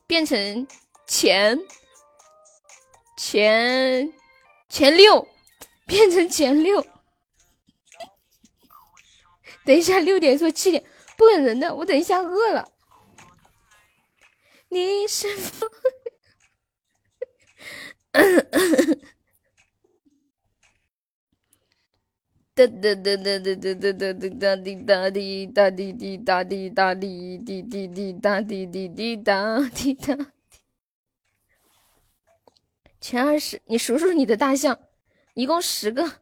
[0.06, 0.68] 变成
[1.08, 1.60] 前
[3.18, 4.14] 前
[4.70, 5.28] 前六，
[5.86, 6.86] 变成前六。
[9.66, 10.84] 等一下，六点说七点。
[11.18, 12.70] 不可能的，我等一下饿了。
[14.70, 15.68] 你是否？
[22.58, 30.18] 哒哒哒哒哒哒哒哒哒滴哒滴哒滴滴哒滴哒滴滴滴滴哒滴滴滴哒滴哒。
[33.00, 34.80] 前二十，你数数你的大象，
[35.36, 36.14] 一共十个，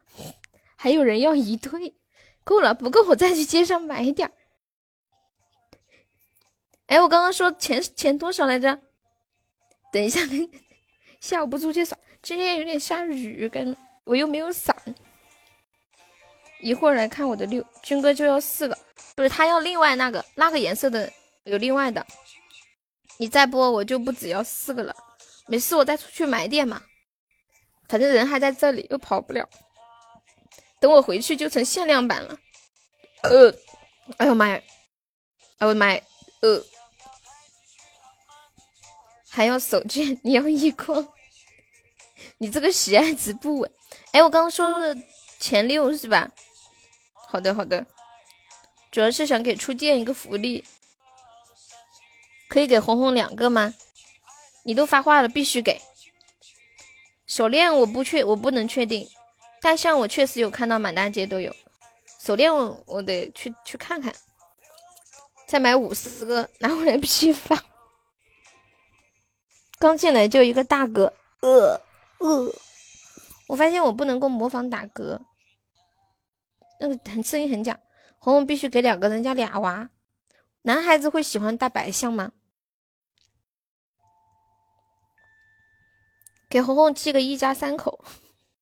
[0.75, 1.95] 还有人要一对，
[2.43, 4.33] 够了，不够我再去街上买点儿。
[6.87, 8.81] 哎，我刚刚说钱钱多少来着？
[9.93, 10.19] 等一下，
[11.21, 14.75] 下午不出去耍，今天有点下雨，跟我又没有伞。
[16.65, 18.75] 一会儿来看我的六军哥就要四个，
[19.15, 21.13] 不是他要另外那个那个颜色的
[21.43, 22.03] 有另外的，
[23.17, 24.95] 你再播我就不只要四个了。
[25.45, 26.81] 没事，我再出去买点嘛，
[27.87, 29.47] 反正人还在这里，又跑不了。
[30.79, 32.35] 等我回去就成限量版了。
[33.21, 33.53] 呃，
[34.17, 34.59] 哎呦妈呀！
[35.59, 36.01] 哎我的妈呀！
[36.41, 36.59] 呃。
[39.29, 41.07] 还要手绢，你要一筐，
[42.39, 43.71] 你这个喜爱值不稳。
[44.13, 44.97] 哎，我刚刚说的
[45.39, 46.27] 前六是吧？
[47.35, 47.85] 好的好的，
[48.91, 50.63] 主要是想给初见一个福利，
[52.47, 53.73] 可以给红红两个吗？
[54.63, 55.81] 你都发话了，必须给。
[57.27, 59.05] 手链我不确，我不能确定。
[59.61, 61.53] 大象我确实有看到，满大街都有。
[62.21, 64.15] 手链我我得去去看看。
[65.45, 67.61] 再买五十个拿回来批发。
[69.77, 71.81] 刚进来就一个大哥，呃
[72.19, 72.55] 呃，
[73.47, 75.19] 我发现我不能够模仿打嗝，
[76.79, 77.79] 那个很声音很假。
[78.17, 79.89] 红红必须给两个人家俩娃，
[80.63, 82.31] 男孩子会喜欢大白象吗？
[86.49, 88.03] 给红红寄个一家三口，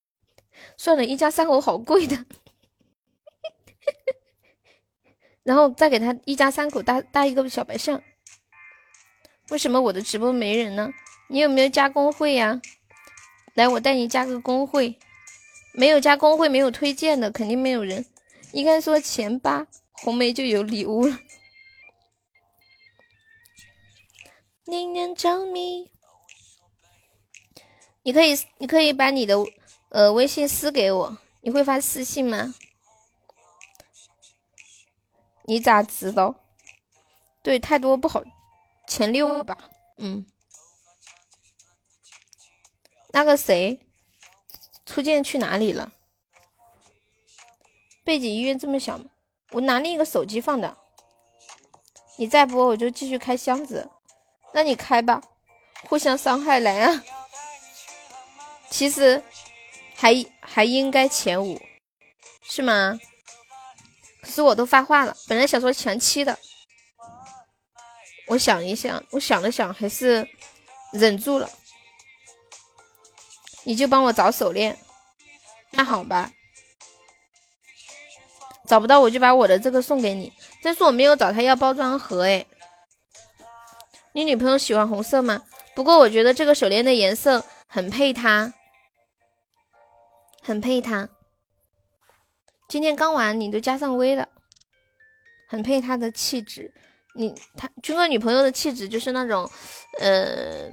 [0.77, 2.25] 算了一家三口好贵的，
[5.43, 8.01] 然后再给他一家三口搭搭一个小白象。
[9.49, 10.91] 为什么我的直播没人呢？
[11.29, 12.61] 你有没有加工会呀？
[13.53, 14.97] 来，我带你加个工会。
[15.73, 18.05] 没有加工会，没有推荐的，肯定没有人。
[18.51, 21.19] 应该说前八红梅就有礼物了。
[24.65, 25.91] 念念着迷，
[28.03, 29.35] 你可以，你可以把你的
[29.89, 32.53] 呃微信私给我，你会发私信吗？
[35.45, 36.35] 你咋知道？
[37.41, 38.23] 对，太多不好，
[38.87, 39.57] 前六吧，
[39.97, 40.25] 嗯。
[43.09, 43.82] 那个谁，
[44.93, 45.91] 初见去哪里了？
[48.03, 48.99] 背景音乐这么小？
[49.49, 50.77] 我拿另一个手机放的。
[52.15, 53.89] 你再播我就继续开箱子。
[54.53, 55.19] 那你开吧，
[55.89, 57.03] 互相伤害来啊！
[58.69, 59.19] 其实
[59.95, 61.59] 还还应该前五，
[62.43, 62.99] 是吗？
[64.21, 66.37] 可是我都发话了，本来想说前七的。
[68.27, 70.29] 我想一想，我想了想，还是
[70.91, 71.49] 忍住了。
[73.65, 74.77] 你就帮我找手链，
[75.73, 76.31] 那好吧。
[78.65, 80.31] 找不到我就把我的这个送给你，
[80.63, 82.45] 但是我没有找他要包装盒哎。
[84.13, 85.43] 你女朋友喜欢红色吗？
[85.75, 88.53] 不过我觉得这个手链的颜色很配她，
[90.41, 91.09] 很配她。
[92.69, 94.29] 今天刚完，你都加上微了，
[95.49, 96.73] 很配她的气质。
[97.15, 99.49] 你他军哥女朋友的气质就是那种，
[99.99, 100.69] 呃，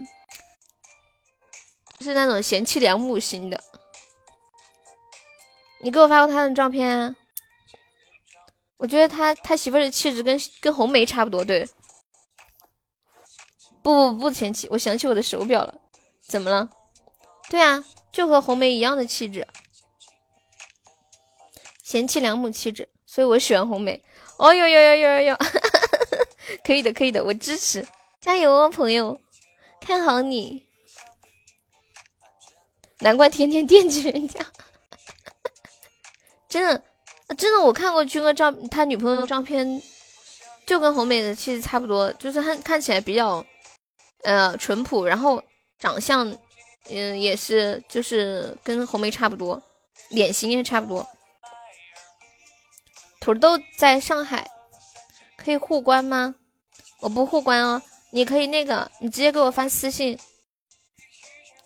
[2.00, 3.62] 是那种贤妻良母型的。
[5.82, 7.14] 你给我发过他的照片。
[8.76, 11.68] 我觉得他他媳妇的气质跟跟红梅差不多，对。
[13.82, 15.74] 不不不嫌弃，我想起我的手表了，
[16.20, 16.68] 怎么了？
[17.48, 17.82] 对啊，
[18.12, 19.46] 就和红梅一样的气质，
[21.82, 24.02] 贤妻良母气质，所以我喜欢红梅。
[24.36, 25.38] 哦哟哟哟哟哟，
[26.62, 27.86] 可以的可以的，我支持，
[28.20, 29.20] 加油哦，朋友，
[29.80, 30.66] 看好你。
[32.98, 34.44] 难怪天天惦记人家，
[36.50, 36.82] 真的。
[37.38, 39.80] 真的，我看过军哥照他女朋友的照片，
[40.66, 43.46] 就跟红梅的气质差不多，就是看看起来比较，
[44.24, 45.40] 呃，淳朴，然后
[45.78, 46.28] 长相，
[46.88, 49.62] 嗯，也是就是跟红梅差不多，
[50.08, 51.06] 脸型也差不多。
[53.20, 54.50] 土豆在上海，
[55.36, 56.34] 可以互关吗？
[56.98, 60.18] 我不互关哦，你可以那个，你直接给我发私信，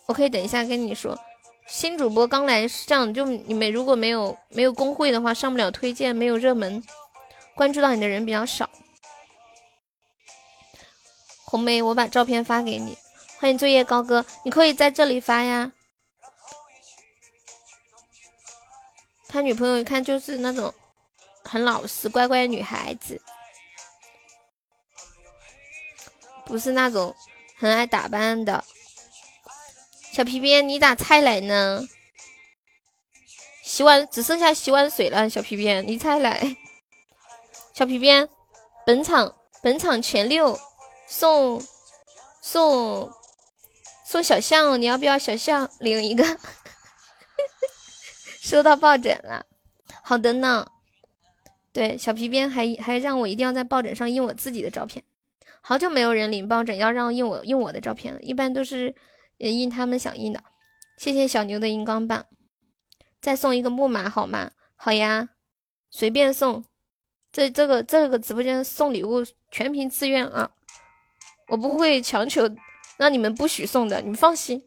[0.05, 1.17] 我可以等一下跟你说。
[1.67, 6.83] 新主播刚来是这样，就你们如果没有没有公会的话，上不了推荐，没有热门，
[7.55, 8.69] 关注到你的人比较少。
[11.43, 12.97] 红梅，我把照片发给你。
[13.39, 15.71] 欢迎作业高哥，你可以在这里发呀。
[19.27, 20.73] 他女朋友一看就是那种
[21.43, 23.21] 很老实乖乖女孩子，
[26.45, 27.13] 不是那种
[27.57, 28.63] 很爱打扮的。
[30.15, 31.85] 小皮鞭，你咋才来呢？
[33.61, 35.29] 洗碗只剩下洗碗水了。
[35.29, 36.55] 小皮鞭，你才来。
[37.73, 38.29] 小皮鞭，
[38.85, 40.57] 本场本场前六
[41.05, 41.61] 送
[42.41, 43.11] 送
[44.05, 46.23] 送小象，你要不要小象领一个？
[48.39, 49.45] 收到抱枕了，
[50.01, 50.65] 好的呢。
[51.73, 55.03] 对，小皮鞭还还让我一定要在抱枕上印我自己的照片。
[55.59, 58.95] 好久没有人领抱枕要让印我印我的照片了，一般都是。
[59.37, 60.43] 也印他们想印的，
[60.97, 62.25] 谢谢小牛的荧光棒，
[63.21, 64.51] 再送一个木马好吗？
[64.75, 65.29] 好呀，
[65.89, 66.63] 随便送。
[67.31, 70.51] 这这个这个直播间送礼物全凭自愿啊，
[71.49, 72.49] 我不会强求
[72.95, 74.63] 让你们不许送的，你们放心。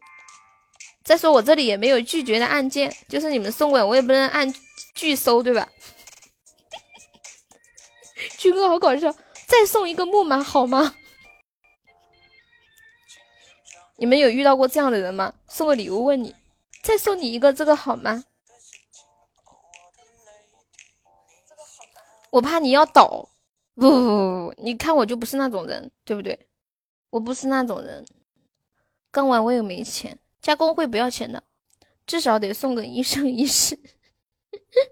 [1.03, 4.53] 再说我这里也没有拒绝的按键，就是你们送过来我也不能按
[4.93, 5.67] 拒收，对吧？
[8.37, 9.11] 军哥好搞笑，
[9.47, 10.93] 再送一个木马好吗？
[13.99, 15.33] 你们有遇到过这样的人吗？
[15.47, 16.33] 送个礼物问你，
[16.81, 18.23] 再送你一个这个好吗？
[22.29, 23.27] 我怕你要倒，
[23.75, 24.05] 不不不
[24.47, 26.47] 不，你看我就不是那种人，对不对？
[27.09, 28.05] 我不是那种人。
[29.11, 31.43] 刚完我也没钱，加工会不要钱的，
[32.07, 33.77] 至少得送个一生一世。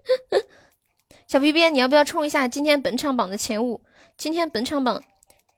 [1.26, 3.80] 小皮鞭，你要不要冲一下今天本场榜的前五？
[4.18, 5.02] 今天本场榜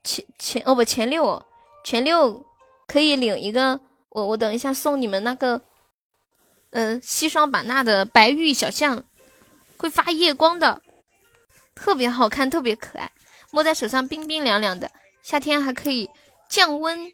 [0.03, 1.43] 前前哦不前六
[1.83, 2.45] 前六
[2.91, 5.61] 可以领一个，我我等一下送你们那个，
[6.71, 9.05] 嗯，西双版纳的白玉小象，
[9.77, 10.81] 会发夜光的，
[11.73, 13.09] 特别好看，特别可爱，
[13.49, 14.91] 摸在手上冰冰凉凉的，
[15.23, 16.09] 夏天还可以
[16.49, 17.13] 降温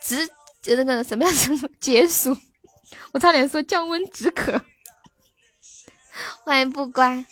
[0.00, 0.28] 止
[0.64, 2.36] 那个什么样子 解暑，
[3.12, 4.60] 我差点说降温止渴。
[6.42, 7.24] 欢迎不乖。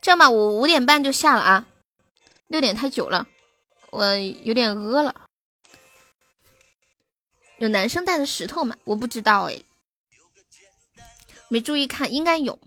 [0.00, 1.66] 这样吧，我五点半就下了啊，
[2.48, 3.28] 六点太久了，
[3.90, 5.28] 我有点饿了。
[7.58, 8.76] 有男生带的石头吗？
[8.84, 9.62] 我不知道哎，
[11.48, 12.58] 没注意看，应该有。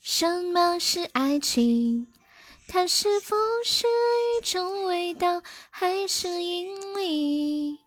[0.00, 2.12] 什么是爱情？
[2.68, 7.78] 它是否是一种味道，还是引力？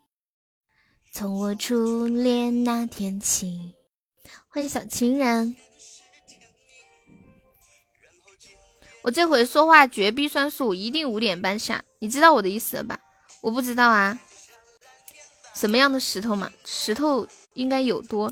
[1.12, 3.76] 从我初恋那天起，
[4.48, 5.56] 欢迎小情人。
[9.10, 13.00] 我这回说话绝逼算数，一定五点半下，你知道我的意思了吧？
[13.42, 14.20] 我不知道啊，
[15.56, 16.52] 什么样的石头嘛？
[16.64, 18.32] 石头应该有多，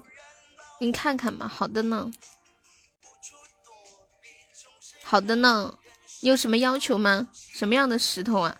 [0.80, 1.48] 你看看嘛。
[1.48, 2.12] 好的呢，
[5.02, 5.80] 好的呢，
[6.20, 7.28] 你有什么要求吗？
[7.34, 8.56] 什么样的石头啊？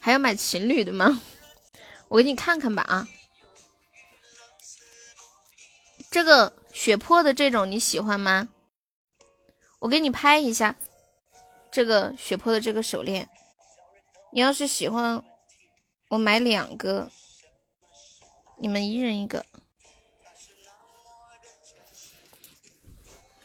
[0.00, 1.20] 还要买情侣的吗？
[2.08, 3.06] 我给你看看吧啊。
[6.12, 8.50] 这个血泊的这种你喜欢吗？
[9.78, 10.76] 我给你拍一下
[11.70, 13.30] 这个血泊的这个手链，
[14.30, 15.24] 你要是喜欢，
[16.10, 17.10] 我买两个，
[18.58, 19.46] 你们一人一个。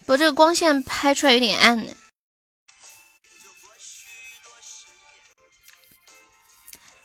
[0.05, 1.93] 不，这个光线拍出来有点暗呢。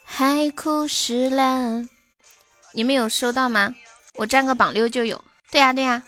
[0.02, 1.88] 海枯石烂，
[2.72, 3.76] 你们有收到吗？
[4.14, 5.24] 我占个榜六就有。
[5.52, 6.02] 对呀对呀，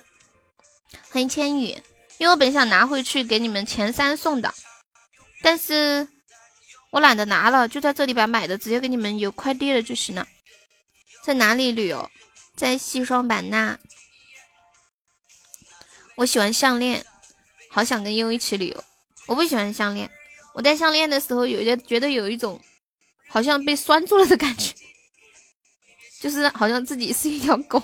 [1.10, 1.66] 欢迎千羽，
[2.16, 4.54] 因为我本想拿回去给你们前三送的，
[5.42, 6.08] 但是
[6.88, 10.26] 我懒得拿了，就在这里把买的直接给你们邮快递了就行了。
[11.22, 12.10] 在哪里旅游？
[12.56, 13.78] 在西双版纳。
[16.14, 17.04] 我喜欢项链，
[17.68, 18.84] 好想跟悠一起旅游。
[19.26, 20.10] 我不喜欢项链，
[20.54, 22.58] 我戴项链的时候有些觉得有一种
[23.28, 24.72] 好像被拴住了的感觉，
[26.18, 27.82] 就是好像自己是一条狗。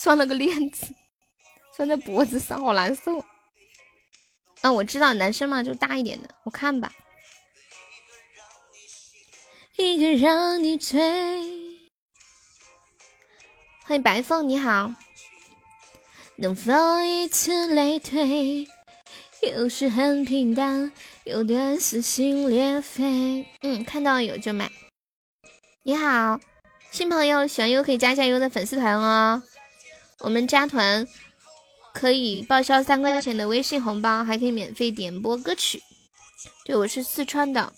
[0.00, 0.94] 拴了个链子，
[1.76, 3.24] 拴在脖子上，好难受。
[4.60, 6.92] 嗯，我知道，男生嘛就大一点的，我看吧。
[9.76, 11.00] 一个让你醉。
[13.86, 14.94] 欢迎白凤，你好。
[16.36, 16.72] 能否
[17.02, 18.68] 一次类推？
[19.42, 20.92] 有时很平淡，
[21.24, 23.48] 有的撕心裂肺。
[23.62, 24.70] 嗯，看到有就买。
[25.82, 26.38] 你好，
[26.92, 29.42] 新朋友，喜欢优可以加一下优的粉丝团哦。
[30.20, 31.06] 我们加团
[31.94, 35.82] 可以报销三块钱的微信红包，还可以免费点播歌曲。
[36.64, 37.72] 对，我是四川的，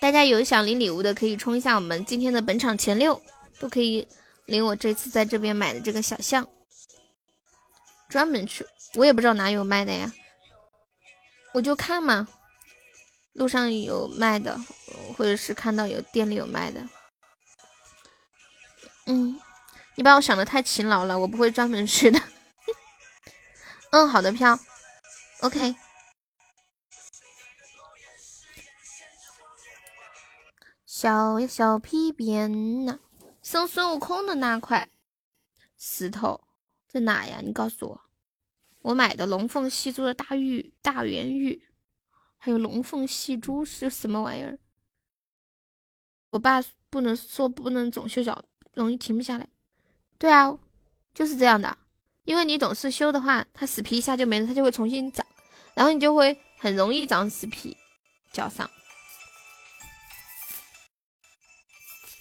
[0.00, 3.22] 大家有想领礼物的，可以冲一下我们今天的本场前六，
[3.58, 4.06] 都可以
[4.46, 6.46] 领我这次在这边买的这个小象。
[8.08, 10.12] 专门去，我也不知道哪有卖的呀，
[11.54, 12.28] 我就看嘛，
[13.32, 14.60] 路上有卖的，
[15.16, 16.86] 或者是看到有店里有卖的。
[19.06, 19.40] 嗯，
[19.96, 22.20] 你把我想的太勤劳了，我不会专门去的。
[23.90, 24.58] 嗯，好的票
[25.40, 25.74] ，OK。
[30.86, 33.00] 小小皮鞭呢？
[33.42, 34.88] 生孙悟空的那块
[35.76, 36.44] 石头
[36.86, 37.40] 在哪呀？
[37.42, 38.00] 你告诉我。
[38.82, 41.68] 我买的龙凤戏珠的大玉大圆玉，
[42.36, 44.58] 还有龙凤戏珠是什么玩意儿？
[46.30, 48.44] 我爸不能说不能总修脚。
[48.74, 49.46] 容易停不下来，
[50.18, 50.56] 对啊，
[51.14, 51.76] 就是这样的。
[52.24, 55.26] 因为你总是修的话，它死皮一下就没了，它就会重新长，
[55.74, 57.76] 然后你就会很容易长死皮
[58.32, 58.70] 脚上。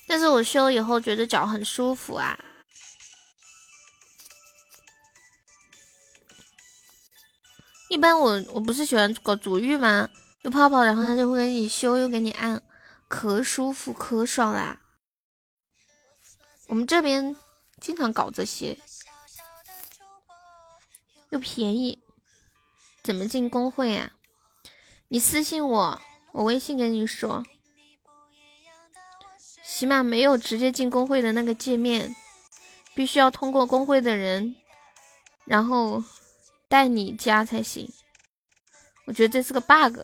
[0.07, 2.37] 但是我修以后觉得脚很舒服啊。
[7.89, 10.09] 一般我我不是喜欢搞足浴吗？
[10.41, 12.61] 有泡泡，然后他就会给你修，又给你按，
[13.07, 14.81] 可舒服可爽啦。
[16.71, 17.35] 我们这边
[17.81, 18.79] 经常搞这些，
[21.29, 22.01] 又便宜，
[23.03, 24.13] 怎么进公会啊？
[25.09, 27.43] 你私信我，我微信跟你说。
[29.65, 32.15] 起码没有直接进公会的那个界面，
[32.95, 34.55] 必须要通过公会的人，
[35.43, 36.01] 然后
[36.69, 37.91] 带你加才行。
[39.03, 39.99] 我觉得这是个 bug。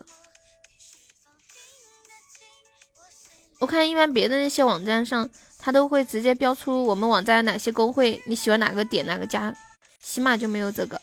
[3.60, 5.30] 我看一般别的那些网站上。
[5.60, 9.56] 它都会直接标出我们网站哪些工会，你喜欢哪个点哪个加。
[10.02, 11.02] 起码就没有这个。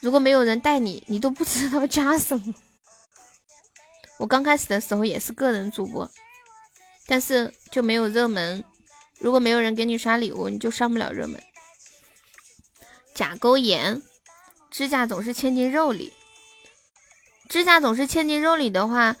[0.00, 2.54] 如果没有人带你，你都不知道 加什么。
[4.18, 6.08] 我刚开始的时候也是个人主播，
[7.06, 8.62] 但是就没有热门。
[9.18, 11.42] 如果没有人给你刷礼物，你就上不了热门。
[13.14, 14.00] 甲沟炎，
[14.70, 16.12] 指甲总是嵌进肉里。
[17.48, 19.16] 指甲总是嵌进肉里的话，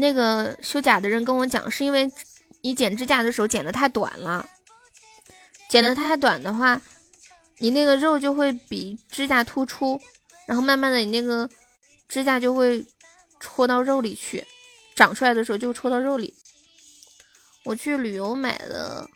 [0.00, 2.10] 那个修甲的人跟我讲，是因为
[2.62, 4.48] 你剪指甲的时候剪的太短了，
[5.68, 6.80] 剪的太短的话，
[7.58, 10.00] 你那个肉就会比指甲突出，
[10.46, 11.50] 然后慢慢的你那个
[12.08, 12.86] 指甲就会
[13.40, 14.46] 戳到肉里去，
[14.94, 16.34] 长出来的时候就戳到肉里。
[17.64, 19.08] 我去旅游买了，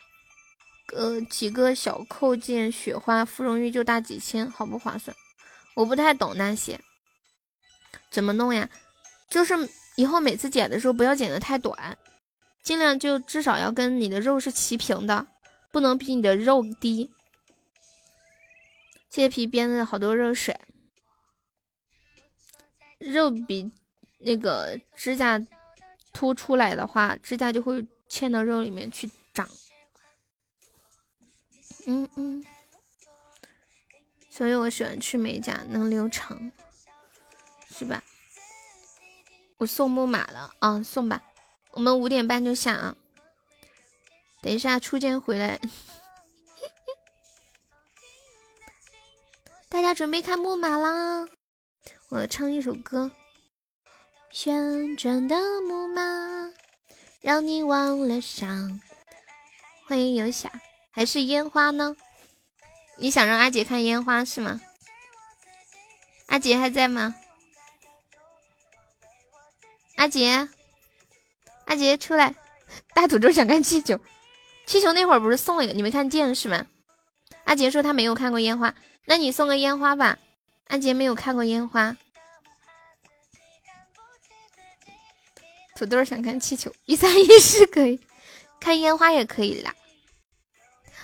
[0.93, 5.15] 呃几个小扣件雪花，芙蓉玉就大几千，好不划算。
[5.73, 6.79] 我不太懂那些。
[8.09, 8.69] 怎么弄呀？
[9.29, 9.53] 就是
[9.95, 11.97] 以后每次剪的时候不要剪的太短，
[12.67, 15.25] 尽量就至少要跟你的肉是齐平的，
[15.71, 17.09] 不能比你的肉低。
[19.09, 20.59] 切皮编的好多热水，
[22.99, 23.71] 肉比
[24.19, 25.41] 那个指甲
[26.11, 29.47] 凸出来的话，指甲就会嵌到肉里面去长。
[31.85, 32.45] 嗯嗯，
[34.29, 36.51] 所以我喜欢去美甲，能留长。
[37.69, 38.03] 是吧？
[39.55, 41.23] 我送木马了啊，送吧。
[41.71, 42.95] 我们五点半就下啊。
[44.41, 45.59] 等一下初见回来，
[49.67, 51.27] 大家准备看木马啦！
[52.09, 53.11] 我唱一首歌。
[54.31, 56.01] 旋转的木马，
[57.21, 58.79] 让你忘了伤。
[59.87, 60.51] 欢迎游侠，
[60.91, 61.95] 还是烟花呢？
[62.97, 64.61] 你想让阿杰看烟花是吗？
[66.27, 67.15] 阿杰还在吗？
[69.95, 70.47] 阿杰，
[71.67, 72.33] 阿杰出来！
[72.93, 73.99] 大土豆想看气球，
[74.65, 76.65] 气球那会儿不是送了一个，你没看见是吗？
[77.43, 78.73] 阿杰说他没有看过烟花，
[79.05, 80.17] 那你送个烟花吧。
[80.67, 81.95] 阿杰没有看过烟花，
[85.75, 87.99] 土豆想看气球，一三一四可以，
[88.59, 89.73] 看烟花也可以啦。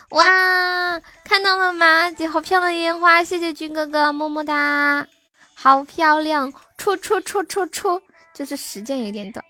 [0.10, 1.85] 哇，看到了吗？
[1.85, 5.07] 阿杰好漂亮的烟花，谢谢军哥哥，么么哒，
[5.53, 8.02] 好漂亮，戳戳戳戳戳。
[8.34, 9.45] 就是时间有点短，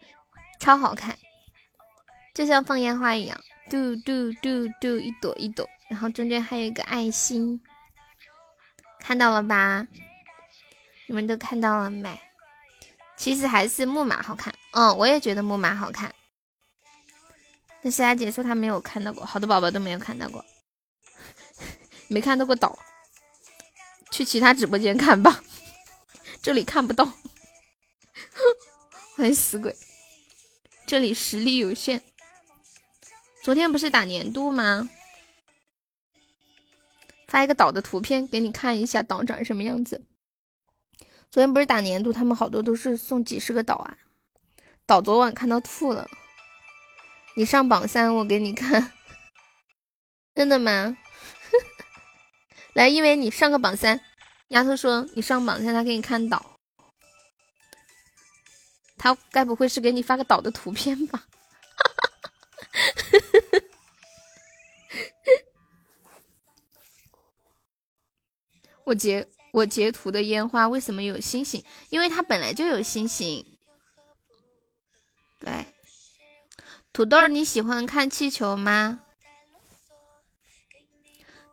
[0.64, 1.19] 超好看，
[2.34, 3.38] 就像放烟花一样，
[3.69, 7.61] 嘟嘟嘟嘟，一朵一朵，然后中间还有一个爱心，
[8.98, 9.85] 看到了吧？
[11.07, 12.18] 你们都看到了没？
[13.18, 16.15] 其实还是木马好看，嗯，我也觉得木马好看。
[17.81, 20.45] 但是阿姐说她没有看到过，好多宝宝都没有看到过，
[22.07, 22.80] 没看到过岛，
[24.11, 25.44] 去其他直播间看吧，
[26.41, 27.03] 这里看不到。
[29.18, 29.76] 欢迎死鬼，
[30.86, 32.02] 这里实力有限。
[33.42, 34.90] 昨天不是打年度吗？
[37.28, 40.06] 发一个岛的图片给你看一下，岛长什么样子。
[41.32, 43.98] 昨天不是打年度，他们好多都是送几十个岛啊。
[44.86, 46.08] 岛昨晚看到吐了。
[47.36, 48.92] 你上榜三，我给你看。
[50.36, 50.96] 真的吗？
[52.74, 54.00] 来，因为你上个榜三，
[54.50, 56.53] 丫头说你上榜三，他给你看岛。
[59.04, 61.28] 他该不会是给你发个岛的图片吧？
[68.86, 71.62] 我截我截图的烟花为什么有星星？
[71.90, 73.46] 因为它本来就有星星。
[75.38, 75.66] 对，
[76.94, 79.02] 土豆你喜欢看气球吗？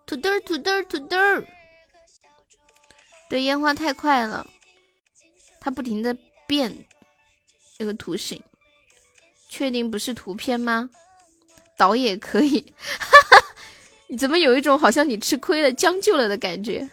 [0.06, 1.16] 土豆土豆土豆
[3.28, 4.46] 对，烟花太快了，
[5.60, 6.16] 它不停的
[6.46, 6.86] 变。
[7.80, 8.42] 这个图形，
[9.48, 10.90] 确定不是图片吗？
[11.78, 12.74] 导也可以，
[14.06, 16.86] 你怎么有一种好像你吃亏了、将就了的感觉？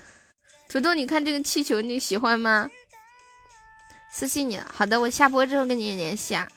[0.69, 2.71] 土豆，你看这个气球你喜欢吗？
[4.13, 4.71] 私信你了。
[4.73, 6.47] 好的，我下播之后跟你联系啊。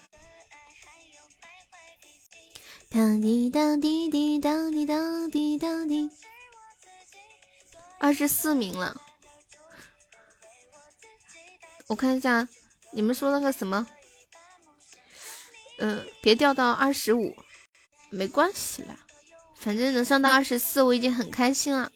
[2.89, 6.09] 当滴当滴滴当滴当滴当滴，
[7.99, 8.97] 二十四名了。
[11.89, 12.47] 我看一下，
[12.93, 13.85] 你们说那个什么？
[15.81, 17.35] 嗯，别掉到二十五，
[18.11, 18.95] 没关系啦，
[19.57, 21.91] 反正能上到二十四，我已经很开心了。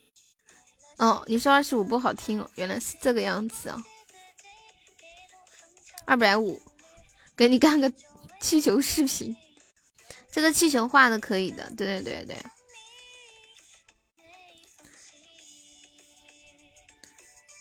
[0.96, 3.82] 哦，你说二十五不好听哦，原来是这个样子哦。
[6.06, 6.60] 二百五，
[7.36, 7.92] 给你看个
[8.40, 9.36] 气球视频，
[10.32, 12.36] 这个气球画的可以的，对对对对。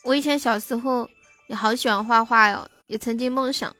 [0.03, 1.09] 我以前小时候
[1.47, 3.75] 也好喜欢画画哟，也曾经梦想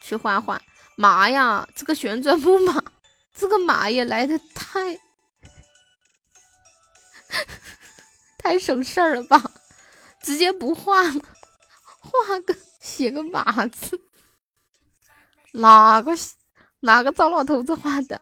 [0.00, 0.62] 去画画。
[0.96, 2.82] 妈呀，这个旋转木马
[3.34, 4.98] 这个马也来的太
[8.38, 9.40] 太省事儿了吧？
[10.22, 11.20] 直接不画了，
[12.00, 14.00] 画个写个马字，
[15.52, 16.12] 哪个
[16.80, 18.20] 哪个糟老头子画的？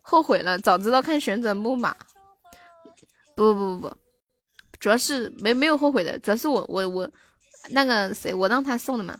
[0.00, 1.94] 后悔了，早知道看旋转木马。
[3.36, 3.96] 不不不不，
[4.78, 7.10] 主要是没没有后悔的，主要是我我我
[7.68, 9.18] 那个谁，我让他送的嘛，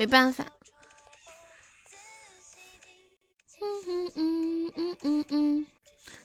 [0.00, 0.46] 没办法。
[3.60, 5.66] 嗯嗯嗯嗯嗯嗯，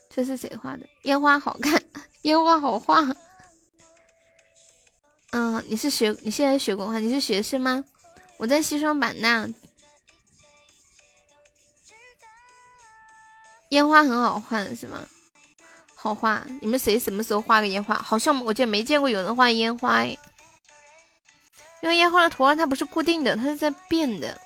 [0.10, 0.88] 这是谁画的？
[1.02, 1.84] 烟花好看，
[2.22, 3.02] 烟花好画。
[5.32, 7.84] 嗯，你是学你现在学国画，你是学生吗？
[8.38, 9.46] 我在西双版纳。
[13.72, 15.06] 烟花很好画是吗？
[15.96, 17.94] 好画，你们谁什么时候画个烟花？
[17.96, 20.18] 好像我见没见过有人画烟花哎，
[21.82, 24.40] 因为烟花的图案它不是固定的，它是在变的。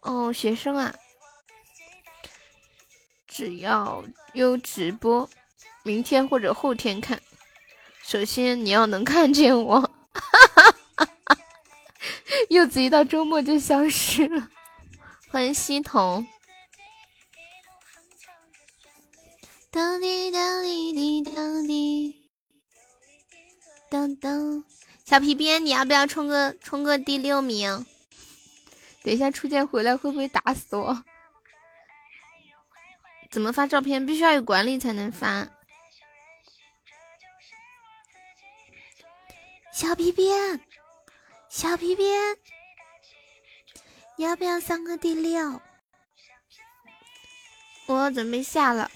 [0.00, 0.94] 哦，学生啊。
[3.26, 4.02] 只要
[4.32, 5.28] 有直播，
[5.82, 7.20] 明天或者后天看。
[8.02, 9.90] 首先你要能看见我，
[12.48, 14.48] 柚子一到周末就消失了。
[15.30, 16.26] 欢迎西彤。
[19.70, 22.30] 当滴当滴滴当滴，
[23.88, 24.64] 当当。
[25.10, 27.84] 小皮鞭，你要不要冲个冲个第六名？
[29.02, 31.02] 等一下初见回来会不会打死我？
[33.28, 34.06] 怎么发照片？
[34.06, 35.48] 必须要有管理才能发。
[39.72, 40.60] 小皮鞭，
[41.48, 42.36] 小皮鞭，
[44.14, 45.60] 你要不要上个第六？
[47.86, 48.88] 我准备下了。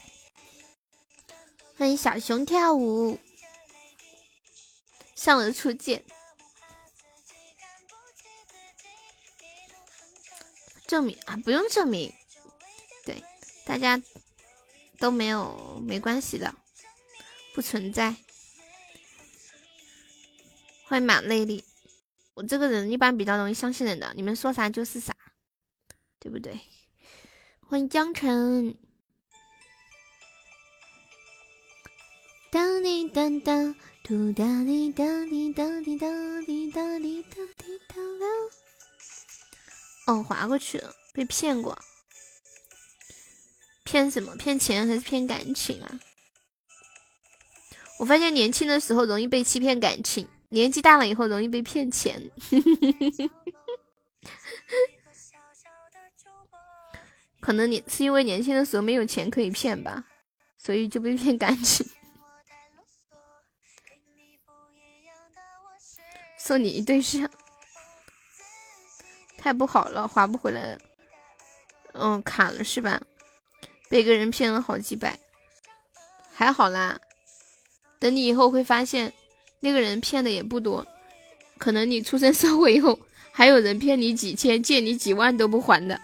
[1.77, 3.19] 欢迎小熊跳舞，
[5.15, 6.05] 上了初见。
[10.87, 12.13] 证明啊，不用证明。
[13.05, 13.23] 对，
[13.65, 14.03] 大家。
[14.97, 16.55] 都没有，没关系的，
[17.53, 18.15] 不存在。
[20.87, 21.63] 欢迎马内力，
[22.33, 25.15] 我这个人一般比较容易相信人的，你们说啥就是啥，
[26.21, 26.59] 对不对？
[27.69, 28.79] 欢迎江城。
[32.51, 33.75] 当滴当当，
[34.07, 36.07] 嘟哒滴哒滴哒滴哒
[36.43, 38.27] 滴哒滴哒滴哒啦。
[40.07, 41.79] 哦，划过去了，被骗过。
[43.83, 44.37] 骗什么？
[44.37, 45.99] 骗钱还是骗感情啊？
[47.99, 52.31] 我发现年轻的时候容易被欺骗感情，年纪大了以后容易被骗钱。
[57.41, 60.05] 可能你是因为年轻的时候没有钱可以骗吧，
[60.59, 61.87] 所以就被骗感情。
[66.47, 67.31] 送你一对象，
[69.39, 70.79] 太不好了，划不回来了。
[71.95, 73.01] 嗯，卡了是吧？
[73.89, 75.19] 被个人骗了好几百，
[76.35, 77.01] 还好啦。
[77.99, 79.11] 等你以后会发现，
[79.61, 80.87] 那个人骗的也不多，
[81.57, 82.99] 可能你出生社会以后，
[83.33, 85.99] 还有人骗你几千，借你几万都不还的。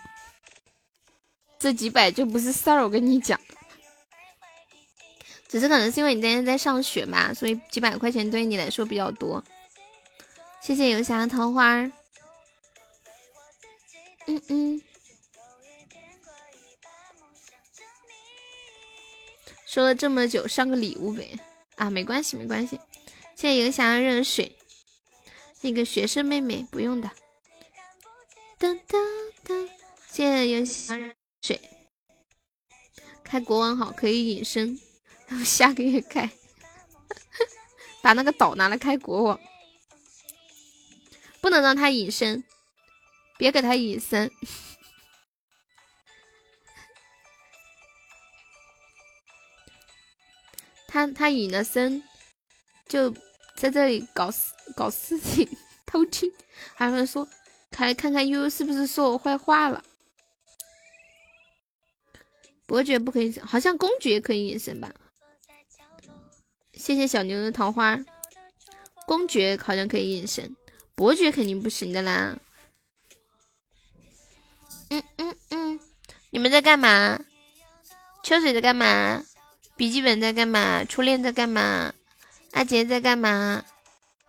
[1.59, 3.39] 这几百就不是事儿，我跟你讲。
[5.49, 9.45] 只是可能是因为你今天在上学嘛，所以几百块钱对你来说比较多。
[10.62, 11.77] 谢谢游侠的桃花。
[14.27, 14.82] 嗯嗯。
[19.66, 21.39] 说了这么久，上个礼物呗
[21.77, 22.78] 啊，没关系没关系。
[23.37, 24.57] 谢谢游侠的热水，
[25.61, 27.11] 那个学生妹妹不用的。
[28.59, 28.99] 噔噔
[29.47, 29.69] 噔，
[30.09, 31.61] 谢谢游侠热水。
[33.23, 34.78] 开国王好可以隐身，
[35.28, 36.28] 然后下个月开，
[38.03, 39.41] 把那个岛拿来开国王，
[41.41, 42.45] 不能让他隐身，
[43.39, 44.31] 别给他隐身。
[50.87, 52.03] 他他隐了身，
[52.89, 53.11] 就
[53.55, 55.49] 在这里搞事搞事情
[55.87, 56.33] 偷听，
[56.75, 57.29] 还会说，
[57.79, 59.83] 来看看悠悠是不是说我坏话了。
[62.67, 64.93] 伯爵不可以，好像公爵可以隐身吧？
[66.75, 67.99] 谢谢小牛的桃花，
[69.07, 70.57] 公爵好像可以隐身，
[71.01, 72.37] 伯爵肯定不行的啦。
[74.91, 75.81] 嗯嗯嗯，
[76.29, 77.19] 你们在干嘛？
[78.23, 79.25] 秋水在干嘛？
[79.77, 80.85] 笔记本在干嘛？
[80.85, 81.95] 初恋在干嘛？
[82.53, 83.65] 阿杰在干嘛？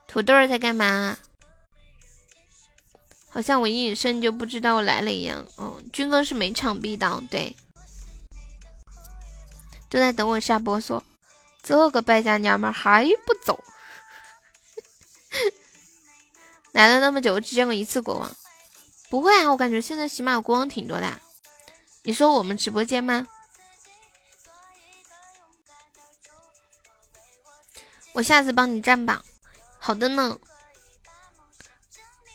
[0.08, 1.18] 土豆在干嘛？
[3.28, 5.46] 好像我一隐身就不知道我来了一样。
[5.58, 7.54] 哦，军哥是没场必到，对，
[9.90, 10.80] 都在等我下播。
[10.80, 11.04] 说
[11.62, 13.62] 这个败家娘们还不走，
[16.72, 18.36] 来了那么久，我只见过一次国王。
[19.10, 21.20] 不会啊，我感觉现在喜马光挺多的。
[22.04, 23.28] 你说我们直播间吗？
[28.14, 29.24] 我下次帮你占榜。
[29.78, 30.40] 好的呢。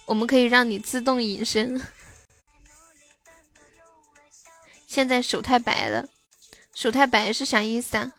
[0.04, 1.84] 我们可以让你自动隐身。
[4.86, 6.08] 现在手太白了，
[6.74, 8.12] 手太白是啥意思啊？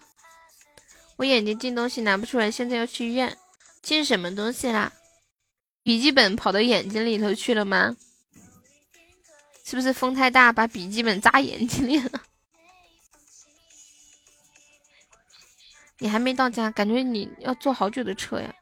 [1.16, 3.38] 我眼睛进东西拿不出来，现在要去医院。
[3.82, 4.92] 进什么东西啦？
[5.88, 7.96] 笔记本跑到眼睛里头去了吗？
[9.64, 12.24] 是不是风太大把笔记本扎眼睛里了？
[16.00, 18.54] 你还没到家，感觉你要坐好久的车呀。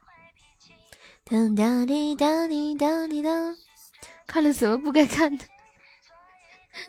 [1.24, 1.36] 哒
[1.84, 3.56] 滴哒滴哒滴哒，
[4.28, 5.44] 看了什么不该看的？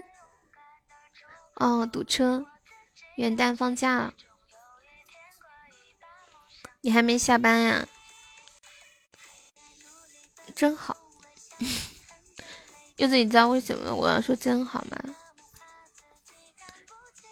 [1.58, 2.46] 哦，堵车，
[3.16, 4.14] 元旦放假，
[6.82, 7.88] 你还没下班呀？
[10.58, 10.98] 真好，
[12.98, 14.98] 柚子，你知道为什么我要说真好吗？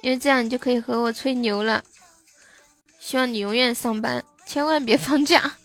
[0.04, 1.84] 因为这样你就可以和我吹牛了。
[3.00, 5.58] 希望你永远上班，千万别放假。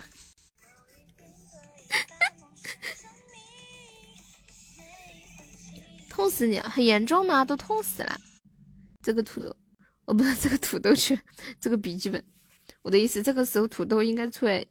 [6.08, 7.44] 痛死你了，很严重吗？
[7.44, 8.18] 都痛死了。
[9.02, 9.54] 这个土豆，
[10.06, 11.20] 哦，不 是这个土豆去，
[11.60, 12.24] 这个笔记本。
[12.80, 14.64] 我的意思，这个时候土豆应该出来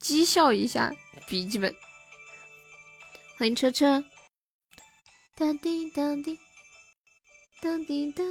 [0.00, 0.90] 讥笑一下
[1.28, 1.70] 笔记本。
[3.42, 4.04] 欢迎车车。
[5.36, 6.38] 哒滴哒滴
[7.60, 8.22] 哒滴哒。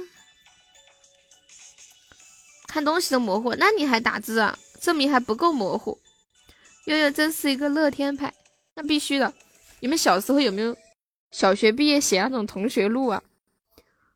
[2.66, 4.58] 看东西都模糊，那你还打字啊？
[4.80, 6.00] 证明还不够模糊。
[6.86, 8.32] 悠悠真是一个乐天派，
[8.74, 9.30] 那必须的。
[9.80, 10.74] 你们小时候有没有
[11.30, 13.22] 小学毕业写那种同学录啊？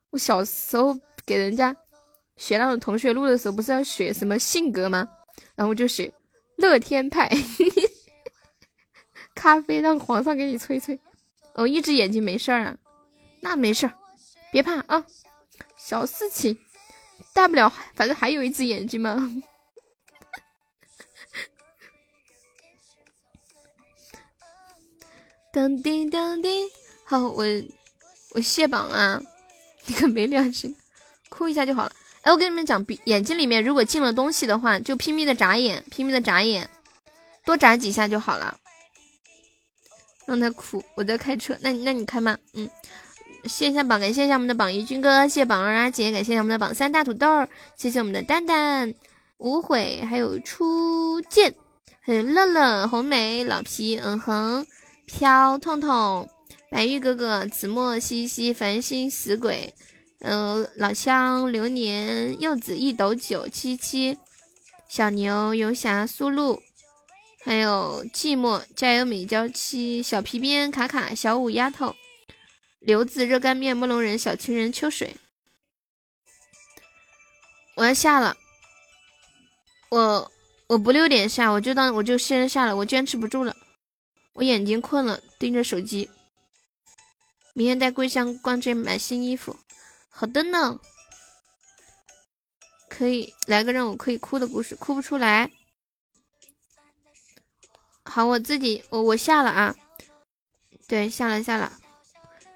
[0.08, 1.76] 我小时候给人家
[2.38, 5.06] 写那种同学录的时候，不是要写什么性格吗？
[5.56, 6.10] 然后就写
[6.56, 7.28] 乐天派，
[9.46, 10.98] 咖啡让皇上给你吹吹。
[11.54, 12.76] 哦，一只眼睛没事儿啊？
[13.38, 13.92] 那没事儿，
[14.50, 15.06] 别怕啊，
[15.76, 16.58] 小事情。
[17.32, 19.16] 大不了，反正还有一只眼睛嘛。
[25.52, 26.48] 当滴当滴，
[27.04, 27.44] 好，我
[28.30, 29.22] 我卸榜啊！
[29.84, 30.74] 你可没良心，
[31.28, 31.92] 哭一下就好了。
[32.22, 36.68] 哎，我跟你们讲，眼睛里面如果进了东西的话，就拼命的眨眼，拼命的眨眼，
[37.44, 38.58] 多眨几下就好了。
[40.26, 42.36] 让他哭，我在开车，那那你开吗？
[42.54, 42.68] 嗯。
[43.44, 47.46] 谢一下榜，感谢一下我们的榜一军哥，谢谢榜二阿杰，感谢一下我们的榜三大土豆，
[47.76, 48.92] 谢谢我们的蛋蛋、
[49.38, 51.54] 无悔，还有初见，
[52.00, 54.66] 还有乐乐、红梅、老皮、嗯哼、
[55.06, 56.28] 飘、痛痛、
[56.72, 59.72] 白玉哥哥、子墨、西西、繁星、死鬼，
[60.22, 64.18] 嗯，老乡、流年、柚子、一斗九七七、
[64.88, 66.60] 小牛、游侠、苏露，
[67.46, 71.94] 还有寂寞、加油美娇妻、小皮鞭、卡卡、小五丫头。
[72.80, 75.16] 刘子、热干面、木龙人、小情人、秋水，
[77.76, 78.36] 我要下了。
[79.90, 80.32] 我
[80.66, 82.74] 我不六点下，我就当我就先下了。
[82.74, 83.56] 我坚持不住了，
[84.32, 86.10] 我眼睛困了，盯着手机。
[87.54, 89.56] 明天带桂香逛街买新衣服。
[90.08, 90.80] 好的呢，
[92.88, 95.48] 可以来个让我可以哭的故事，哭不出来。
[98.16, 99.76] 好，我自己我我下了啊，
[100.88, 101.70] 对，下了下了。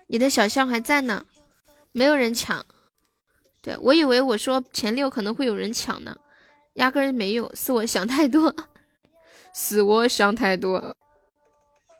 [0.07, 1.27] 你的小象还在呢，
[1.93, 2.65] 没有人抢。
[3.61, 6.16] 对我以为我说前六可能会有人抢呢，
[6.77, 8.57] 压根没有，是我想太多，
[9.55, 10.97] 是我想太多。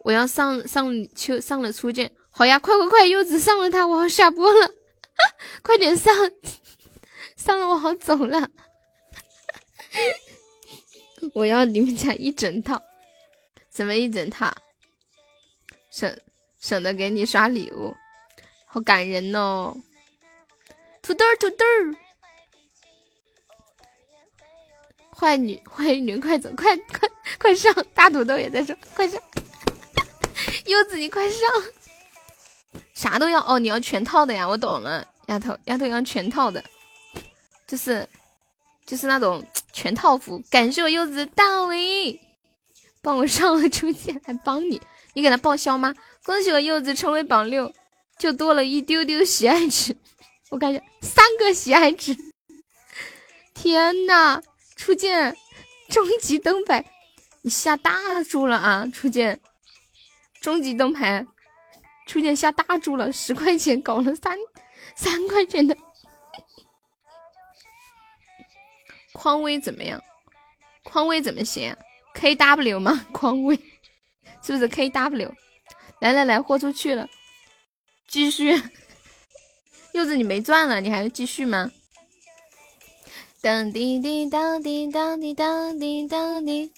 [0.05, 4.71] 我要上上秋上了初见，好呀，快快快，柚子上了它，我要下播了，
[5.63, 6.15] 快点上，
[7.37, 8.49] 上了我好走了。
[11.35, 12.83] 我要你们家一整套，
[13.81, 14.53] 怎么一整套？
[15.91, 16.15] 省
[16.61, 17.97] 省得给你刷礼物。
[18.67, 19.75] 好感人哦，
[21.01, 21.65] 土豆土豆，
[25.17, 27.09] 坏女坏女快走，快快
[27.39, 27.75] 快上！
[27.95, 29.19] 大土豆也在说，快上！
[30.69, 31.39] 柚子你快上！
[32.93, 36.63] 啥都要哦，你要全套的呀，我懂了，丫头丫头要全套的，
[37.67, 38.07] 就是
[38.85, 39.43] 就是那种
[39.73, 40.39] 全套服。
[40.51, 42.21] 感谢我柚子大伟，
[43.03, 44.81] 帮我上了初见，还帮你，
[45.15, 45.95] 你给他报销吗？
[46.25, 47.73] 恭喜我柚子成为榜六。
[48.19, 49.97] 就多了一丢丢喜爱值，
[50.51, 52.15] 我感觉三个喜爱值。
[53.55, 54.43] 天呐，
[54.77, 55.35] 初见
[55.89, 56.85] 终极灯牌，
[57.41, 58.87] 你下大注了啊！
[58.93, 59.41] 初见
[60.43, 61.27] 终极灯牌，
[62.07, 64.37] 初见下大注了，十块钱搞了三
[64.95, 65.75] 三块钱的。
[69.15, 69.99] 匡威怎么样？
[70.85, 71.75] 匡威怎么写
[72.15, 73.07] ？K W 吗？
[73.13, 73.57] 匡威
[74.43, 75.35] 是不是 K W？
[76.01, 77.09] 来来来，豁出去了。
[78.09, 78.61] 继续。
[79.93, 81.71] 柚子，你没钻了，你还要继续吗？
[83.43, 86.73] 当滴滴当滴当滴当滴当滴。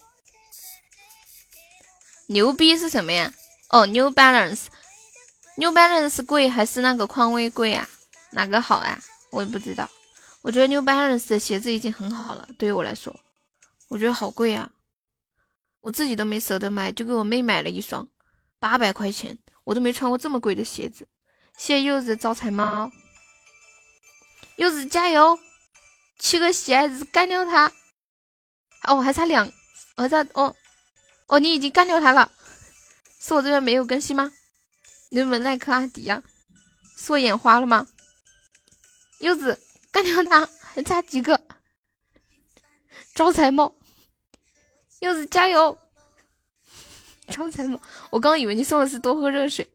[2.27, 3.33] 牛逼是什么呀？
[3.69, 7.89] 哦，New Balance，New Balance 贵还是那个匡威贵啊？
[8.31, 8.99] 哪个好啊？
[9.31, 9.89] 我也不知道。
[10.41, 13.15] 我觉得 New Balance 的鞋子已经很好了，对于我来说，
[13.89, 14.71] 我觉得好贵啊，
[15.83, 18.09] 我自己都没舍得买，就给我妹买了一双，
[18.59, 21.07] 八百块钱，我都没穿过这么贵的鞋子。
[21.59, 22.91] 谢柚子招财猫，
[24.57, 25.39] 柚子加油，
[26.19, 27.71] 七个喜爱值干掉他。
[28.85, 29.53] 哦，还差两，
[29.97, 30.55] 还差哦。
[31.27, 32.31] 哦，你已经干掉他了，
[33.21, 34.33] 是我这边没有更新吗？
[35.11, 36.23] 你们耐克阿迪呀？
[36.97, 37.87] 是我眼花了吗？
[39.19, 39.61] 柚子
[39.91, 41.41] 干掉他，还差几个？
[43.15, 43.75] 招财猫，
[45.03, 45.77] 柚子加油！
[47.27, 47.81] 招财猫，
[48.11, 49.69] 我刚以为你送的是多喝热水。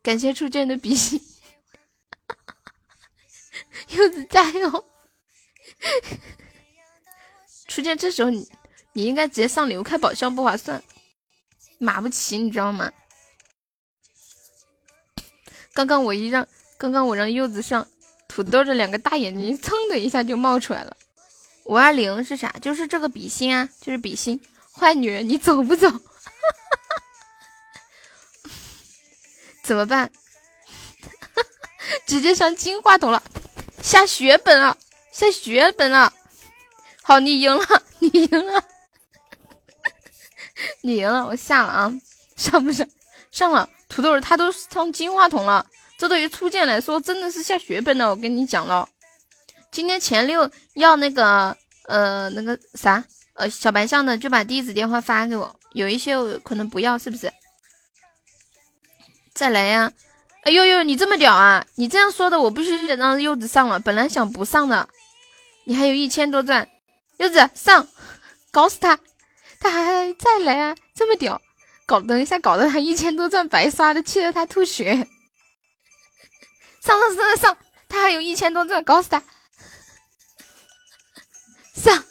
[0.00, 1.20] 感谢初见的比心，
[3.90, 4.84] 柚子加油！
[7.66, 8.48] 初见，这时候你。
[8.94, 10.82] 你应该直接上流开宝箱不划算，
[11.78, 12.92] 买不起，你知道吗？
[15.72, 16.46] 刚刚我一让，
[16.76, 17.88] 刚刚我让柚子上，
[18.28, 20.94] 土豆的两个大眼睛噌的一下就冒出来了。
[21.64, 22.54] 五二零是啥？
[22.60, 24.40] 就是这个比心啊，就是比心。
[24.72, 25.88] 坏女人，你走不走？
[29.62, 30.10] 怎么办？
[32.06, 33.22] 直接上金话筒了，
[33.82, 34.76] 下血本了，
[35.12, 36.12] 下血本了。
[37.02, 38.64] 好，你赢了，你赢了。
[40.80, 41.92] 你赢了，我下了啊，
[42.36, 42.86] 上不上？
[43.30, 45.66] 上了，土豆他都上金话筒了，
[45.98, 48.10] 这对于初见来说真的是下血本了。
[48.10, 48.88] 我跟你讲了，
[49.72, 51.56] 今天前六要那个
[51.88, 53.02] 呃那个啥
[53.34, 55.58] 呃小白象的，就把地址电话发给我。
[55.72, 57.32] 有一些我可能不要，是不是？
[59.34, 59.90] 再来呀！
[60.42, 61.64] 哎呦呦，你这么屌啊！
[61.76, 63.80] 你这样说的，我必须得让柚子上了。
[63.80, 64.86] 本来想不上的，
[65.64, 66.68] 你还有一千多钻，
[67.16, 67.88] 柚子上，
[68.50, 68.98] 搞死他！
[69.58, 70.76] 他还再来啊！
[70.94, 71.40] 这么屌，
[71.86, 75.08] 搞等一下搞得他一千多钻白刷的，气得他吐血。
[76.82, 77.58] 上上上上上，
[77.88, 79.22] 他还有一千多钻，搞死他！
[81.72, 82.04] 上，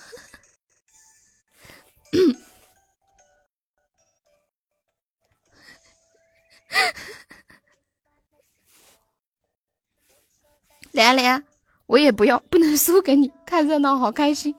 [10.91, 11.43] 来呀来呀！
[11.85, 14.55] 我也不要，不能输给你，看热闹好开心。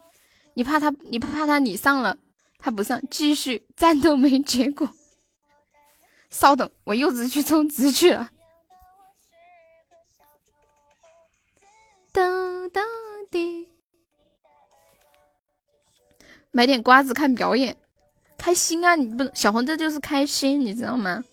[0.55, 0.91] 你怕他？
[1.01, 1.59] 你怕他？
[1.59, 2.19] 你上了？
[2.59, 4.89] 他不上，继续战斗没结果。
[6.31, 8.31] 稍等，我柚子去充值去了。
[12.13, 12.87] 当当
[13.31, 13.72] 滴，
[16.53, 17.77] 买点瓜子看表演，
[18.39, 18.95] 开心啊！
[18.95, 21.25] 你不小红这就是开心，你知道吗？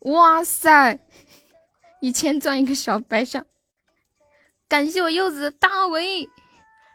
[0.00, 0.98] 哇塞，
[2.00, 3.46] 一千钻一个小白象，
[4.66, 6.26] 感谢我柚子大伟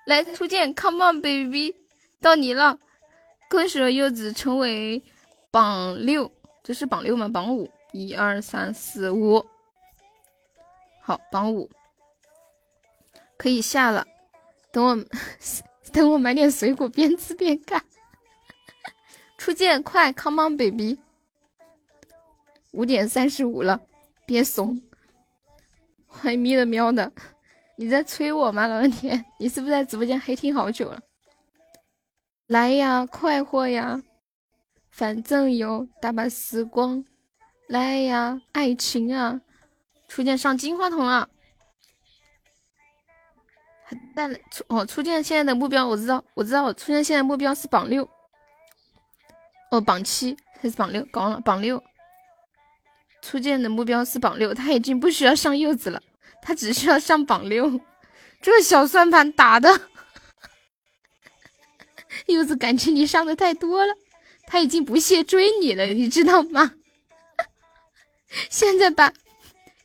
[0.07, 1.75] 来初见，Come on baby，
[2.19, 2.79] 到你了。
[3.47, 5.03] 恭喜柚子成为
[5.51, 6.31] 榜六，
[6.63, 7.29] 这是榜六吗？
[7.29, 9.45] 榜五，一二三四五，
[10.99, 11.69] 好，榜五
[13.37, 14.07] 可以下了。
[14.71, 14.97] 等我
[15.95, 17.81] 等我买点水果，边吃边看。
[19.39, 20.99] 初见，快，Come on baby！
[22.71, 23.79] 五点三十五了，
[24.25, 24.81] 别怂。
[26.05, 27.13] 欢迎咪的喵的，
[27.77, 28.67] 你在催我吗？
[28.67, 30.99] 老天，你是不是在直播间黑听好久了？
[32.47, 34.03] 来呀，快活呀，
[34.91, 37.05] 反正有大把时光。
[37.69, 39.39] 来呀，爱情啊，
[40.09, 41.29] 初见上金话筒了。
[44.15, 48.09] 但初哦，初见现在的目标我知道，我知道，初见现在目标是榜六。
[49.71, 51.05] 哦，榜七还是榜六？
[51.11, 51.83] 搞忘了，榜六。
[53.21, 56.01] 初见的目标是榜六，他已经不需要上柚子了，
[56.41, 57.79] 他只需要上榜六。
[58.41, 59.81] 这个小算盘打的。
[62.27, 63.93] 柚子，感觉你上的太多了，
[64.47, 66.73] 他已经不屑追你了，你知道吗？
[68.49, 69.11] 现在把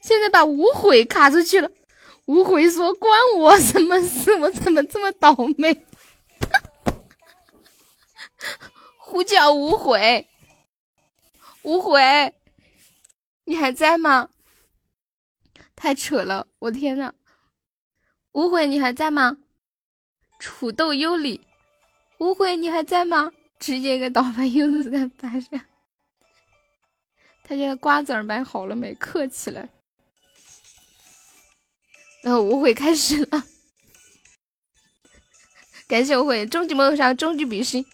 [0.01, 1.71] 现在把无悔卡出去了，
[2.31, 4.33] 无悔说关我什么事？
[4.37, 5.85] 我怎么这么倒霉？
[8.97, 10.29] 呼叫无悔，
[11.63, 12.33] 无悔，
[13.43, 14.29] 你还在吗？
[15.75, 17.13] 太扯了，我天呐！
[18.31, 19.37] 无悔，你还在吗？
[20.39, 21.45] 土豆优里。
[22.19, 23.33] 无悔，你还在吗？
[23.59, 25.61] 直接给倒把柚子在白上。
[27.43, 28.95] 他家瓜子买好了没？
[28.95, 29.69] 客气了。
[32.23, 33.45] 然后误会开始了。
[35.89, 37.85] 感谢误会，终极魔头杀，终极比心，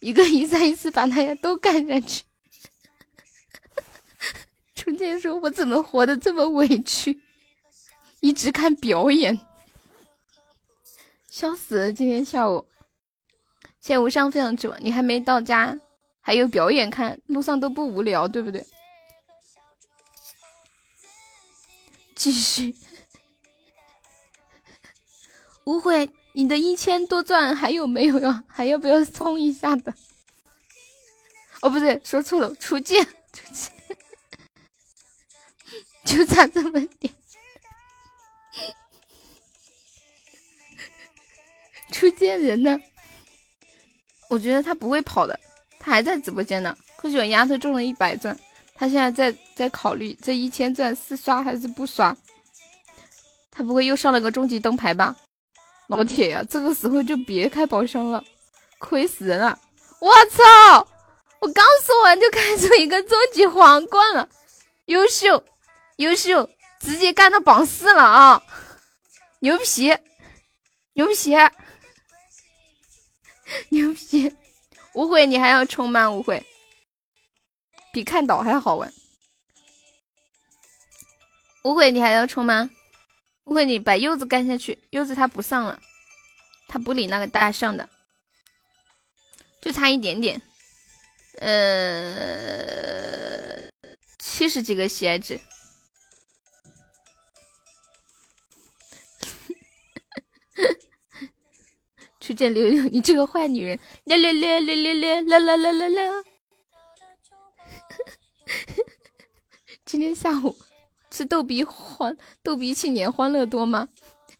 [0.00, 2.22] 一个一三一四把大家都干下去。
[4.74, 7.20] 春天说：“我怎么活得这么委屈？
[8.20, 9.40] 一直看表演，
[11.28, 11.92] 笑死了！
[11.92, 12.66] 今天下午，
[13.80, 15.76] 现在无伤非常久，你还没到家，
[16.20, 18.64] 还有表演看，路上都不无聊，对不对？
[22.14, 22.76] 继续，
[25.70, 28.42] 不会，你的一千多钻还有没有呀？
[28.50, 29.94] 还要不要送一下的？
[31.60, 33.72] 哦，不对，说错了，初见， 初见。
[36.04, 37.14] ”就差这么点，
[41.92, 42.76] 初见人呢？
[44.28, 45.38] 我觉得他不会跑的，
[45.78, 46.76] 他还在直播间呢。
[46.96, 48.36] 可是我丫头中了一百钻，
[48.74, 52.16] 他现在在在考虑这一千钻是刷还是不刷。
[53.52, 55.16] 他不会又上了个终极灯牌吧？
[55.90, 58.22] 老铁呀，这个时候就别开宝箱了，
[58.78, 59.58] 亏死人了！
[60.00, 60.86] 我操！
[61.40, 64.28] 我刚说完就开出一个终极皇冠了，
[64.84, 65.42] 优秀！
[65.96, 66.48] 优秀，
[66.78, 68.40] 直接干到榜四了啊！
[69.40, 69.92] 牛皮，
[70.92, 71.34] 牛皮，
[73.70, 74.32] 牛皮！
[74.94, 76.08] 误会，你还要充吗？
[76.08, 76.46] 误会，
[77.92, 78.92] 比看岛还好玩。
[81.64, 82.70] 误会，你还要充吗？
[83.44, 84.78] 误会，你把柚子干下去。
[84.90, 85.80] 柚子他不上了，
[86.68, 87.88] 他不理那个大象的，
[89.60, 90.40] 就差一点点。
[91.38, 93.70] 呃，
[94.18, 95.40] 七十几个喜爱值。
[102.20, 103.78] 初见溜溜，你这个坏女人！
[104.04, 106.24] 六六六六六六啦啦啦啦啦！
[109.86, 110.56] 今天下午
[111.20, 113.86] 是逗比欢逗比青年欢乐多吗？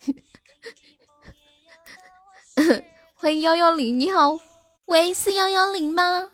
[3.16, 4.38] 欢迎幺幺零，你好，
[4.86, 6.30] 喂，是幺幺零吗？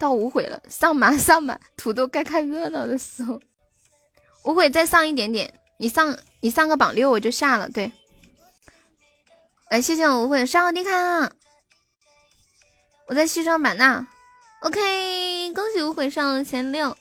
[0.00, 3.38] 到无悔了，上吧上吧，土豆该看热闹的时候，
[4.44, 7.92] 无悔再上一点点，你上你上个榜六我就下了，对。
[9.68, 11.30] 来，谢谢我无悔，上个迪卡，
[13.08, 14.08] 我在西双版纳。
[14.62, 16.96] OK，恭喜无悔上了前六。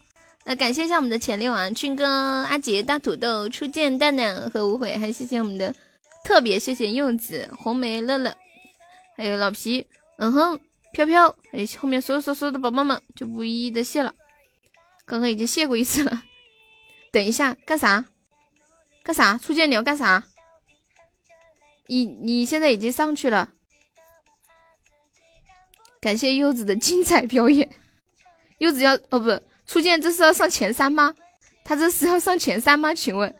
[0.45, 2.05] 来，感谢一下我们的前六啊，俊哥、
[2.43, 5.73] 阿杰、大土豆、初见、蛋蛋和无悔，还谢谢我们的
[6.23, 8.37] 特别谢谢柚子、红梅、乐乐，
[9.17, 10.59] 还有老皮，嗯哼，
[10.93, 14.13] 飘飘，还有后面所有所有的宝宝们，就不一一的谢了。
[15.03, 16.21] 刚刚已经谢过一次了。
[17.11, 18.05] 等一下，干啥？
[19.03, 19.39] 干啥？
[19.39, 20.25] 初见你要干啥？
[21.87, 23.49] 你你现在已经上去了，
[25.99, 27.67] 感谢柚子的精彩表演。
[28.59, 31.13] 柚子要哦不，初见这是要上前三吗？
[31.63, 32.93] 他这是要上前三吗？
[32.93, 33.35] 请问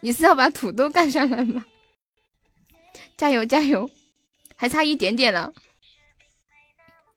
[0.00, 1.64] 你是要把土豆干下来吗？
[3.16, 3.88] 加油加油，
[4.56, 5.52] 还差一点点了。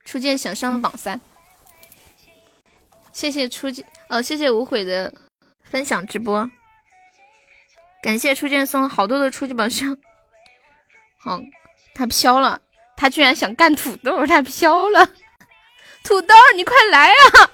[0.05, 1.19] 初见想上榜三，
[3.11, 5.13] 谢谢初见哦，谢谢无悔的
[5.63, 6.49] 分享直播，
[8.01, 9.97] 感谢初见送了好多的初级宝箱。
[11.19, 11.41] 好，
[11.93, 12.61] 他飘了，
[12.95, 15.05] 他居然想干土豆，他飘了，
[16.03, 17.51] 土豆你快来啊！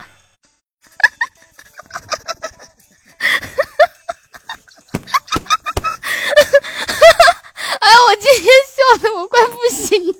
[7.79, 10.13] 哎呀，我今天笑的我快不行了，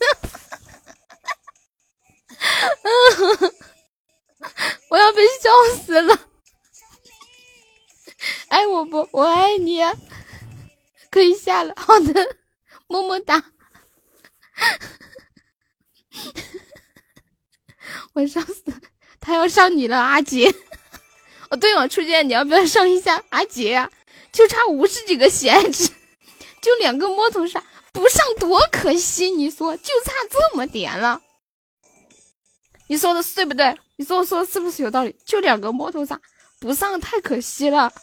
[4.92, 5.50] 我要被笑
[5.82, 6.20] 死了！
[8.50, 9.08] 爱我不？
[9.14, 9.80] 我爱你，
[11.10, 12.36] 可以下了，好的。
[12.88, 13.42] 么么哒！
[18.12, 18.66] 我笑死，
[19.22, 20.54] 他要上你了，阿杰。
[21.50, 23.90] 哦，对了，初见，你要不要上一下阿杰呀？
[24.34, 25.88] 就差五十几个喜爱值，
[26.62, 27.64] 就两个摸头杀，
[27.94, 29.32] 不上多可惜。
[29.32, 31.22] 你说，就差这么点了。
[32.88, 33.78] 你说的对不对？
[33.96, 35.16] 你说我说的是不是有道理？
[35.24, 36.20] 就两个摸头杀，
[36.60, 37.94] 不上太可惜了。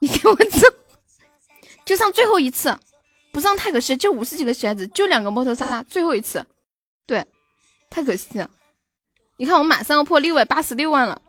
[0.00, 0.66] 你给我走！
[1.84, 2.76] 就上最后一次，
[3.32, 6.44] 不上太可惜，就五十几个鞋子，就两个摩托沙拉，最后一次，
[7.06, 7.24] 对，
[7.90, 8.50] 太可惜了。
[9.36, 11.20] 你看我马上要破六百八十六万了，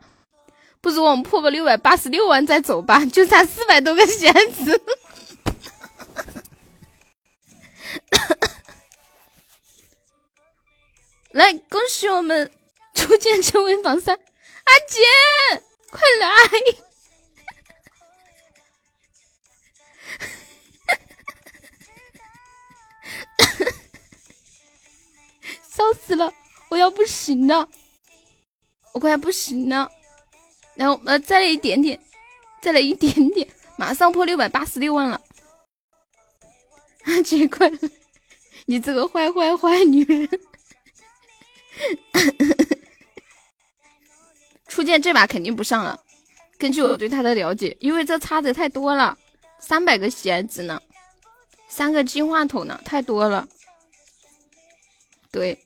[0.79, 4.81] 不如我们破个六百八十六万再走吧，就差四百多个鞋子。
[11.31, 12.51] 来，恭喜我们
[12.93, 14.99] 逐渐成为榜三，阿杰，
[15.89, 16.27] 快来！
[25.67, 26.31] 笑死了，
[26.69, 27.67] 我要不行了，
[28.91, 29.89] 我快要不行了。
[30.75, 31.99] 然后呃，再来一点点，
[32.61, 35.19] 再来一点点，马上破六百八十六万了。
[37.05, 37.71] 阿杰，快，
[38.65, 40.29] 你这个坏坏坏女人！
[44.67, 45.99] 初见这把肯定不上了，
[46.57, 49.17] 根据我对他的了解，因为这差的太多了，
[49.59, 50.81] 三百个鞋子呢，
[51.67, 53.47] 三个金话筒呢，太多了。
[55.31, 55.57] 对，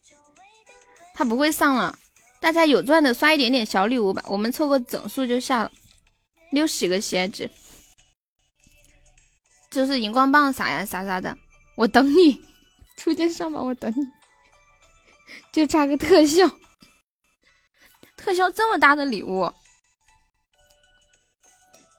[1.14, 1.98] 他不会上了。
[2.40, 5.72] 大家有钻的刷一点点小礼物吧，我们凑个整数就下了
[6.52, 7.50] 六十个喜爱值。
[9.72, 11.38] 就是荧光棒啥呀啥啥的，
[11.76, 12.40] 我等你，
[12.96, 14.08] 初见上吧，我等你，
[15.52, 16.50] 就差个特效，
[18.16, 19.52] 特效这么大的礼物，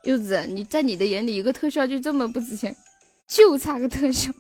[0.05, 2.77] 柚子，你在你的眼里一个特效就这么不值钱，
[3.27, 4.33] 就差个特效，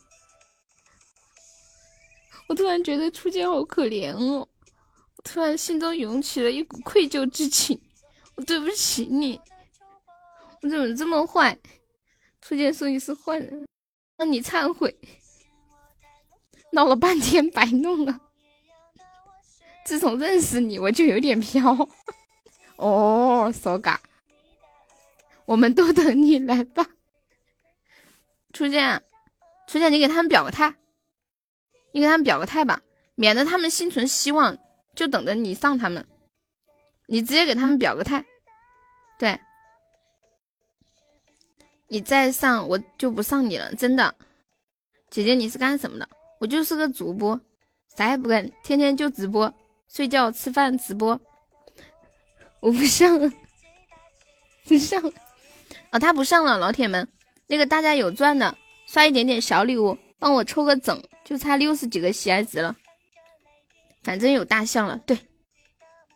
[2.48, 4.48] 我突然觉得初见好可怜哦。
[5.16, 7.80] 我突然心中涌起了一股愧疚之情，
[8.34, 9.40] 我对不起你，
[10.62, 11.56] 我怎么这么坏？
[12.40, 13.66] 初见说你是坏人，
[14.16, 14.96] 让你忏悔。
[16.76, 18.20] 闹了半天白弄了。
[19.82, 21.88] 自从认识你，我就有点飘。
[22.76, 23.98] 哦，骚嘎，
[25.46, 26.86] 我们都等你来吧。
[28.52, 29.02] 初见，
[29.66, 30.74] 初见，你给他们表个态，
[31.92, 32.82] 你给他们表个态吧，
[33.14, 34.58] 免得他们心存希望。
[34.94, 36.06] 就等着你上他们，
[37.06, 38.24] 你直接给他们表个态，
[39.18, 39.38] 对，
[41.88, 44.14] 你再上我就不上你了，真的。
[45.10, 46.08] 姐姐你是干什么的？
[46.38, 47.40] 我就是个主播，
[47.96, 49.52] 啥也不干，天天就直播、
[49.88, 51.20] 睡觉、吃饭、直播。
[52.60, 53.32] 我不上了，
[54.64, 55.12] 不上了。
[55.90, 57.08] 啊，他不上了，老铁们，
[57.46, 58.56] 那个大家有钻的，
[58.86, 62.76] 刷一点点小礼物，帮我抽个整，就差六十几个喜爱值了。
[64.02, 65.18] 反正有大象了，对，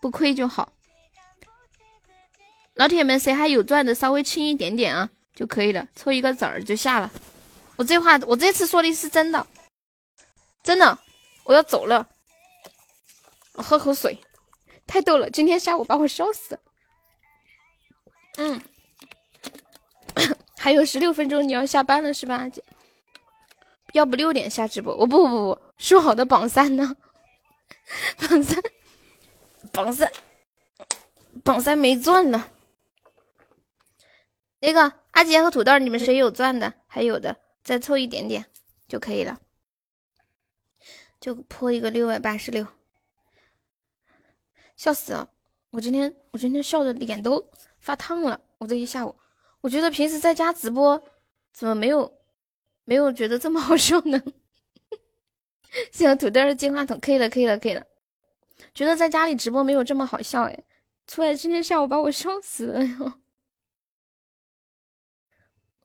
[0.01, 0.73] 不亏就好。
[2.75, 7.11] 老铁们，谁还有钻的，稍微轻一点点啊就可以了，抽一个子儿就下了。
[7.77, 9.47] 我这话，我这次说的是真的，
[10.63, 10.99] 真的，
[11.45, 12.09] 我要走了。
[13.55, 14.19] 我喝口水，
[14.87, 16.59] 太逗了，今天下午把我笑死。
[18.37, 18.61] 嗯，
[20.57, 22.49] 还有十六分钟，你要下班了是吧？
[23.93, 24.95] 要不六点下直播？
[24.97, 26.97] 我不不不不，说好的榜三呢？
[28.19, 28.63] 榜三，
[29.73, 30.13] 榜三，
[31.43, 32.49] 榜三没钻呢。
[34.61, 36.73] 那个阿杰和土豆，你们谁有钻的？
[36.87, 38.47] 还有的，再凑一点点
[38.87, 39.41] 就可以了，
[41.21, 42.67] 就破一个六百八十六。
[44.77, 45.31] 笑死了！
[45.71, 48.41] 我今天我今天笑的脸都发烫了。
[48.59, 49.15] 我这一下午，
[49.61, 51.03] 我觉得平时在家直播
[51.53, 52.19] 怎么没有
[52.85, 54.21] 没有觉得这么好笑呢？
[55.93, 57.87] 谢谢土豆的金话筒，可以了，可以了，可以了。
[58.75, 60.65] 觉得在家里直播没有这么好笑哎，
[61.07, 63.21] 出来今天下午把我笑死了哟。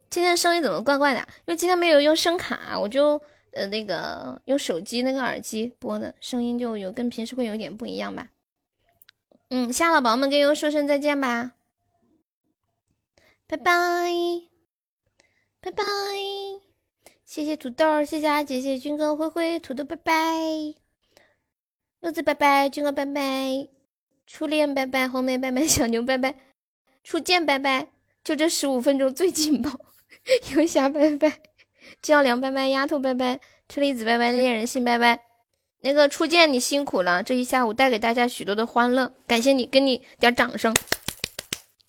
[0.10, 1.20] 今天声音怎么怪怪的？
[1.20, 3.22] 因为今天没有用声卡，我就
[3.56, 8.30] 呃那个用手机那个耳机播的，声音就有跟平时会有点不一样吧。
[9.50, 11.54] 嗯，下了，宝宝们跟优说声再见吧，
[13.48, 13.74] 拜拜，
[15.62, 15.84] 拜拜。
[17.24, 20.14] 谢谢土豆，谢谢阿姐，谢谢军哥、灰灰、土豆，拜拜。
[22.02, 23.68] 柚子拜拜，军哥拜拜，
[24.28, 26.36] 初恋拜拜，红梅拜拜，小牛拜拜，
[27.04, 27.88] 初见拜拜。
[28.24, 29.80] 就这十五分钟最劲爆，
[30.56, 31.42] 游侠拜拜，
[32.06, 35.24] 焦良拜拜，丫头拜拜，车厘子拜拜，恋人心拜拜。
[35.80, 40.72] 那个初见你辛苦了，这一下午带给大家许多的欢乐，感谢你，给你点掌声。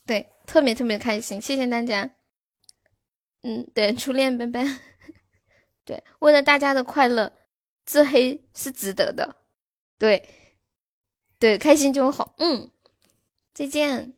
[0.06, 2.10] 对，特别特别开心，谢谢大家。
[3.42, 4.64] 嗯，对，初恋拜拜。
[5.84, 7.30] 对，为了大家的快乐，
[7.84, 9.36] 自黑是值得的。
[9.98, 10.26] 对，
[11.38, 12.34] 对，开心就好。
[12.38, 12.70] 嗯，
[13.52, 14.14] 再见。